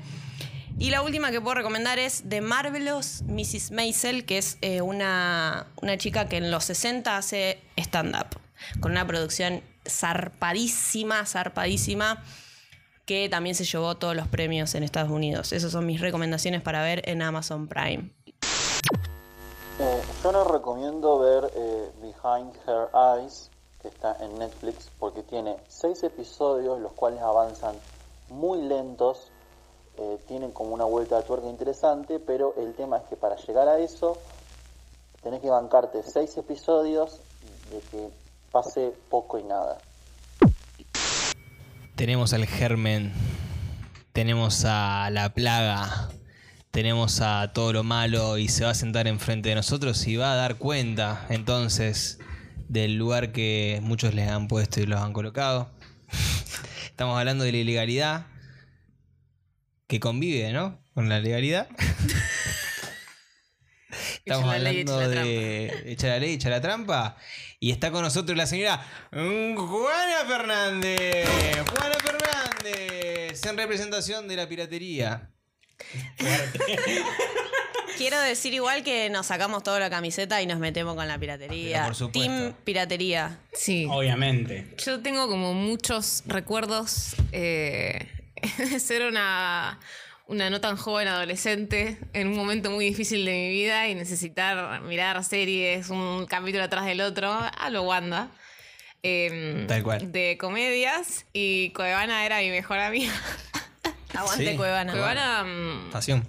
Y 0.77 0.89
la 0.89 1.01
última 1.01 1.31
que 1.31 1.39
puedo 1.39 1.55
recomendar 1.55 1.99
es 1.99 2.23
The 2.27 2.41
Marvelous 2.41 3.21
Mrs. 3.23 3.71
Maisel, 3.71 4.25
que 4.25 4.37
es 4.37 4.57
eh, 4.61 4.81
una, 4.81 5.67
una 5.81 5.97
chica 5.97 6.27
que 6.27 6.35
en 6.35 6.51
los 6.51 6.65
60 6.65 7.15
hace 7.15 7.61
stand-up, 7.77 8.37
con 8.81 8.91
una 8.91 9.07
producción 9.07 9.63
zarpadísima, 9.87 11.25
zarpadísima, 11.25 12.21
que 13.05 13.29
también 13.29 13.55
se 13.55 13.63
llevó 13.63 13.95
todos 13.95 14.17
los 14.17 14.27
premios 14.27 14.75
en 14.75 14.83
Estados 14.83 15.11
Unidos. 15.11 15.53
Esas 15.53 15.71
son 15.71 15.85
mis 15.85 16.01
recomendaciones 16.01 16.61
para 16.61 16.83
ver 16.83 17.07
en 17.07 17.21
Amazon 17.21 17.67
Prime. 17.67 18.09
Eh, 19.79 20.01
yo 20.23 20.31
no 20.33 20.43
recomiendo 20.43 21.19
ver 21.19 21.51
eh, 21.55 21.91
Behind 22.01 22.53
Her 22.67 22.89
Eyes, 22.93 23.49
que 23.81 23.87
está 23.87 24.17
en 24.19 24.37
Netflix, 24.39 24.89
porque 24.99 25.23
tiene 25.23 25.55
seis 25.69 26.03
episodios, 26.03 26.81
los 26.81 26.91
cuales 26.91 27.21
avanzan 27.21 27.75
muy 28.29 28.61
lentos, 28.61 29.31
eh, 29.97 30.17
tienen 30.27 30.51
como 30.51 30.73
una 30.73 30.83
vuelta 30.83 31.17
de 31.17 31.23
tuerca 31.23 31.47
interesante, 31.47 32.19
pero 32.19 32.53
el 32.57 32.73
tema 32.73 32.97
es 32.97 33.03
que 33.03 33.15
para 33.15 33.35
llegar 33.37 33.67
a 33.69 33.79
eso 33.79 34.17
tenés 35.23 35.41
que 35.41 35.49
bancarte 35.49 36.03
seis 36.03 36.35
episodios 36.37 37.21
de 37.71 37.79
que 37.79 38.09
pase 38.51 38.93
poco 39.09 39.39
y 39.39 39.43
nada. 39.43 39.77
Tenemos 41.95 42.33
al 42.33 42.45
germen, 42.45 43.13
tenemos 44.11 44.65
a 44.65 45.09
la 45.11 45.29
plaga, 45.33 46.09
tenemos 46.71 47.21
a 47.21 47.53
todo 47.53 47.71
lo 47.71 47.83
malo 47.83 48.37
y 48.37 48.49
se 48.49 48.65
va 48.65 48.71
a 48.71 48.75
sentar 48.75 49.07
enfrente 49.07 49.49
de 49.49 49.55
nosotros 49.55 50.05
y 50.07 50.17
va 50.17 50.33
a 50.33 50.35
dar 50.35 50.57
cuenta 50.57 51.25
entonces 51.29 52.19
del 52.67 52.95
lugar 52.95 53.31
que 53.31 53.79
muchos 53.81 54.13
les 54.13 54.29
han 54.29 54.49
puesto 54.49 54.81
y 54.81 54.85
los 54.85 54.99
han 54.99 55.13
colocado. 55.13 55.69
Estamos 56.85 57.17
hablando 57.17 57.45
de 57.45 57.53
la 57.53 57.57
ilegalidad 57.59 58.34
que 59.87 59.99
convive, 59.99 60.51
¿no? 60.51 60.81
Con 60.93 61.09
la 61.09 61.19
legalidad. 61.19 61.67
Estamos 64.25 64.45
Echa 64.45 64.57
la 64.57 64.71
ley, 64.71 64.81
hablando 64.81 65.01
echa 65.01 65.15
la 65.15 65.23
de 65.23 65.91
echar 65.91 66.09
la 66.09 66.19
ley, 66.19 66.33
echar 66.33 66.51
la 66.51 66.61
trampa. 66.61 67.17
Y 67.59 67.71
está 67.71 67.91
con 67.91 68.01
nosotros 68.01 68.35
la 68.37 68.47
señora 68.47 68.83
Juana 69.11 70.25
Fernández. 70.27 71.27
Juana 71.69 71.95
Fernández, 71.99 73.45
en 73.45 73.57
representación 73.57 74.27
de 74.27 74.35
la 74.35 74.49
piratería. 74.49 75.29
Quiero 77.97 78.19
decir 78.19 78.53
igual 78.53 78.83
que 78.83 79.09
nos 79.09 79.27
sacamos 79.27 79.63
toda 79.63 79.79
la 79.79 79.89
camiseta 79.89 80.41
y 80.41 80.47
nos 80.47 80.59
metemos 80.59 80.95
con 80.95 81.07
la 81.07 81.17
piratería. 81.17 81.77
Pero 81.77 81.85
por 81.85 81.95
supuesto. 81.95 82.29
Team 82.29 82.53
piratería. 82.63 83.39
Sí. 83.53 83.87
Obviamente. 83.89 84.67
Yo 84.83 84.99
tengo 85.01 85.29
como 85.29 85.53
muchos 85.53 86.23
recuerdos 86.25 87.15
eh, 87.31 88.09
de 88.24 88.24
ser 88.79 89.05
una, 89.07 89.79
una 90.27 90.49
no 90.49 90.61
tan 90.61 90.75
joven 90.77 91.07
adolescente 91.07 91.97
en 92.13 92.27
un 92.27 92.35
momento 92.35 92.71
muy 92.71 92.85
difícil 92.85 93.25
de 93.25 93.31
mi 93.31 93.49
vida 93.49 93.87
y 93.87 93.95
necesitar 93.95 94.81
mirar 94.81 95.23
series 95.23 95.89
un 95.89 96.25
capítulo 96.25 96.63
atrás 96.63 96.85
del 96.85 97.01
otro 97.01 97.31
a 97.31 97.69
lo 97.69 97.83
Wanda. 97.83 98.29
em, 99.03 99.67
Tal 99.67 99.83
cual. 99.83 100.11
De 100.11 100.37
comedias 100.39 101.25
y 101.33 101.69
Cuevana 101.71 102.25
era 102.25 102.39
mi 102.39 102.49
mejor 102.49 102.79
amiga. 102.79 103.13
Aguante 104.15 104.51
Sí. 104.51 104.57
Cuevana. 104.57 104.91
Cuevana 104.93 105.43
mm, 105.43 105.91
Pasión. 105.91 106.27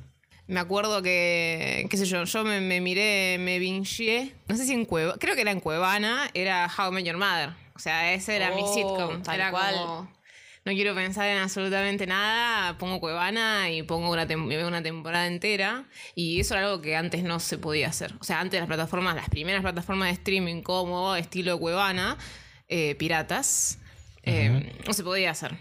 me 0.48 0.58
acuerdo 0.60 1.02
que, 1.02 1.86
qué 1.88 1.96
sé 1.96 2.04
yo, 2.06 2.24
yo 2.24 2.44
me, 2.44 2.60
me 2.60 2.80
miré, 2.80 3.36
me 3.38 3.58
bingeé, 3.60 4.32
no 4.48 4.56
sé 4.56 4.64
si 4.64 4.72
en 4.72 4.84
Cuevana, 4.84 5.16
creo 5.20 5.34
que 5.36 5.42
era 5.42 5.52
en 5.52 5.60
Cuevana, 5.60 6.28
era 6.34 6.68
How 6.76 6.90
I 6.90 6.94
Met 6.94 7.04
Your 7.06 7.16
Mother. 7.16 7.50
O 7.74 7.78
sea, 7.78 8.12
ese 8.14 8.34
era 8.36 8.50
mi 8.50 8.62
Oh, 8.64 8.74
sitcom. 8.74 9.22
tal 9.22 9.34
era 9.36 9.50
cual. 9.50 9.74
como, 9.76 10.15
no 10.66 10.72
quiero 10.72 10.94
pensar 10.96 11.28
en 11.28 11.38
absolutamente 11.38 12.06
nada, 12.08 12.76
pongo 12.76 12.98
Cuevana 12.98 13.70
y 13.70 13.84
pongo 13.84 14.10
una, 14.10 14.26
tem- 14.26 14.66
una 14.66 14.82
temporada 14.82 15.26
entera. 15.28 15.84
Y 16.16 16.40
eso 16.40 16.54
era 16.54 16.66
algo 16.66 16.82
que 16.82 16.96
antes 16.96 17.22
no 17.22 17.38
se 17.38 17.56
podía 17.56 17.88
hacer. 17.88 18.12
O 18.20 18.24
sea, 18.24 18.40
antes 18.40 18.58
las 18.58 18.66
plataformas, 18.66 19.14
las 19.14 19.28
primeras 19.30 19.62
plataformas 19.62 20.08
de 20.08 20.14
streaming 20.14 20.62
como 20.62 21.14
estilo 21.14 21.58
Cuevana, 21.60 22.18
eh, 22.68 22.96
piratas, 22.96 23.78
eh, 24.24 24.72
no 24.84 24.92
se 24.92 25.04
podía 25.04 25.30
hacer. 25.30 25.56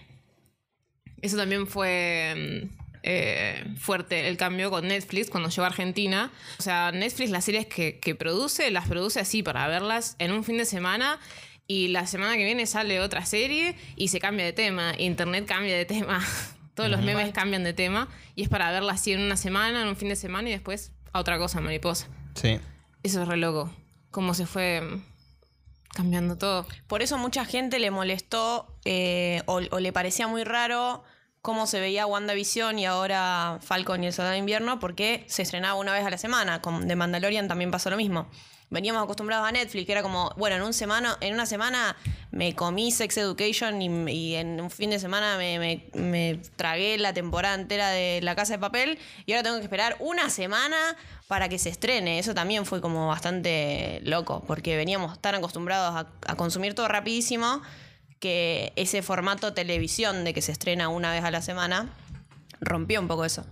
Eso 1.21 1.37
también 1.37 1.67
fue 1.67 2.65
mm, 2.65 2.75
eh, 3.03 3.63
fuerte 3.77 4.27
el 4.27 4.37
cambio 4.37 4.71
con 4.71 4.87
Netflix 4.87 5.29
cuando 5.29 5.49
llegó 5.49 5.63
a 5.65 5.67
Argentina. 5.67 6.31
O 6.57 6.63
sea, 6.63 6.91
Netflix 6.91 7.29
las 7.29 7.45
series 7.45 7.67
que, 7.67 7.99
que 7.99 8.15
produce, 8.15 8.71
las 8.71 8.87
produce 8.87 9.19
así 9.19 9.43
para 9.43 9.67
verlas 9.67 10.15
en 10.17 10.31
un 10.31 10.43
fin 10.43 10.57
de 10.57 10.65
semana 10.65 11.19
y 11.67 11.87
la 11.89 12.05
semana 12.07 12.37
que 12.37 12.43
viene 12.43 12.65
sale 12.65 12.99
otra 12.99 13.25
serie 13.25 13.75
y 13.95 14.09
se 14.09 14.19
cambia 14.19 14.45
de 14.45 14.53
tema. 14.53 14.93
Internet 14.97 15.45
cambia 15.47 15.75
de 15.75 15.85
tema. 15.85 16.23
Todos 16.75 16.89
los 16.89 17.01
memes 17.01 17.31
cambian 17.31 17.63
de 17.63 17.73
tema 17.73 18.09
y 18.35 18.43
es 18.43 18.49
para 18.49 18.69
verla 18.69 18.93
así 18.93 19.13
en 19.13 19.21
una 19.21 19.37
semana, 19.37 19.81
en 19.81 19.87
un 19.87 19.95
fin 19.95 20.09
de 20.09 20.17
semana 20.17 20.49
y 20.49 20.51
después 20.51 20.91
a 21.13 21.19
otra 21.19 21.37
cosa, 21.37 21.61
mariposa. 21.61 22.07
Sí. 22.35 22.59
Eso 23.01 23.21
es 23.21 23.27
re 23.27 23.37
loco. 23.37 23.71
Cómo 24.11 24.33
se 24.33 24.45
fue 24.45 24.83
cambiando 25.93 26.37
todo. 26.37 26.67
Por 26.87 27.01
eso 27.01 27.17
mucha 27.17 27.45
gente 27.45 27.79
le 27.79 27.91
molestó 27.91 28.67
eh, 28.83 29.41
o, 29.45 29.61
o 29.71 29.79
le 29.79 29.93
parecía 29.93 30.27
muy 30.27 30.43
raro 30.43 31.03
cómo 31.41 31.67
se 31.67 31.79
veía 31.79 32.05
WandaVision 32.05 32.79
y 32.79 32.85
ahora 32.85 33.59
Falcon 33.61 34.03
y 34.03 34.07
el 34.07 34.13
Soldado 34.13 34.33
de 34.33 34.39
Invierno, 34.39 34.79
porque 34.79 35.23
se 35.27 35.43
estrenaba 35.43 35.75
una 35.75 35.93
vez 35.93 36.03
a 36.03 36.09
la 36.09 36.17
semana. 36.17 36.61
Con 36.61 36.87
The 36.87 36.95
Mandalorian 36.95 37.47
también 37.47 37.71
pasó 37.71 37.89
lo 37.89 37.97
mismo. 37.97 38.27
Veníamos 38.69 39.03
acostumbrados 39.03 39.47
a 39.47 39.51
Netflix, 39.51 39.85
que 39.85 39.91
era 39.91 40.01
como, 40.01 40.31
bueno, 40.37 40.55
en, 40.55 40.63
un 40.63 40.73
semana, 40.73 41.17
en 41.21 41.33
una 41.33 41.45
semana 41.45 41.95
me 42.31 42.55
comí 42.55 42.91
Sex 42.91 43.15
Education 43.17 43.81
y, 43.81 44.35
en 44.35 44.59
un 44.59 44.71
fin 44.71 44.89
de 44.89 44.99
semana 44.99 45.37
me, 45.37 45.59
me- 45.59 45.89
me 46.01 46.39
tragué 46.55 46.97
la 46.97 47.13
temporada 47.13 47.55
entera 47.55 47.89
de 47.91 48.19
La 48.23 48.35
Casa 48.35 48.53
de 48.53 48.59
Papel 48.59 48.97
y 49.25 49.31
ahora 49.33 49.43
tengo 49.43 49.57
que 49.57 49.63
esperar 49.63 49.95
una 49.99 50.29
semana 50.29 50.75
para 51.27 51.47
que 51.47 51.59
se 51.59 51.69
estrene. 51.69 52.19
Eso 52.19 52.33
también 52.33 52.65
fue 52.65 52.81
como 52.81 53.07
bastante 53.07 54.01
loco, 54.03 54.43
porque 54.47 54.75
veníamos 54.75 55.21
tan 55.21 55.35
acostumbrados 55.35 55.95
a, 55.95 56.31
a 56.31 56.35
consumir 56.35 56.73
todo 56.73 56.87
rapidísimo 56.87 57.61
que 58.19 58.73
ese 58.75 59.03
formato 59.03 59.53
televisión 59.53 60.23
de 60.23 60.33
que 60.33 60.41
se 60.41 60.51
estrena 60.51 60.89
una 60.89 61.11
vez 61.11 61.23
a 61.23 61.31
la 61.31 61.41
semana 61.41 61.89
rompió 62.61 62.99
un 62.99 63.07
poco 63.07 63.25
eso. 63.25 63.45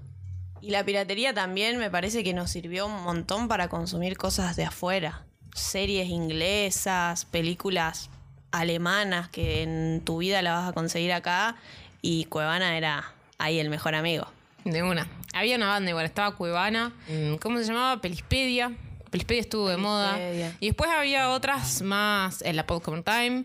Y 0.64 0.70
la 0.70 0.86
piratería 0.86 1.34
también 1.34 1.78
me 1.78 1.92
parece 1.92 2.24
que 2.24 2.34
nos 2.34 2.50
sirvió 2.50 2.86
un 2.88 3.04
montón 3.04 3.50
para 3.50 3.68
consumir 3.68 4.16
cosas 4.16 4.56
de 4.56 4.64
afuera. 4.64 5.26
Series 5.54 6.08
inglesas, 6.08 7.26
películas 7.26 8.10
alemanas 8.54 9.28
que 9.28 9.64
en 9.64 10.02
tu 10.06 10.20
vida 10.20 10.42
la 10.42 10.54
vas 10.54 10.70
a 10.70 10.72
conseguir 10.72 11.12
acá 11.12 11.58
y 12.02 12.24
Cuevana 12.26 12.78
era 12.78 13.12
ahí 13.40 13.60
el 13.60 13.70
mejor 13.70 13.94
amigo. 13.94 14.26
De 14.64 14.84
una. 14.84 15.06
Había 15.34 15.58
una 15.58 15.68
banda 15.68 15.90
igual, 15.90 16.06
estaba 16.06 16.38
Cuevana. 16.38 16.94
mm, 17.10 17.36
¿Cómo 17.42 17.58
se 17.58 17.66
llamaba? 17.66 18.00
Pelispedia. 18.00 18.72
Plispedia 19.12 19.42
estuvo 19.42 19.68
de 19.68 19.76
moda. 19.76 20.18
Y 20.62 20.68
después 20.68 20.90
había 20.90 21.32
otras 21.32 21.82
más 21.82 22.42
en 22.42 22.56
la 22.56 22.66
Popcorn 22.66 23.04
Time. 23.04 23.44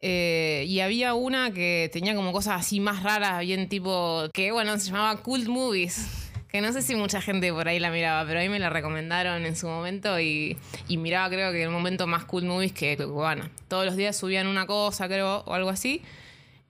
eh, 0.00 0.64
y 0.68 0.78
había 0.78 1.14
una 1.14 1.52
que 1.52 1.90
tenía 1.92 2.14
como 2.14 2.30
cosas 2.30 2.60
así 2.60 2.78
más 2.78 3.02
raras, 3.02 3.40
bien 3.40 3.68
tipo, 3.68 4.28
que 4.32 4.52
bueno, 4.52 4.78
se 4.78 4.86
llamaba 4.92 5.16
Cult 5.22 5.48
Movies. 5.48 6.21
Que 6.52 6.60
no 6.60 6.72
sé 6.72 6.82
si 6.82 6.94
mucha 6.94 7.22
gente 7.22 7.50
por 7.50 7.66
ahí 7.66 7.80
la 7.80 7.90
miraba, 7.90 8.26
pero 8.26 8.38
a 8.38 8.42
mí 8.42 8.50
me 8.50 8.58
la 8.58 8.68
recomendaron 8.68 9.46
en 9.46 9.56
su 9.56 9.66
momento 9.66 10.20
y, 10.20 10.58
y 10.86 10.98
miraba 10.98 11.30
creo 11.30 11.50
que 11.50 11.62
en 11.62 11.68
un 11.68 11.74
momento 11.74 12.06
más 12.06 12.24
Cult 12.26 12.46
Movies 12.46 12.72
que 12.72 12.96
Cubana. 12.98 13.50
Todos 13.68 13.86
los 13.86 13.96
días 13.96 14.14
subían 14.16 14.46
una 14.46 14.66
cosa, 14.66 15.06
creo, 15.08 15.42
o 15.46 15.54
algo 15.54 15.70
así. 15.70 16.02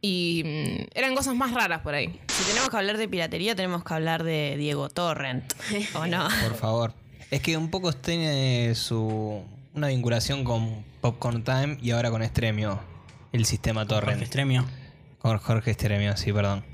Y 0.00 0.42
mm, 0.44 0.98
eran 0.98 1.14
cosas 1.14 1.34
más 1.34 1.52
raras 1.52 1.80
por 1.80 1.94
ahí. 1.94 2.18
Si 2.28 2.44
tenemos 2.44 2.70
que 2.70 2.76
hablar 2.76 2.96
de 2.96 3.08
piratería, 3.08 3.56
tenemos 3.56 3.82
que 3.82 3.92
hablar 3.92 4.22
de 4.22 4.56
Diego 4.56 4.88
Torrent. 4.88 5.52
¿O 5.94 6.06
no? 6.06 6.28
Por 6.42 6.54
favor. 6.54 6.92
Es 7.30 7.40
que 7.40 7.56
un 7.56 7.70
poco 7.70 7.92
tiene 7.92 8.74
su 8.74 9.42
una 9.74 9.88
vinculación 9.88 10.44
con 10.44 10.84
Popcorn 11.00 11.44
Time 11.44 11.78
y 11.80 11.92
ahora 11.92 12.10
con 12.10 12.22
Estremio, 12.22 12.80
el 13.32 13.46
sistema 13.46 13.82
Jorge 13.82 13.94
Torrent. 13.94 14.22
Estremio. 14.22 14.64
Con 15.18 15.38
Jorge 15.38 15.70
Estremio, 15.70 16.16
sí, 16.16 16.32
perdón. 16.32 16.64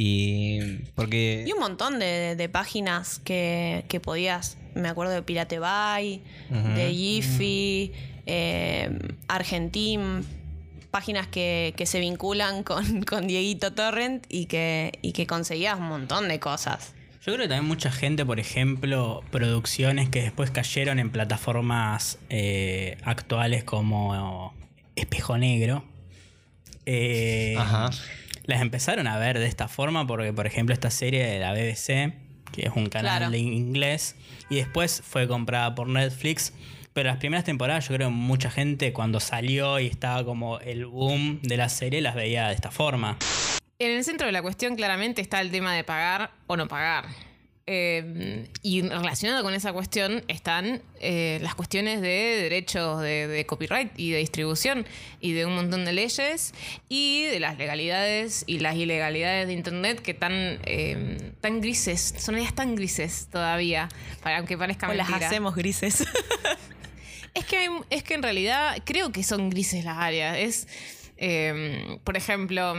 Y 0.00 0.60
porque 0.94 1.44
Y 1.44 1.50
un 1.50 1.58
montón 1.58 1.98
de, 1.98 2.36
de 2.36 2.48
páginas 2.48 3.18
que, 3.18 3.84
que 3.88 3.98
podías. 3.98 4.56
Me 4.76 4.88
acuerdo 4.88 5.12
de 5.12 5.22
Pirate 5.22 5.58
Bay, 5.58 6.22
de 6.76 6.94
Jiffy, 6.94 7.92
eh, 8.24 8.96
Argentim. 9.26 10.22
Páginas 10.92 11.26
que, 11.26 11.74
que 11.76 11.84
se 11.84 11.98
vinculan 11.98 12.62
con, 12.62 13.02
con 13.02 13.26
Dieguito 13.26 13.72
Torrent 13.72 14.24
y 14.28 14.46
que, 14.46 14.92
y 15.02 15.10
que 15.10 15.26
conseguías 15.26 15.76
un 15.76 15.88
montón 15.88 16.28
de 16.28 16.38
cosas. 16.38 16.94
Yo 17.26 17.34
creo 17.34 17.46
que 17.46 17.48
también 17.48 17.66
mucha 17.66 17.90
gente, 17.90 18.24
por 18.24 18.38
ejemplo, 18.38 19.24
producciones 19.32 20.08
que 20.10 20.22
después 20.22 20.52
cayeron 20.52 21.00
en 21.00 21.10
plataformas 21.10 22.18
eh, 22.30 22.98
actuales 23.02 23.64
como 23.64 24.54
Espejo 24.94 25.36
Negro, 25.38 25.84
eh, 26.86 27.56
Ajá. 27.58 27.90
Las 28.48 28.62
empezaron 28.62 29.06
a 29.06 29.18
ver 29.18 29.38
de 29.38 29.46
esta 29.46 29.68
forma 29.68 30.06
porque, 30.06 30.32
por 30.32 30.46
ejemplo, 30.46 30.72
esta 30.72 30.90
serie 30.90 31.22
de 31.24 31.38
la 31.38 31.52
BBC, 31.52 32.14
que 32.50 32.66
es 32.66 32.72
un 32.74 32.86
canal 32.88 33.18
Claro. 33.18 33.30
de 33.30 33.38
inglés, 33.38 34.16
y 34.48 34.56
después 34.56 35.02
fue 35.06 35.28
comprada 35.28 35.74
por 35.74 35.86
Netflix. 35.86 36.54
Pero 36.94 37.10
las 37.10 37.18
primeras 37.18 37.44
temporadas, 37.44 37.86
yo 37.86 37.94
creo 37.94 38.08
que 38.08 38.14
mucha 38.14 38.50
gente 38.50 38.94
cuando 38.94 39.20
salió 39.20 39.78
y 39.78 39.86
estaba 39.86 40.24
como 40.24 40.58
el 40.60 40.86
boom 40.86 41.40
de 41.42 41.58
la 41.58 41.68
serie, 41.68 42.00
las 42.00 42.14
veía 42.14 42.48
de 42.48 42.54
esta 42.54 42.70
forma. 42.70 43.18
En 43.78 43.90
el 43.92 44.02
centro 44.02 44.26
de 44.26 44.32
la 44.32 44.40
cuestión 44.40 44.74
claramente 44.76 45.20
está 45.20 45.42
el 45.42 45.50
tema 45.50 45.74
de 45.74 45.84
pagar 45.84 46.30
o 46.46 46.56
no 46.56 46.66
pagar. 46.68 47.04
Eh, 47.70 48.48
y 48.62 48.80
relacionado 48.80 49.42
con 49.42 49.52
esa 49.52 49.74
cuestión 49.74 50.24
están 50.28 50.80
eh, 51.00 51.38
las 51.42 51.54
cuestiones 51.54 52.00
de 52.00 52.08
derechos 52.08 53.02
de, 53.02 53.28
de 53.28 53.44
copyright 53.44 53.92
y 53.98 54.10
de 54.10 54.18
distribución 54.20 54.86
y 55.20 55.32
de 55.34 55.44
un 55.44 55.54
montón 55.54 55.84
de 55.84 55.92
leyes 55.92 56.54
y 56.88 57.24
de 57.24 57.40
las 57.40 57.58
legalidades 57.58 58.44
y 58.46 58.60
las 58.60 58.74
ilegalidades 58.74 59.48
de 59.48 59.52
Internet 59.52 60.00
que 60.00 60.14
tan, 60.14 60.32
eh, 60.64 61.32
tan 61.42 61.60
grises, 61.60 62.14
son 62.16 62.36
áreas 62.36 62.54
tan 62.54 62.74
grises 62.74 63.28
todavía, 63.30 63.90
para, 64.22 64.38
aunque 64.38 64.56
parezca 64.56 64.88
O 64.88 64.94
las 64.94 65.10
hacemos 65.12 65.54
grises. 65.54 66.04
Es 67.34 67.44
que, 67.44 67.56
hay- 67.58 67.68
es 67.90 68.02
que 68.02 68.14
en 68.14 68.22
realidad 68.22 68.78
creo 68.84 69.12
que 69.12 69.22
son 69.22 69.50
grises 69.50 69.84
las 69.84 69.98
áreas. 69.98 70.36
Es, 70.38 70.66
eh, 71.18 71.98
por 72.02 72.16
ejemplo, 72.16 72.74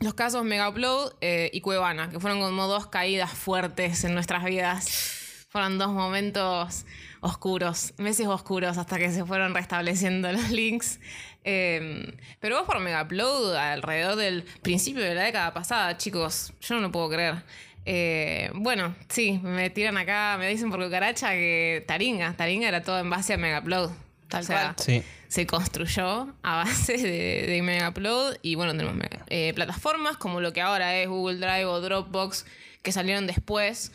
los 0.00 0.14
casos 0.14 0.44
Mega 0.44 0.72
eh, 1.20 1.50
y 1.52 1.60
Cuevana, 1.60 2.10
que 2.10 2.20
fueron 2.20 2.40
como 2.40 2.66
dos 2.66 2.86
caídas 2.86 3.30
fuertes 3.32 4.04
en 4.04 4.14
nuestras 4.14 4.44
vidas. 4.44 5.46
Fueron 5.48 5.78
dos 5.78 5.88
momentos 5.88 6.84
oscuros, 7.20 7.94
meses 7.96 8.26
oscuros 8.26 8.76
hasta 8.76 8.98
que 8.98 9.10
se 9.10 9.24
fueron 9.24 9.54
restableciendo 9.54 10.30
los 10.32 10.50
links. 10.50 11.00
Eh, 11.44 12.14
pero 12.40 12.58
vos 12.58 12.66
por 12.66 12.80
Mega 12.80 13.02
Upload 13.02 13.54
alrededor 13.56 14.16
del 14.16 14.42
principio 14.62 15.02
de 15.02 15.14
la 15.14 15.22
década 15.22 15.54
pasada, 15.54 15.96
chicos, 15.96 16.52
yo 16.60 16.74
no 16.74 16.82
lo 16.82 16.92
puedo 16.92 17.08
creer. 17.08 17.42
Eh, 17.88 18.50
bueno, 18.54 18.96
sí, 19.08 19.40
me 19.44 19.70
tiran 19.70 19.96
acá, 19.96 20.36
me 20.38 20.48
dicen 20.48 20.70
por 20.70 20.82
cucaracha 20.82 21.30
que 21.30 21.84
Taringa, 21.86 22.34
Taringa 22.36 22.68
era 22.68 22.82
todo 22.82 22.98
en 22.98 23.08
base 23.08 23.34
a 23.34 23.38
Mega 23.38 23.60
Upload. 23.60 24.05
Tal 24.28 24.42
O 24.42 24.46
sea, 24.46 24.74
cual. 24.74 24.84
Sí. 24.84 25.02
se 25.28 25.46
construyó 25.46 26.34
a 26.42 26.56
base 26.64 26.96
de, 26.96 27.46
de 27.46 27.62
Mega 27.62 27.88
Upload 27.90 28.36
y 28.42 28.54
bueno, 28.56 28.72
tenemos 28.76 28.94
eh, 29.28 29.52
plataformas 29.54 30.16
como 30.16 30.40
lo 30.40 30.52
que 30.52 30.60
ahora 30.60 30.96
es 30.96 31.08
Google 31.08 31.36
Drive 31.36 31.66
o 31.66 31.80
Dropbox 31.80 32.44
que 32.82 32.92
salieron 32.92 33.26
después, 33.26 33.92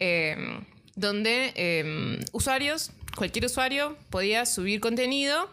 eh, 0.00 0.36
donde 0.96 1.52
eh, 1.56 2.18
usuarios, 2.32 2.90
cualquier 3.16 3.44
usuario 3.46 3.96
podía 4.10 4.46
subir 4.46 4.80
contenido 4.80 5.48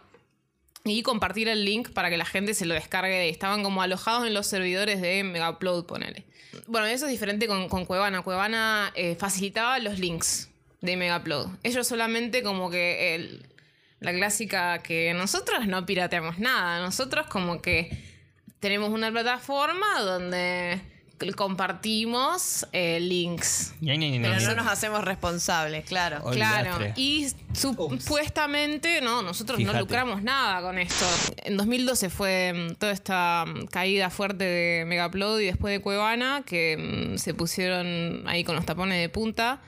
y 0.84 1.02
compartir 1.02 1.48
el 1.50 1.66
link 1.66 1.90
para 1.92 2.10
que 2.10 2.18
la 2.18 2.26
gente 2.26 2.54
se 2.54 2.66
lo 2.66 2.74
descargue. 2.76 3.30
Estaban 3.30 3.64
como 3.64 3.82
alojados 3.82 4.26
en 4.28 4.34
los 4.36 4.46
servidores 4.48 5.02
de 5.02 5.24
Mega 5.24 5.50
Upload, 5.50 5.86
ponele. 5.86 6.26
Bueno, 6.68 6.88
eso 6.88 7.06
es 7.06 7.12
diferente 7.12 7.48
con, 7.48 7.70
con 7.70 7.86
Cuevana. 7.86 8.22
Cuevana 8.22 8.92
eh, 8.96 9.16
facilitaba 9.20 9.80
los 9.80 9.98
links 10.00 10.50
de 10.82 10.96
Mega 10.96 11.18
Upload. 11.18 11.48
Ellos 11.64 11.88
solamente 11.88 12.44
como 12.44 12.70
que 12.70 13.16
el- 13.16 13.46
la 14.00 14.14
clásica 14.14 14.80
que 14.80 15.14
nosotros 15.14 15.68
no 15.68 15.86
pirateamos 15.86 16.40
nada. 16.40 16.80
Nosotros 16.80 17.28
como 17.28 17.62
que 17.62 17.98
tenemos 18.60 18.90
una 18.90 19.12
plataforma 19.12 20.02
donde 20.02 20.82
compartimos 21.36 22.68
eh, 22.72 23.00
links. 23.00 23.74
Pero 23.80 24.40
no 24.42 24.56
nos 24.56 24.68
hacemos 24.68 25.04
responsables, 25.04 25.86
claro. 25.86 26.24
Claro, 26.32 26.78
y 26.96 27.28
supuestamente, 27.54 29.02
no, 29.02 29.22
nosotros 29.22 29.58
Fíjate. 29.58 29.76
no 29.76 29.82
lucramos 29.82 30.22
nada 30.22 30.62
con 30.62 30.78
esto. 30.78 31.06
En 31.44 31.58
2012 31.58 32.10
fue 32.10 32.54
mm, 32.54 32.76
toda 32.76 32.92
esta 32.92 33.46
mm, 33.48 33.66
caída 33.68 34.10
fuerte 34.10 34.44
de 34.44 34.86
Megaupload 34.86 35.40
y 35.40 35.46
después 35.46 35.74
de 35.74 35.82
Cuevana, 35.82 36.44
que 36.46 37.14
mm, 37.14 37.18
se 37.18 37.34
pusieron 37.34 38.24
ahí 38.28 38.44
con 38.44 38.56
los 38.56 38.66
tapones 38.66 39.00
de 39.00 39.10
punta. 39.10 39.62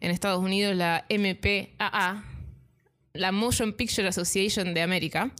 En 0.00 0.10
Estados 0.10 0.40
Unidos 0.42 0.74
la 0.76 1.04
MPAA, 1.10 2.24
la 3.12 3.32
Motion 3.32 3.72
Picture 3.72 4.06
Association 4.08 4.72
de 4.74 4.82
América, 4.82 5.30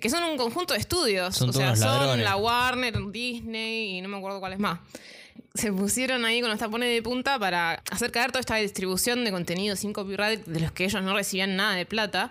que 0.00 0.10
son 0.10 0.22
un 0.24 0.36
conjunto 0.36 0.74
de 0.74 0.80
estudios. 0.80 1.36
Son 1.36 1.50
o 1.50 1.52
sea, 1.52 1.74
son 1.76 1.86
ladrones. 1.88 2.24
la 2.24 2.36
Warner, 2.36 2.94
Disney 3.10 3.98
y 3.98 4.00
no 4.00 4.08
me 4.08 4.16
acuerdo 4.18 4.40
cuál 4.40 4.52
es 4.54 4.58
más 4.58 4.80
se 5.54 5.72
pusieron 5.72 6.24
ahí 6.24 6.40
con 6.40 6.50
los 6.50 6.58
tapones 6.58 6.92
de 6.92 7.00
punta 7.00 7.38
para 7.38 7.80
hacer 7.92 8.10
caer 8.10 8.32
toda 8.32 8.40
esta 8.40 8.56
distribución 8.56 9.24
de 9.24 9.30
contenido 9.30 9.76
sin 9.76 9.92
copyright 9.92 10.44
de 10.46 10.58
los 10.60 10.72
que 10.72 10.84
ellos 10.84 11.00
no 11.04 11.14
recibían 11.14 11.54
nada 11.54 11.76
de 11.76 11.86
plata, 11.86 12.28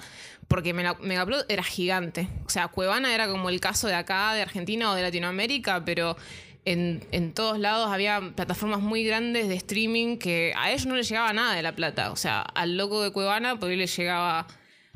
porque 0.49 0.73
Mega- 0.73 0.97
Megaupload 0.99 1.45
era 1.47 1.63
gigante. 1.63 2.27
O 2.45 2.49
sea, 2.49 2.67
Cuevana 2.67 3.15
era 3.15 3.29
como 3.29 3.49
el 3.49 3.61
caso 3.61 3.87
de 3.87 3.93
acá, 3.95 4.33
de 4.33 4.41
Argentina 4.41 4.91
o 4.91 4.95
de 4.95 5.03
Latinoamérica, 5.03 5.85
pero 5.85 6.17
en, 6.65 7.33
todos 7.33 7.59
lados 7.59 7.91
había 7.91 8.21
plataformas 8.35 8.79
muy 8.79 9.03
grandes 9.03 9.47
de 9.47 9.55
streaming 9.55 10.17
que 10.17 10.53
a 10.55 10.71
ellos 10.71 10.85
no 10.85 10.95
les 10.95 11.09
llegaba 11.09 11.33
nada 11.33 11.55
de 11.55 11.61
la 11.61 11.75
plata. 11.75 12.11
O 12.11 12.15
sea, 12.15 12.41
al 12.41 12.77
loco 12.77 13.01
de 13.03 13.11
Cuevana 13.11 13.59
por 13.59 13.69
ahí 13.69 13.75
le 13.75 13.87
llegaba 13.87 14.47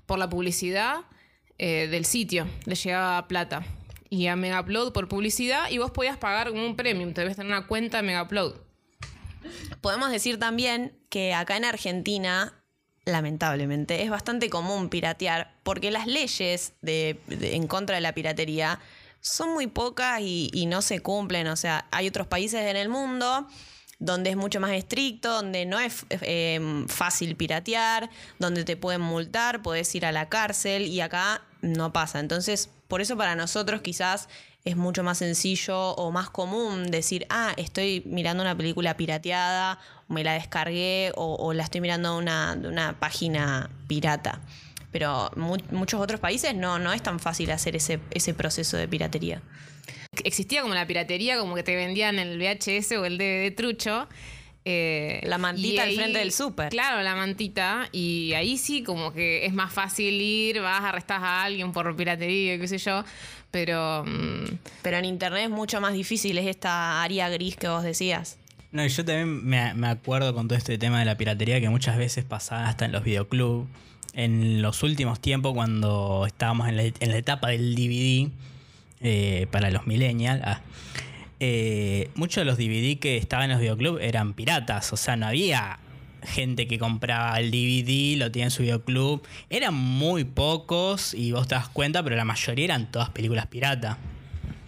por 0.05 0.19
la 0.19 0.29
publicidad 0.29 1.01
eh, 1.57 1.87
del 1.89 2.05
sitio, 2.05 2.47
le 2.65 2.75
llegaba 2.75 3.27
plata. 3.27 3.65
Y 4.09 4.27
a 4.27 4.35
Megaupload 4.37 4.93
por 4.93 5.09
publicidad 5.09 5.69
y 5.69 5.79
vos 5.79 5.91
podías 5.91 6.17
pagar 6.17 6.51
un 6.51 6.75
premium, 6.77 7.13
te 7.13 7.21
debes 7.21 7.35
tener 7.35 7.51
una 7.51 7.67
cuenta 7.67 7.97
de 7.97 8.03
Megaupload. 8.03 8.55
Podemos 9.81 10.11
decir 10.11 10.39
también 10.39 10.97
que 11.09 11.33
acá 11.33 11.57
en 11.57 11.65
Argentina, 11.65 12.53
lamentablemente, 13.05 14.01
es 14.03 14.09
bastante 14.09 14.49
común 14.49 14.89
piratear 14.89 15.53
porque 15.63 15.91
las 15.91 16.07
leyes 16.07 16.73
de- 16.81 17.19
en 17.27 17.67
contra 17.67 17.95
de 17.95 18.01
la 18.01 18.13
piratería 18.13 18.79
son 19.21 19.53
muy 19.53 19.67
pocas 19.67 20.21
y, 20.21 20.49
y 20.53 20.65
no 20.65 20.81
se 20.81 20.99
cumplen. 20.99 21.47
O 21.47 21.55
sea, 21.55 21.87
hay 21.91 22.07
otros 22.07 22.27
países 22.27 22.61
en 22.61 22.75
el 22.75 22.89
mundo 22.89 23.47
donde 23.99 24.29
es 24.29 24.35
mucho 24.35 24.59
más 24.59 24.71
estricto, 24.71 25.31
donde 25.31 25.65
no 25.65 25.79
es 25.79 26.05
eh, 26.09 26.85
fácil 26.87 27.35
piratear, 27.35 28.09
donde 28.37 28.63
te 28.63 28.77
pueden 28.77 29.01
multar, 29.01 29.61
puedes 29.61 29.93
ir 29.95 30.05
a 30.05 30.11
la 30.11 30.29
cárcel 30.29 30.83
y 30.83 31.01
acá 31.01 31.41
no 31.61 31.93
pasa. 31.93 32.19
Entonces, 32.19 32.69
por 32.87 33.01
eso 33.01 33.17
para 33.17 33.35
nosotros 33.35 33.81
quizás 33.81 34.29
es 34.65 34.75
mucho 34.75 35.03
más 35.03 35.19
sencillo 35.19 35.91
o 35.91 36.11
más 36.11 36.29
común 36.29 36.91
decir, 36.91 37.25
ah, 37.29 37.53
estoy 37.57 38.03
mirando 38.05 38.43
una 38.43 38.55
película 38.55 38.97
pirateada, 38.97 39.79
me 40.09 40.23
la 40.23 40.33
descargué 40.33 41.11
o, 41.15 41.35
o 41.35 41.53
la 41.53 41.63
estoy 41.63 41.81
mirando 41.81 42.13
de 42.13 42.17
una, 42.19 42.59
una 42.63 42.99
página 42.99 43.69
pirata. 43.87 44.41
Pero 44.91 45.29
mu- 45.35 45.57
muchos 45.71 45.99
otros 46.01 46.19
países 46.19 46.55
no, 46.55 46.79
no 46.79 46.93
es 46.93 47.01
tan 47.03 47.19
fácil 47.19 47.51
hacer 47.51 47.75
ese, 47.75 47.99
ese 48.11 48.33
proceso 48.33 48.77
de 48.77 48.87
piratería. 48.87 49.41
Existía 50.23 50.61
como 50.61 50.73
la 50.73 50.87
piratería, 50.87 51.37
como 51.37 51.55
que 51.55 51.63
te 51.63 51.75
vendían 51.75 52.17
el 52.19 52.37
VHS 52.39 52.93
o 52.97 53.05
el 53.05 53.17
DVD 53.17 53.51
trucho. 53.55 54.07
eh, 54.65 55.21
La 55.25 55.37
mantita 55.37 55.83
al 55.83 55.93
frente 55.93 56.19
del 56.19 56.31
súper. 56.31 56.69
Claro, 56.69 57.01
la 57.03 57.15
mantita. 57.15 57.89
Y 57.91 58.33
ahí 58.33 58.57
sí, 58.57 58.83
como 58.83 59.13
que 59.13 59.45
es 59.45 59.53
más 59.53 59.71
fácil 59.71 60.19
ir, 60.21 60.61
vas, 60.61 60.83
arrestás 60.83 61.21
a 61.21 61.43
alguien 61.43 61.71
por 61.71 61.95
piratería, 61.95 62.57
qué 62.59 62.67
sé 62.67 62.77
yo. 62.77 63.03
Pero. 63.51 64.03
mm, 64.05 64.45
Pero 64.81 64.97
en 64.97 65.05
internet 65.05 65.43
es 65.43 65.49
mucho 65.49 65.79
más 65.81 65.93
difícil, 65.93 66.37
es 66.37 66.47
esta 66.47 67.03
área 67.03 67.29
gris 67.29 67.55
que 67.55 67.67
vos 67.67 67.83
decías. 67.83 68.37
No, 68.71 68.83
y 68.85 68.89
yo 68.89 69.05
también 69.05 69.45
me, 69.45 69.73
me 69.75 69.87
acuerdo 69.87 70.33
con 70.33 70.47
todo 70.47 70.57
este 70.57 70.77
tema 70.77 70.99
de 70.99 71.05
la 71.05 71.15
piratería 71.17 71.61
que 71.61 71.69
muchas 71.69 71.97
veces 71.97 72.25
pasaba 72.25 72.67
hasta 72.67 72.85
en 72.85 72.91
los 72.91 73.03
videoclubs. 73.03 73.67
En 74.17 74.63
los 74.63 74.81
últimos 74.81 75.19
tiempos, 75.19 75.53
cuando 75.53 76.25
estábamos 76.25 76.67
en 76.67 76.75
la, 76.75 76.83
en 76.83 77.11
la 77.11 77.17
etapa 77.17 77.49
del 77.49 77.75
DVD, 77.75 78.31
eh, 78.99 79.45
para 79.51 79.69
los 79.69 79.85
millennials, 79.85 80.41
ah, 80.43 80.61
eh, 81.39 82.09
muchos 82.15 82.41
de 82.41 82.45
los 82.45 82.57
DVD 82.57 82.97
que 82.97 83.17
estaban 83.17 83.45
en 83.45 83.51
los 83.51 83.59
videoclubs 83.59 84.01
eran 84.01 84.33
piratas. 84.33 84.91
O 84.91 84.97
sea, 84.97 85.15
no 85.17 85.27
había 85.27 85.77
gente 86.23 86.67
que 86.67 86.79
compraba 86.79 87.39
el 87.39 87.51
DVD, 87.51 88.17
lo 88.17 88.31
tenía 88.31 88.45
en 88.45 88.51
su 88.51 88.63
videoclub. 88.63 89.21
Eran 89.51 89.75
muy 89.75 90.23
pocos 90.23 91.13
y 91.13 91.31
vos 91.31 91.47
te 91.47 91.53
das 91.53 91.69
cuenta, 91.69 92.01
pero 92.01 92.15
la 92.15 92.25
mayoría 92.25 92.65
eran 92.65 92.91
todas 92.91 93.11
películas 93.11 93.45
piratas. 93.45 93.97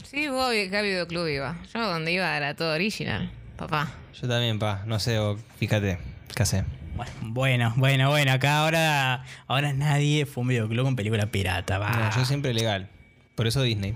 Sí, 0.03 0.27
vos 0.27 0.49
a 0.49 0.51
qué 0.51 0.81
videoclub 0.83 1.27
iba. 1.27 1.57
Yo 1.73 1.81
donde 1.87 2.11
iba 2.11 2.37
era 2.37 2.55
todo 2.55 2.75
original, 2.75 3.31
papá. 3.57 3.91
Yo 4.21 4.27
también, 4.27 4.59
pa. 4.59 4.83
No 4.85 4.99
sé, 4.99 5.17
fíjate. 5.57 5.97
¿Qué 6.35 6.43
hace? 6.43 6.78
Bueno, 7.21 7.73
bueno, 7.77 8.09
bueno, 8.09 8.31
acá 8.31 8.59
ahora, 8.59 9.23
ahora 9.47 9.73
nadie 9.73 10.25
fue 10.25 10.41
un 10.41 10.49
videoclub 10.49 10.85
con 10.85 10.95
película 10.95 11.27
pirata. 11.27 11.77
Va. 11.77 11.91
No, 11.91 12.15
yo 12.15 12.25
siempre 12.25 12.53
legal. 12.53 12.89
Por 13.35 13.47
eso 13.47 13.61
Disney. 13.61 13.93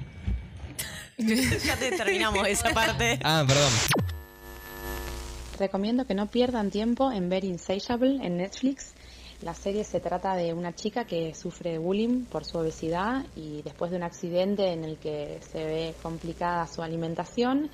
ya 1.17 1.75
te 1.77 1.91
terminamos 1.91 2.47
esa 2.47 2.69
parte. 2.73 3.19
Ah, 3.23 3.43
perdón. 3.47 3.71
Recomiendo 5.59 6.05
que 6.05 6.15
no 6.15 6.27
pierdan 6.27 6.71
tiempo 6.71 7.11
en 7.11 7.29
ver 7.29 7.43
Insatiable 7.43 8.25
en 8.25 8.37
Netflix. 8.37 8.93
La 9.41 9.53
serie 9.53 9.83
se 9.83 9.99
trata 9.99 10.35
de 10.35 10.53
una 10.53 10.73
chica 10.73 11.05
que 11.05 11.35
sufre 11.35 11.77
bullying 11.77 12.23
por 12.25 12.45
su 12.45 12.57
obesidad 12.57 13.25
y 13.35 13.61
después 13.61 13.91
de 13.91 13.97
un 13.97 14.03
accidente 14.03 14.71
en 14.71 14.85
el 14.85 14.97
que 14.97 15.39
se 15.51 15.65
ve 15.65 15.95
complicada 16.01 16.65
su 16.65 16.81
alimentación, 16.81 17.69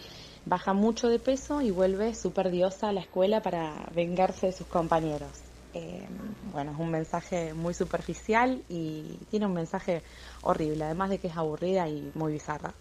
baja 0.49 0.73
mucho 0.73 1.07
de 1.07 1.19
peso 1.19 1.61
y 1.61 1.69
vuelve 1.69 2.15
súper 2.15 2.49
diosa 2.49 2.89
a 2.89 2.91
la 2.91 3.01
escuela 3.01 3.41
para 3.41 3.87
vengarse 3.93 4.47
de 4.47 4.51
sus 4.51 4.65
compañeros. 4.65 5.29
Eh, 5.75 6.07
bueno, 6.51 6.71
es 6.71 6.79
un 6.79 6.89
mensaje 6.89 7.53
muy 7.53 7.75
superficial 7.75 8.63
y 8.67 9.03
tiene 9.29 9.45
un 9.45 9.53
mensaje 9.53 10.01
horrible, 10.41 10.85
además 10.85 11.11
de 11.11 11.19
que 11.19 11.27
es 11.27 11.37
aburrida 11.37 11.87
y 11.87 12.11
muy 12.15 12.33
bizarra. 12.33 12.73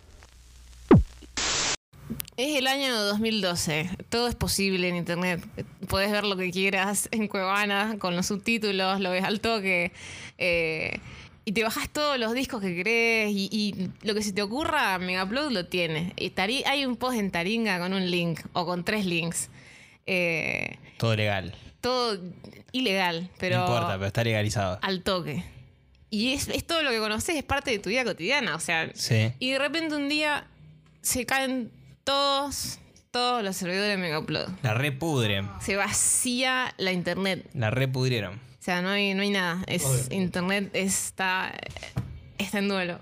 Es 2.38 2.56
el 2.56 2.66
año 2.68 2.94
2012. 3.02 3.90
Todo 4.08 4.28
es 4.28 4.34
posible 4.34 4.88
en 4.88 4.96
internet. 4.96 5.44
Podés 5.88 6.10
ver 6.10 6.24
lo 6.24 6.36
que 6.36 6.50
quieras 6.50 7.08
en 7.10 7.28
Cuevana 7.28 7.96
con 7.98 8.16
los 8.16 8.26
subtítulos, 8.26 9.00
lo 9.00 9.10
ves 9.10 9.24
al 9.24 9.40
toque. 9.40 9.92
eh, 10.38 11.00
y 11.48 11.52
te 11.52 11.62
bajás 11.62 11.88
todos 11.88 12.18
los 12.18 12.34
discos 12.34 12.60
que 12.60 13.28
y, 13.30 13.48
y 13.50 13.88
lo 14.06 14.14
que 14.14 14.22
se 14.22 14.32
te 14.34 14.42
ocurra, 14.42 14.98
Megaupload 14.98 15.50
lo 15.50 15.64
tiene. 15.66 16.12
Y 16.16 16.30
Tari- 16.30 16.62
hay 16.66 16.84
un 16.84 16.96
post 16.96 17.16
en 17.18 17.30
Taringa 17.30 17.78
con 17.78 17.94
un 17.94 18.10
link 18.10 18.40
o 18.52 18.66
con 18.66 18.84
tres 18.84 19.06
links. 19.06 19.48
Eh, 20.06 20.76
Todo 20.98 21.16
legal. 21.16 21.54
todo 21.80 22.18
ilegal, 22.72 23.30
pero 23.38 23.58
no 23.60 23.66
importa, 23.66 23.94
pero 23.94 24.06
está 24.06 24.24
legalizado. 24.24 24.78
al 24.82 25.02
toque. 25.02 25.42
Y 26.10 26.32
es, 26.34 26.48
es 26.48 26.66
todo 26.66 26.82
lo 26.82 26.90
que 26.90 26.98
conoces, 26.98 27.36
es 27.36 27.44
parte 27.44 27.70
de 27.70 27.78
tu 27.78 27.88
vida 27.88 28.04
cotidiana. 28.04 28.54
O 28.54 28.60
sea, 28.60 28.90
Sí. 28.94 29.32
y 29.38 29.50
de 29.52 29.58
repente 29.58 29.94
un 29.96 30.08
día 30.08 30.46
se 31.02 31.24
caen 31.24 31.70
todos, 32.04 32.78
todos 33.10 33.42
los 33.42 33.56
servidores 33.56 33.88
de 33.90 33.96
Megaupload. 33.96 34.48
La 34.62 34.74
repudren. 34.74 35.48
Se 35.60 35.76
vacía 35.76 36.74
la 36.78 36.92
internet. 36.92 37.48
La 37.54 37.70
repudrieron. 37.70 38.38
O 38.60 38.62
sea, 38.62 38.82
no 38.82 38.90
hay, 38.90 39.14
no 39.14 39.22
hay 39.22 39.30
nada. 39.30 39.62
Es, 39.66 40.08
internet 40.10 40.70
está, 40.74 41.54
está 42.38 42.58
en 42.58 42.68
duelo. 42.68 42.98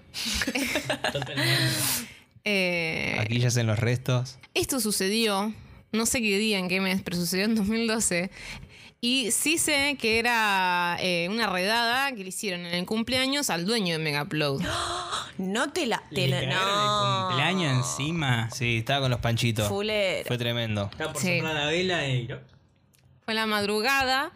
Eh, 2.44 3.16
Aquí 3.18 3.38
ya 3.40 3.48
hacen 3.48 3.66
los 3.66 3.78
restos. 3.78 4.38
esto 4.54 4.78
sucedió, 4.80 5.52
no 5.92 6.06
sé 6.06 6.20
qué 6.20 6.38
día, 6.38 6.58
en 6.58 6.68
qué 6.68 6.80
mes, 6.80 7.02
pero 7.02 7.16
sucedió 7.16 7.44
en 7.46 7.54
2012. 7.56 8.30
Y 9.00 9.30
sí 9.30 9.58
sé 9.58 9.96
que 10.00 10.18
era 10.18 10.96
eh, 11.00 11.28
una 11.30 11.48
redada 11.48 12.12
que 12.12 12.22
le 12.22 12.28
hicieron 12.30 12.60
en 12.64 12.74
el 12.74 12.86
cumpleaños 12.86 13.50
al 13.50 13.66
dueño 13.66 13.92
de 13.98 14.04
Megaupload. 14.04 14.62
No 15.38 15.70
te 15.70 15.84
la. 15.84 16.02
Le 16.10 16.22
Te 16.22 16.28
la 16.28 16.40
cagaron 16.40 16.74
no. 16.74 17.18
el 17.20 17.26
cumpleaños 17.26 17.76
encima. 17.76 18.50
Sí, 18.50 18.78
estaba 18.78 19.02
con 19.02 19.10
los 19.10 19.20
panchitos. 19.20 19.68
Fulero. 19.68 20.26
Fue 20.26 20.38
tremendo. 20.38 20.88
Estaba 20.90 21.12
por 21.12 21.20
Sí. 21.20 21.36
soplar 21.36 21.54
la 21.54 21.66
vela 21.66 22.08
y... 22.08 22.26
Fue 23.22 23.34
la 23.34 23.44
madrugada 23.44 24.32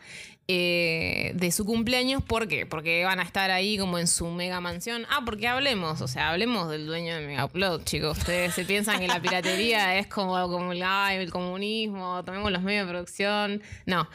eh, 0.53 1.30
de 1.36 1.53
su 1.53 1.64
cumpleaños. 1.64 2.24
¿Por 2.24 2.48
qué? 2.48 2.66
Porque 2.66 3.05
van 3.05 3.20
a 3.20 3.22
estar 3.22 3.53
ahí 3.53 3.78
como 3.78 4.01
en 4.01 4.09
su 4.09 4.26
mega 4.26 4.61
mansión. 4.61 5.07
Ah, 5.09 5.20
porque 5.24 5.46
hablemos, 5.46 6.01
o 6.01 6.09
sea, 6.09 6.30
hablemos 6.30 6.68
del 6.68 6.86
dueño 6.86 7.14
de 7.14 7.24
Megaupload, 7.24 7.84
chicos. 7.84 8.18
Ustedes 8.18 8.53
se 8.53 8.64
piensan 8.64 8.98
que 8.98 9.07
la 9.07 9.22
piratería 9.22 9.96
es 10.01 10.09
como, 10.09 10.32
como 10.48 10.72
el, 10.72 10.82
ay, 10.82 11.18
el 11.18 11.30
comunismo, 11.30 12.24
tomemos 12.24 12.51
los 12.51 12.62
medios 12.62 12.86
de 12.86 12.92
producción. 12.92 13.62
No. 13.86 14.09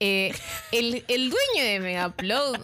Eh, 0.00 0.34
el, 0.72 1.04
el 1.06 1.28
dueño 1.28 1.64
de 1.64 1.80
Megaupload, 1.80 2.60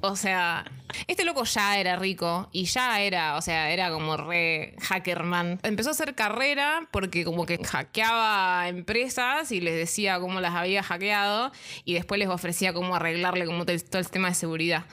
o 0.00 0.16
sea, 0.16 0.64
este 1.06 1.24
loco 1.24 1.44
ya 1.44 1.78
era 1.78 1.96
rico 1.96 2.48
y 2.52 2.64
ya 2.64 3.00
era, 3.00 3.36
o 3.36 3.42
sea, 3.42 3.70
era 3.70 3.90
como 3.90 4.16
re 4.16 4.74
hackerman. 4.80 5.58
Empezó 5.62 5.90
a 5.90 5.92
hacer 5.92 6.14
carrera 6.14 6.88
porque 6.90 7.24
como 7.24 7.46
que 7.46 7.58
hackeaba 7.64 8.68
empresas 8.68 9.52
y 9.52 9.60
les 9.60 9.74
decía 9.76 10.18
cómo 10.20 10.40
las 10.40 10.54
había 10.54 10.82
hackeado 10.82 11.52
y 11.84 11.94
después 11.94 12.18
les 12.18 12.28
ofrecía 12.28 12.72
cómo 12.72 12.94
arreglarle 12.96 13.46
como 13.46 13.64
todo 13.64 13.72
el- 13.98 14.08
tema 14.10 14.28
de 14.28 14.34
seguridad. 14.34 14.84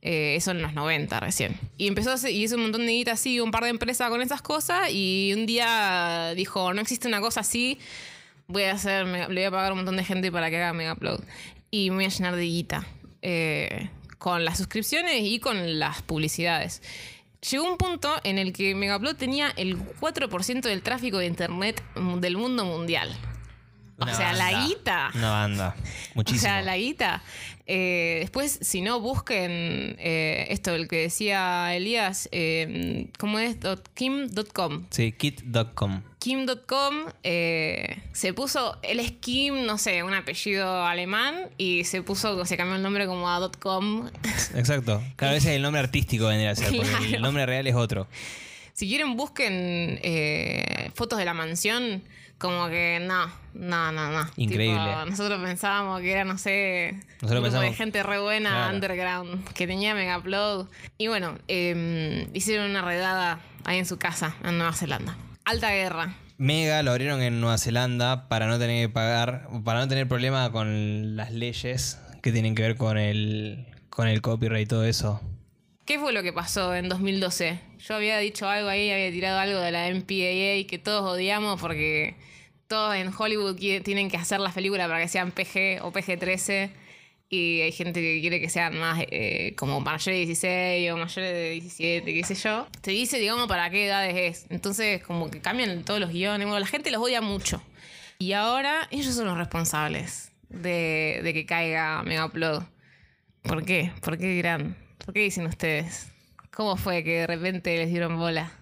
Eh, 0.00 0.36
eso 0.36 0.52
en 0.52 0.62
los 0.62 0.74
90 0.74 1.18
recién. 1.20 1.58
Y 1.76 1.88
empezó 1.88 2.10
a 2.10 2.14
hacer, 2.14 2.30
y 2.30 2.44
hizo 2.44 2.54
un 2.56 2.62
montón 2.62 2.86
de 2.86 2.92
guita 2.92 3.12
así, 3.12 3.40
un 3.40 3.50
par 3.50 3.64
de 3.64 3.70
empresas 3.70 4.08
con 4.10 4.22
esas 4.22 4.42
cosas 4.42 4.90
y 4.92 5.32
un 5.36 5.44
día 5.46 6.34
dijo, 6.36 6.72
no 6.72 6.80
existe 6.80 7.08
una 7.08 7.20
cosa 7.20 7.40
así, 7.40 7.78
voy 8.46 8.62
a 8.64 8.72
hacer, 8.72 9.06
le 9.06 9.26
voy 9.26 9.42
a 9.44 9.50
pagar 9.50 9.72
un 9.72 9.78
montón 9.78 9.96
de 9.96 10.04
gente 10.04 10.30
para 10.30 10.50
que 10.50 10.56
haga 10.56 10.72
Mega 10.72 10.92
Upload. 10.92 11.20
Y 11.72 11.90
me 11.90 11.96
voy 11.96 12.04
a 12.04 12.08
llenar 12.10 12.36
de 12.36 12.44
guita. 12.44 12.86
eh, 13.22 13.90
con 14.18 14.44
las 14.44 14.58
suscripciones 14.58 15.22
y 15.22 15.40
con 15.40 15.78
las 15.78 16.02
publicidades. 16.02 16.82
Llegó 17.50 17.70
un 17.70 17.78
punto 17.78 18.14
en 18.24 18.38
el 18.38 18.52
que 18.52 18.74
Megaupload 18.74 19.16
tenía 19.16 19.52
el 19.56 19.78
4% 19.78 20.62
del 20.62 20.82
tráfico 20.82 21.18
de 21.18 21.26
internet 21.26 21.82
del 22.20 22.36
mundo 22.36 22.64
mundial. 22.64 23.16
Una 23.98 24.12
o 24.12 24.16
sea, 24.16 24.32
la 24.32 24.64
guita. 24.66 25.10
Una 25.14 25.30
banda. 25.30 25.76
Muchísimo. 26.14 26.38
O 26.48 26.54
sea, 26.54 26.62
la 26.62 26.76
guita. 26.76 27.22
Eh, 27.70 28.18
después, 28.20 28.58
si 28.62 28.80
no, 28.80 28.98
busquen 29.00 29.96
eh, 29.98 30.46
esto, 30.48 30.74
el 30.74 30.88
que 30.88 30.96
decía 31.02 31.74
Elías, 31.76 32.28
eh, 32.32 33.08
¿cómo 33.18 33.38
es? 33.38 33.58
Kim.com. 33.94 34.86
Sí, 34.88 35.12
kit.com. 35.12 36.02
Kim.com 36.18 36.94
se 37.22 38.32
puso, 38.34 38.78
él 38.82 39.00
es 39.00 39.12
Kim, 39.12 39.66
no 39.66 39.76
sé, 39.78 40.02
un 40.02 40.14
apellido 40.14 40.84
alemán 40.86 41.34
y 41.58 41.84
se 41.84 42.02
puso, 42.02 42.44
se 42.46 42.56
cambió 42.56 42.76
el 42.76 42.82
nombre 42.82 43.06
como 43.06 43.28
a 43.28 43.50
.com. 43.58 44.08
Exacto. 44.54 45.02
Cada 45.16 45.32
vez 45.32 45.44
el 45.46 45.60
nombre 45.60 45.80
artístico 45.80 46.28
vendría 46.28 46.52
a 46.52 46.56
ser, 46.56 46.74
porque 46.74 46.90
el 46.90 47.08
Claro. 47.08 47.22
nombre 47.22 47.44
real 47.46 47.66
es 47.66 47.74
otro. 47.74 48.08
Si 48.72 48.88
quieren 48.88 49.16
busquen 49.16 50.00
fotos 50.94 51.18
de 51.18 51.24
la 51.26 51.34
mansión, 51.34 52.02
como 52.38 52.68
que 52.68 52.98
no, 53.02 53.26
no, 53.54 53.92
no, 53.92 54.10
no. 54.12 54.28
Increíble. 54.36 54.78
Tipo, 54.78 55.04
nosotros 55.06 55.42
pensábamos 55.42 56.00
que 56.00 56.12
era, 56.12 56.24
no 56.24 56.38
sé, 56.38 57.00
Nosotros 57.20 57.42
grupo 57.50 57.60
de 57.60 57.72
gente 57.74 58.02
re 58.02 58.20
buena, 58.20 58.50
Claro. 58.50 58.74
underground, 58.74 59.48
que 59.52 59.66
tenía 59.66 59.94
mega 59.94 60.18
upload. 60.18 60.66
Y 60.98 61.08
bueno, 61.08 61.36
eh, 61.48 62.28
hicieron 62.32 62.70
una 62.70 62.82
redada 62.82 63.40
ahí 63.64 63.78
en 63.78 63.86
su 63.86 63.98
casa, 63.98 64.34
en 64.44 64.56
Nueva 64.58 64.72
Zelanda. 64.72 65.16
Alta 65.44 65.70
guerra. 65.70 66.14
Mega 66.36 66.82
lo 66.84 66.92
abrieron 66.92 67.20
en 67.20 67.40
Nueva 67.40 67.58
Zelanda 67.58 68.28
para 68.28 68.46
no 68.46 68.58
tener 68.60 68.86
que 68.86 68.92
pagar, 68.92 69.48
para 69.64 69.80
no 69.80 69.88
tener 69.88 70.06
problema 70.06 70.52
con 70.52 71.16
las 71.16 71.32
leyes 71.32 71.98
que 72.22 72.30
tienen 72.30 72.54
que 72.54 72.62
ver 72.62 72.76
con 72.76 72.96
el, 72.98 73.66
con 73.90 74.06
el 74.06 74.22
copyright 74.22 74.66
y 74.66 74.68
todo 74.68 74.84
eso. 74.84 75.20
¿Qué 75.88 75.98
fue 75.98 76.12
lo 76.12 76.22
que 76.22 76.34
pasó 76.34 76.74
en 76.74 76.90
2012? 76.90 77.58
Yo 77.78 77.94
había 77.94 78.18
dicho 78.18 78.46
algo 78.46 78.68
ahí, 78.68 78.90
había 78.90 79.10
tirado 79.10 79.38
algo 79.38 79.58
de 79.58 79.70
la 79.70 79.88
MPAA 79.88 80.68
que 80.68 80.78
todos 80.78 81.02
odiamos 81.14 81.58
porque 81.58 82.14
todos 82.66 82.94
en 82.94 83.10
Hollywood 83.10 83.56
tienen 83.56 84.10
que 84.10 84.18
hacer 84.18 84.38
las 84.38 84.52
películas 84.52 84.86
para 84.86 85.00
que 85.00 85.08
sean 85.08 85.32
PG 85.32 85.82
o 85.82 85.90
PG-13 85.90 86.68
y 87.30 87.62
hay 87.62 87.72
gente 87.72 88.02
que 88.02 88.20
quiere 88.20 88.38
que 88.38 88.50
sean 88.50 88.78
más 88.78 89.02
eh, 89.10 89.54
como 89.56 89.80
mayores 89.80 90.04
de 90.04 90.26
16 90.26 90.92
o 90.92 90.98
mayores 90.98 91.32
de 91.32 91.50
17, 91.52 92.12
qué 92.12 92.22
sé 92.22 92.34
yo. 92.34 92.66
Te 92.82 92.90
dice, 92.90 93.18
digamos, 93.18 93.48
para 93.48 93.70
qué 93.70 93.86
edades 93.86 94.14
es. 94.14 94.46
Entonces, 94.50 95.02
como 95.02 95.30
que 95.30 95.40
cambian 95.40 95.84
todos 95.84 96.00
los 96.00 96.10
guiones. 96.10 96.46
Bueno, 96.46 96.60
la 96.60 96.66
gente 96.66 96.90
los 96.90 97.00
odia 97.00 97.22
mucho. 97.22 97.62
Y 98.18 98.34
ahora 98.34 98.88
ellos 98.90 99.14
son 99.14 99.24
los 99.24 99.38
responsables 99.38 100.32
de, 100.50 101.22
que 101.32 101.46
caiga 101.46 102.02
Mega 102.02 102.26
Upload. 102.26 102.64
¿Por 103.40 103.64
qué? 103.64 103.90
¿Por 104.02 104.18
qué 104.18 104.26
dirán? 104.26 104.87
¿Por 105.08 105.14
qué 105.14 105.20
dicen 105.20 105.46
ustedes? 105.46 106.12
¿Cómo 106.54 106.76
fue 106.76 107.02
que 107.02 107.20
de 107.20 107.26
repente 107.26 107.74
les 107.78 107.88
dieron 107.88 108.18
bola? 108.18 108.52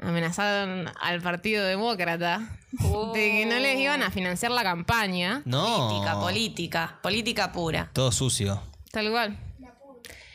Amenazaron 0.00 0.90
al 1.02 1.20
Partido 1.20 1.66
Demócrata 1.66 2.58
de 2.70 3.30
que 3.30 3.44
no 3.44 3.58
les 3.58 3.78
iban 3.78 4.02
a 4.02 4.10
financiar 4.10 4.50
la 4.52 4.62
campaña. 4.62 5.42
No. 5.44 5.76
Política, 5.76 6.14
política, 6.18 6.98
política 7.02 7.52
pura. 7.52 7.90
Todo 7.92 8.10
sucio. 8.10 8.62
Tal 8.90 9.10
cual. 9.10 9.36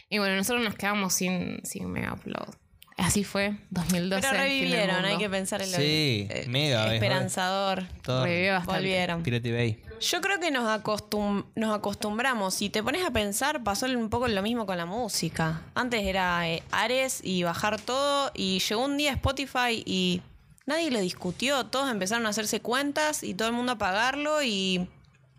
Y 0.10 0.20
bueno, 0.20 0.36
nosotros 0.36 0.64
nos 0.64 0.76
quedamos 0.76 1.14
sin, 1.14 1.66
sin 1.66 1.90
Mega 1.92 2.14
Upload. 2.14 2.54
Así 2.98 3.24
fue, 3.24 3.56
2012. 3.72 4.22
Pero 4.22 4.34
fin 4.34 4.42
del 4.42 4.50
revivieron, 4.72 5.06
hay 5.06 5.18
que 5.18 5.30
pensar 5.30 5.62
en 5.62 5.72
lo 5.72 5.78
Sí, 5.78 6.28
eh, 6.30 6.46
mega, 6.48 6.88
es 6.88 6.94
esperanzador. 6.94 7.86
Todo. 8.04 8.24
Revivió 8.26 8.54
bastante. 8.54 8.80
Volvieron. 8.82 9.24
Pirate 9.24 9.52
Bay. 9.52 9.80
Yo 10.00 10.22
creo 10.22 10.40
que 10.40 10.52
nos, 10.52 10.66
acostum- 10.66 11.46
nos 11.56 11.76
acostumbramos. 11.76 12.54
Si 12.54 12.70
te 12.70 12.84
pones 12.84 13.04
a 13.06 13.12
pensar, 13.12 13.64
pasó 13.64 13.86
un 13.88 14.10
poco 14.10 14.28
lo 14.28 14.42
mismo 14.42 14.66
con 14.66 14.78
la 14.78 14.86
música. 14.86 15.62
Antes 15.76 16.04
era 16.04 16.48
eh, 16.50 16.62
Ares 16.72 17.22
y 17.24 17.44
bajar 17.44 17.80
todo. 17.82 18.32
Y 18.36 18.60
llegó 18.60 18.84
un 18.86 18.98
día 18.98 19.12
Spotify 19.14 19.82
y 19.86 20.22
nadie 20.66 20.92
lo 20.92 21.00
discutió. 21.00 21.66
Todos 21.66 21.90
empezaron 21.90 22.26
a 22.28 22.30
hacerse 22.30 22.60
cuentas 22.60 23.24
y 23.24 23.34
todo 23.34 23.48
el 23.48 23.54
mundo 23.56 23.72
a 23.72 23.78
pagarlo 23.78 24.44
y 24.44 24.88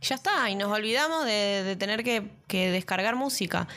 ya 0.01 0.17
está. 0.17 0.51
Y 0.51 0.57
nos 0.57 0.73
olvidamos 0.73 1.25
de, 1.25 1.63
de 1.63 1.77
tener 1.77 2.03
que, 2.03 2.25
que 2.49 2.71
descargar 2.71 3.15
música. 3.17 3.69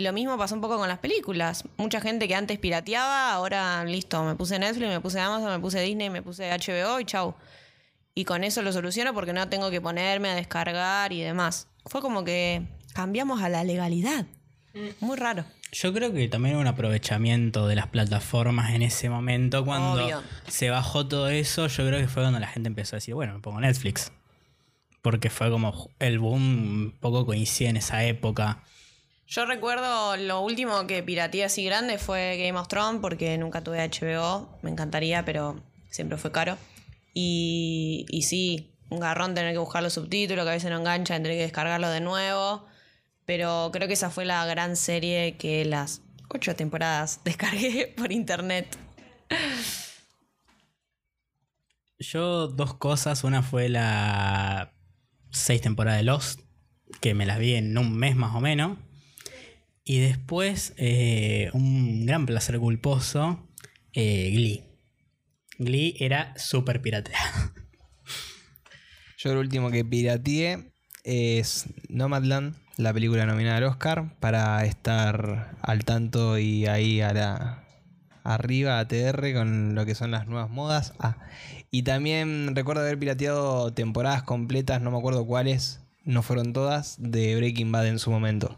Y 0.00 0.02
lo 0.02 0.14
mismo 0.14 0.38
pasó 0.38 0.54
un 0.54 0.62
poco 0.62 0.78
con 0.78 0.88
las 0.88 0.98
películas. 0.98 1.64
Mucha 1.76 2.00
gente 2.00 2.26
que 2.26 2.34
antes 2.34 2.58
pirateaba, 2.58 3.34
ahora 3.34 3.84
listo, 3.84 4.24
me 4.24 4.34
puse 4.34 4.58
Netflix, 4.58 4.88
me 4.88 5.00
puse 5.00 5.20
Amazon, 5.20 5.50
me 5.50 5.58
puse 5.58 5.78
Disney, 5.82 6.08
me 6.08 6.22
puse 6.22 6.50
HBO 6.50 6.98
y 7.00 7.04
chau 7.04 7.34
y 8.14 8.24
con 8.24 8.42
eso 8.42 8.62
lo 8.62 8.72
soluciono 8.72 9.12
porque 9.12 9.34
no 9.34 9.46
tengo 9.50 9.70
que 9.70 9.82
ponerme 9.82 10.30
a 10.30 10.34
descargar 10.34 11.12
y 11.12 11.20
demás. 11.20 11.68
Fue 11.84 12.00
como 12.00 12.24
que 12.24 12.62
cambiamos 12.94 13.42
a 13.42 13.50
la 13.50 13.62
legalidad. 13.62 14.24
Muy 15.00 15.18
raro. 15.18 15.44
Yo 15.70 15.92
creo 15.92 16.14
que 16.14 16.28
también 16.28 16.56
un 16.56 16.66
aprovechamiento 16.66 17.68
de 17.68 17.74
las 17.74 17.88
plataformas 17.88 18.72
en 18.72 18.80
ese 18.80 19.10
momento, 19.10 19.66
cuando 19.66 20.02
Obvio. 20.02 20.22
se 20.48 20.70
bajó 20.70 21.08
todo 21.08 21.28
eso, 21.28 21.66
yo 21.66 21.86
creo 21.86 22.00
que 22.00 22.08
fue 22.08 22.22
cuando 22.22 22.40
la 22.40 22.46
gente 22.48 22.68
empezó 22.68 22.96
a 22.96 22.98
decir, 22.98 23.12
bueno, 23.12 23.34
me 23.34 23.40
pongo 23.40 23.60
Netflix. 23.60 24.12
Porque 25.02 25.28
fue 25.28 25.50
como 25.50 25.90
el 25.98 26.18
boom, 26.18 26.42
un 26.42 26.94
poco 26.98 27.26
coincide 27.26 27.68
en 27.68 27.76
esa 27.76 28.02
época. 28.02 28.62
Yo 29.30 29.46
recuerdo 29.46 30.16
lo 30.16 30.40
último 30.40 30.88
que 30.88 31.04
pirateé 31.04 31.44
así 31.44 31.64
grande 31.64 31.98
fue 31.98 32.36
Game 32.36 32.58
of 32.58 32.66
Thrones 32.66 33.00
porque 33.00 33.38
nunca 33.38 33.62
tuve 33.62 33.78
HBO. 33.78 34.58
Me 34.62 34.70
encantaría, 34.70 35.24
pero 35.24 35.62
siempre 35.88 36.18
fue 36.18 36.32
caro. 36.32 36.58
Y, 37.14 38.06
y 38.08 38.22
sí, 38.22 38.74
un 38.88 38.98
garrón 38.98 39.36
tener 39.36 39.52
que 39.52 39.58
buscar 39.58 39.84
los 39.84 39.92
subtítulos, 39.92 40.44
que 40.44 40.50
a 40.50 40.54
veces 40.54 40.68
no 40.68 40.78
engancha, 40.78 41.14
tener 41.14 41.34
que 41.34 41.42
descargarlo 41.42 41.88
de 41.90 42.00
nuevo. 42.00 42.66
Pero 43.24 43.70
creo 43.72 43.86
que 43.86 43.94
esa 43.94 44.10
fue 44.10 44.24
la 44.24 44.44
gran 44.46 44.74
serie 44.74 45.36
que 45.36 45.64
las 45.64 46.02
ocho 46.28 46.56
temporadas 46.56 47.20
descargué 47.24 47.94
por 47.96 48.10
internet. 48.10 48.76
Yo 52.00 52.48
dos 52.48 52.74
cosas, 52.74 53.22
una 53.22 53.44
fue 53.44 53.68
la 53.68 54.72
seis 55.30 55.60
temporada 55.60 55.98
de 55.98 56.02
Lost, 56.02 56.40
que 57.00 57.14
me 57.14 57.26
las 57.26 57.38
vi 57.38 57.54
en 57.54 57.78
un 57.78 57.96
mes 57.96 58.16
más 58.16 58.34
o 58.34 58.40
menos. 58.40 58.76
Y 59.90 59.98
después 59.98 60.72
eh, 60.76 61.50
un 61.52 62.06
gran 62.06 62.24
placer 62.24 62.60
culposo, 62.60 63.48
eh, 63.92 64.30
Glee. 64.30 64.62
Glee 65.58 65.96
era 65.98 66.32
súper 66.36 66.80
pirateado. 66.80 67.50
Yo 69.18 69.34
lo 69.34 69.40
último 69.40 69.72
que 69.72 69.84
pirateé 69.84 70.72
es 71.02 71.64
Nomadland, 71.88 72.54
la 72.76 72.94
película 72.94 73.26
nominada 73.26 73.56
al 73.56 73.64
Oscar, 73.64 74.16
para 74.20 74.64
estar 74.64 75.56
al 75.60 75.84
tanto 75.84 76.38
y 76.38 76.66
ahí 76.66 77.00
a 77.00 77.12
la 77.12 77.64
arriba 78.22 78.78
a 78.78 78.86
TR 78.86 79.34
con 79.34 79.74
lo 79.74 79.86
que 79.86 79.96
son 79.96 80.12
las 80.12 80.28
nuevas 80.28 80.50
modas. 80.50 80.92
Ah, 81.00 81.16
y 81.72 81.82
también 81.82 82.54
recuerdo 82.54 82.82
haber 82.82 82.96
pirateado 82.96 83.72
temporadas 83.72 84.22
completas, 84.22 84.80
no 84.80 84.92
me 84.92 84.98
acuerdo 84.98 85.26
cuáles, 85.26 85.80
no 86.04 86.22
fueron 86.22 86.52
todas, 86.52 86.94
de 87.00 87.34
Breaking 87.34 87.72
Bad 87.72 87.88
en 87.88 87.98
su 87.98 88.12
momento. 88.12 88.56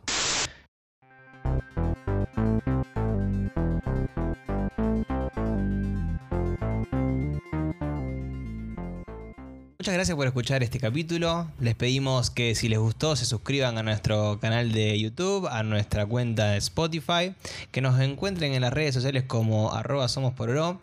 Muchas 9.82 9.94
gracias 9.94 10.16
por 10.16 10.28
escuchar 10.28 10.62
este 10.62 10.78
capítulo. 10.78 11.50
Les 11.58 11.74
pedimos 11.74 12.30
que 12.30 12.54
si 12.54 12.68
les 12.68 12.78
gustó 12.78 13.16
se 13.16 13.24
suscriban 13.24 13.78
a 13.78 13.82
nuestro 13.82 14.38
canal 14.38 14.70
de 14.70 14.96
YouTube, 14.96 15.48
a 15.48 15.64
nuestra 15.64 16.06
cuenta 16.06 16.52
de 16.52 16.58
Spotify, 16.58 17.34
que 17.72 17.80
nos 17.80 18.00
encuentren 18.00 18.54
en 18.54 18.60
las 18.60 18.72
redes 18.72 18.94
sociales 18.94 19.24
como 19.24 19.72
arroba 19.72 20.06
somos 20.06 20.34
por 20.34 20.50
oro 20.50 20.80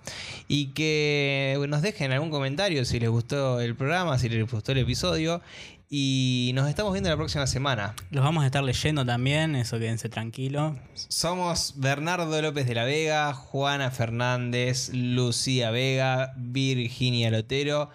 y 0.49 0.73
que 0.73 1.57
nos 1.69 1.81
dejen 1.81 2.11
algún 2.11 2.29
comentario 2.29 2.83
si 2.83 2.99
les 2.99 3.07
gustó 3.09 3.61
el 3.61 3.73
programa, 3.73 4.19
si 4.19 4.27
les 4.27 4.51
gustó 4.51 4.73
el 4.73 4.79
episodio. 4.79 5.41
Y 5.89 6.51
nos 6.53 6.67
estamos 6.67 6.91
viendo 6.91 7.09
la 7.09 7.15
próxima 7.15 7.47
semana. 7.47 7.95
Los 8.11 8.25
vamos 8.25 8.43
a 8.43 8.47
estar 8.47 8.65
leyendo 8.65 9.05
también, 9.05 9.55
eso 9.55 9.79
quédense 9.79 10.09
tranquilos. 10.09 10.75
Somos 11.07 11.75
Bernardo 11.77 12.41
López 12.41 12.67
de 12.67 12.75
la 12.75 12.83
Vega, 12.83 13.33
Juana 13.33 13.91
Fernández, 13.91 14.89
Lucía 14.93 15.71
Vega, 15.71 16.33
Virginia 16.35 17.31
Lotero, 17.31 17.91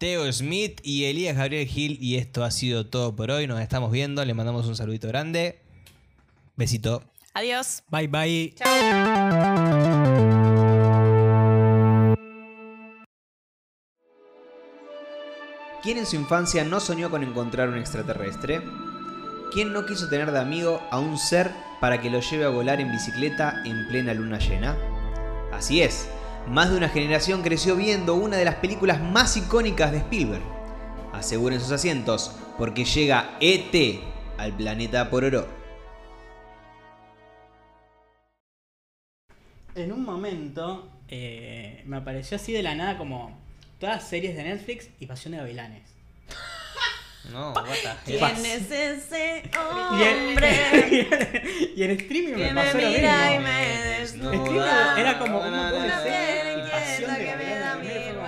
Teo 0.00 0.32
Smith 0.32 0.80
y 0.82 1.04
Elías 1.04 1.36
Gabriel 1.36 1.68
Gil. 1.68 1.98
Y 2.00 2.16
esto 2.16 2.42
ha 2.42 2.50
sido 2.50 2.86
todo 2.86 3.14
por 3.14 3.30
hoy. 3.30 3.46
Nos 3.46 3.60
estamos 3.60 3.92
viendo. 3.92 4.24
Le 4.24 4.32
mandamos 4.32 4.66
un 4.66 4.74
saludito 4.74 5.08
grande. 5.08 5.60
Besito. 6.56 7.04
Adiós. 7.34 7.82
Bye 7.90 8.08
bye. 8.08 8.54
¿Quién 15.82 15.98
en 15.98 16.06
su 16.06 16.16
infancia 16.16 16.64
no 16.64 16.80
soñó 16.80 17.10
con 17.10 17.22
encontrar 17.22 17.68
un 17.68 17.76
extraterrestre? 17.76 18.62
¿Quién 19.52 19.74
no 19.74 19.84
quiso 19.84 20.08
tener 20.08 20.32
de 20.32 20.38
amigo 20.38 20.80
a 20.90 20.98
un 20.98 21.18
ser 21.18 21.50
para 21.78 22.00
que 22.00 22.08
lo 22.08 22.20
lleve 22.20 22.46
a 22.46 22.48
volar 22.48 22.80
en 22.80 22.90
bicicleta 22.90 23.60
en 23.66 23.86
plena 23.88 24.14
luna 24.14 24.38
llena? 24.38 24.78
Así 25.52 25.82
es, 25.82 26.08
más 26.50 26.68
de 26.70 26.76
una 26.76 26.88
generación 26.88 27.42
creció 27.42 27.76
viendo 27.76 28.16
una 28.16 28.36
de 28.36 28.44
las 28.44 28.56
películas 28.56 29.00
más 29.00 29.36
icónicas 29.36 29.92
de 29.92 29.98
Spielberg. 29.98 30.42
Aseguren 31.12 31.60
sus 31.60 31.70
asientos, 31.70 32.34
porque 32.58 32.84
llega 32.84 33.36
ET 33.40 34.00
al 34.36 34.56
planeta 34.56 35.08
Pororo. 35.10 35.46
En 39.76 39.92
un 39.92 40.04
momento 40.04 40.90
eh, 41.08 41.82
me 41.86 41.98
apareció 41.98 42.36
así 42.36 42.52
de 42.52 42.62
la 42.64 42.74
nada 42.74 42.98
como 42.98 43.38
todas 43.78 44.08
series 44.08 44.34
de 44.34 44.42
Netflix 44.42 44.88
y 44.98 45.06
Pasión 45.06 45.32
de 45.32 45.38
Gavilanes. 45.38 45.82
No, 47.30 47.52
what 47.52 47.64
the 47.64 48.12
hell? 48.12 48.34
¿Quién 48.34 48.46
es 48.46 48.70
ese 48.70 49.42
Y 49.98 50.02
en, 50.02 50.28
hombre 50.28 51.42
y 51.76 51.82
en 51.82 51.90
streaming 51.90 52.32
me 52.32 52.38
que 52.38 52.52
me 52.52 52.54
pasó 52.54 52.78
lo 52.78 52.88
mira 52.88 53.34
y 53.34 53.38
me 53.38 54.02
Streaming 54.04 54.40
desnuda? 54.40 55.00
era 55.00 55.18
como 55.18 55.38
un 55.38 55.50
montón 55.50 55.82
de 55.82 55.86
Una 55.86 56.02
de 56.98 57.24
que 57.24 57.36
me 57.36 57.58
da 57.58 57.74
Gavilanes. 57.76 58.19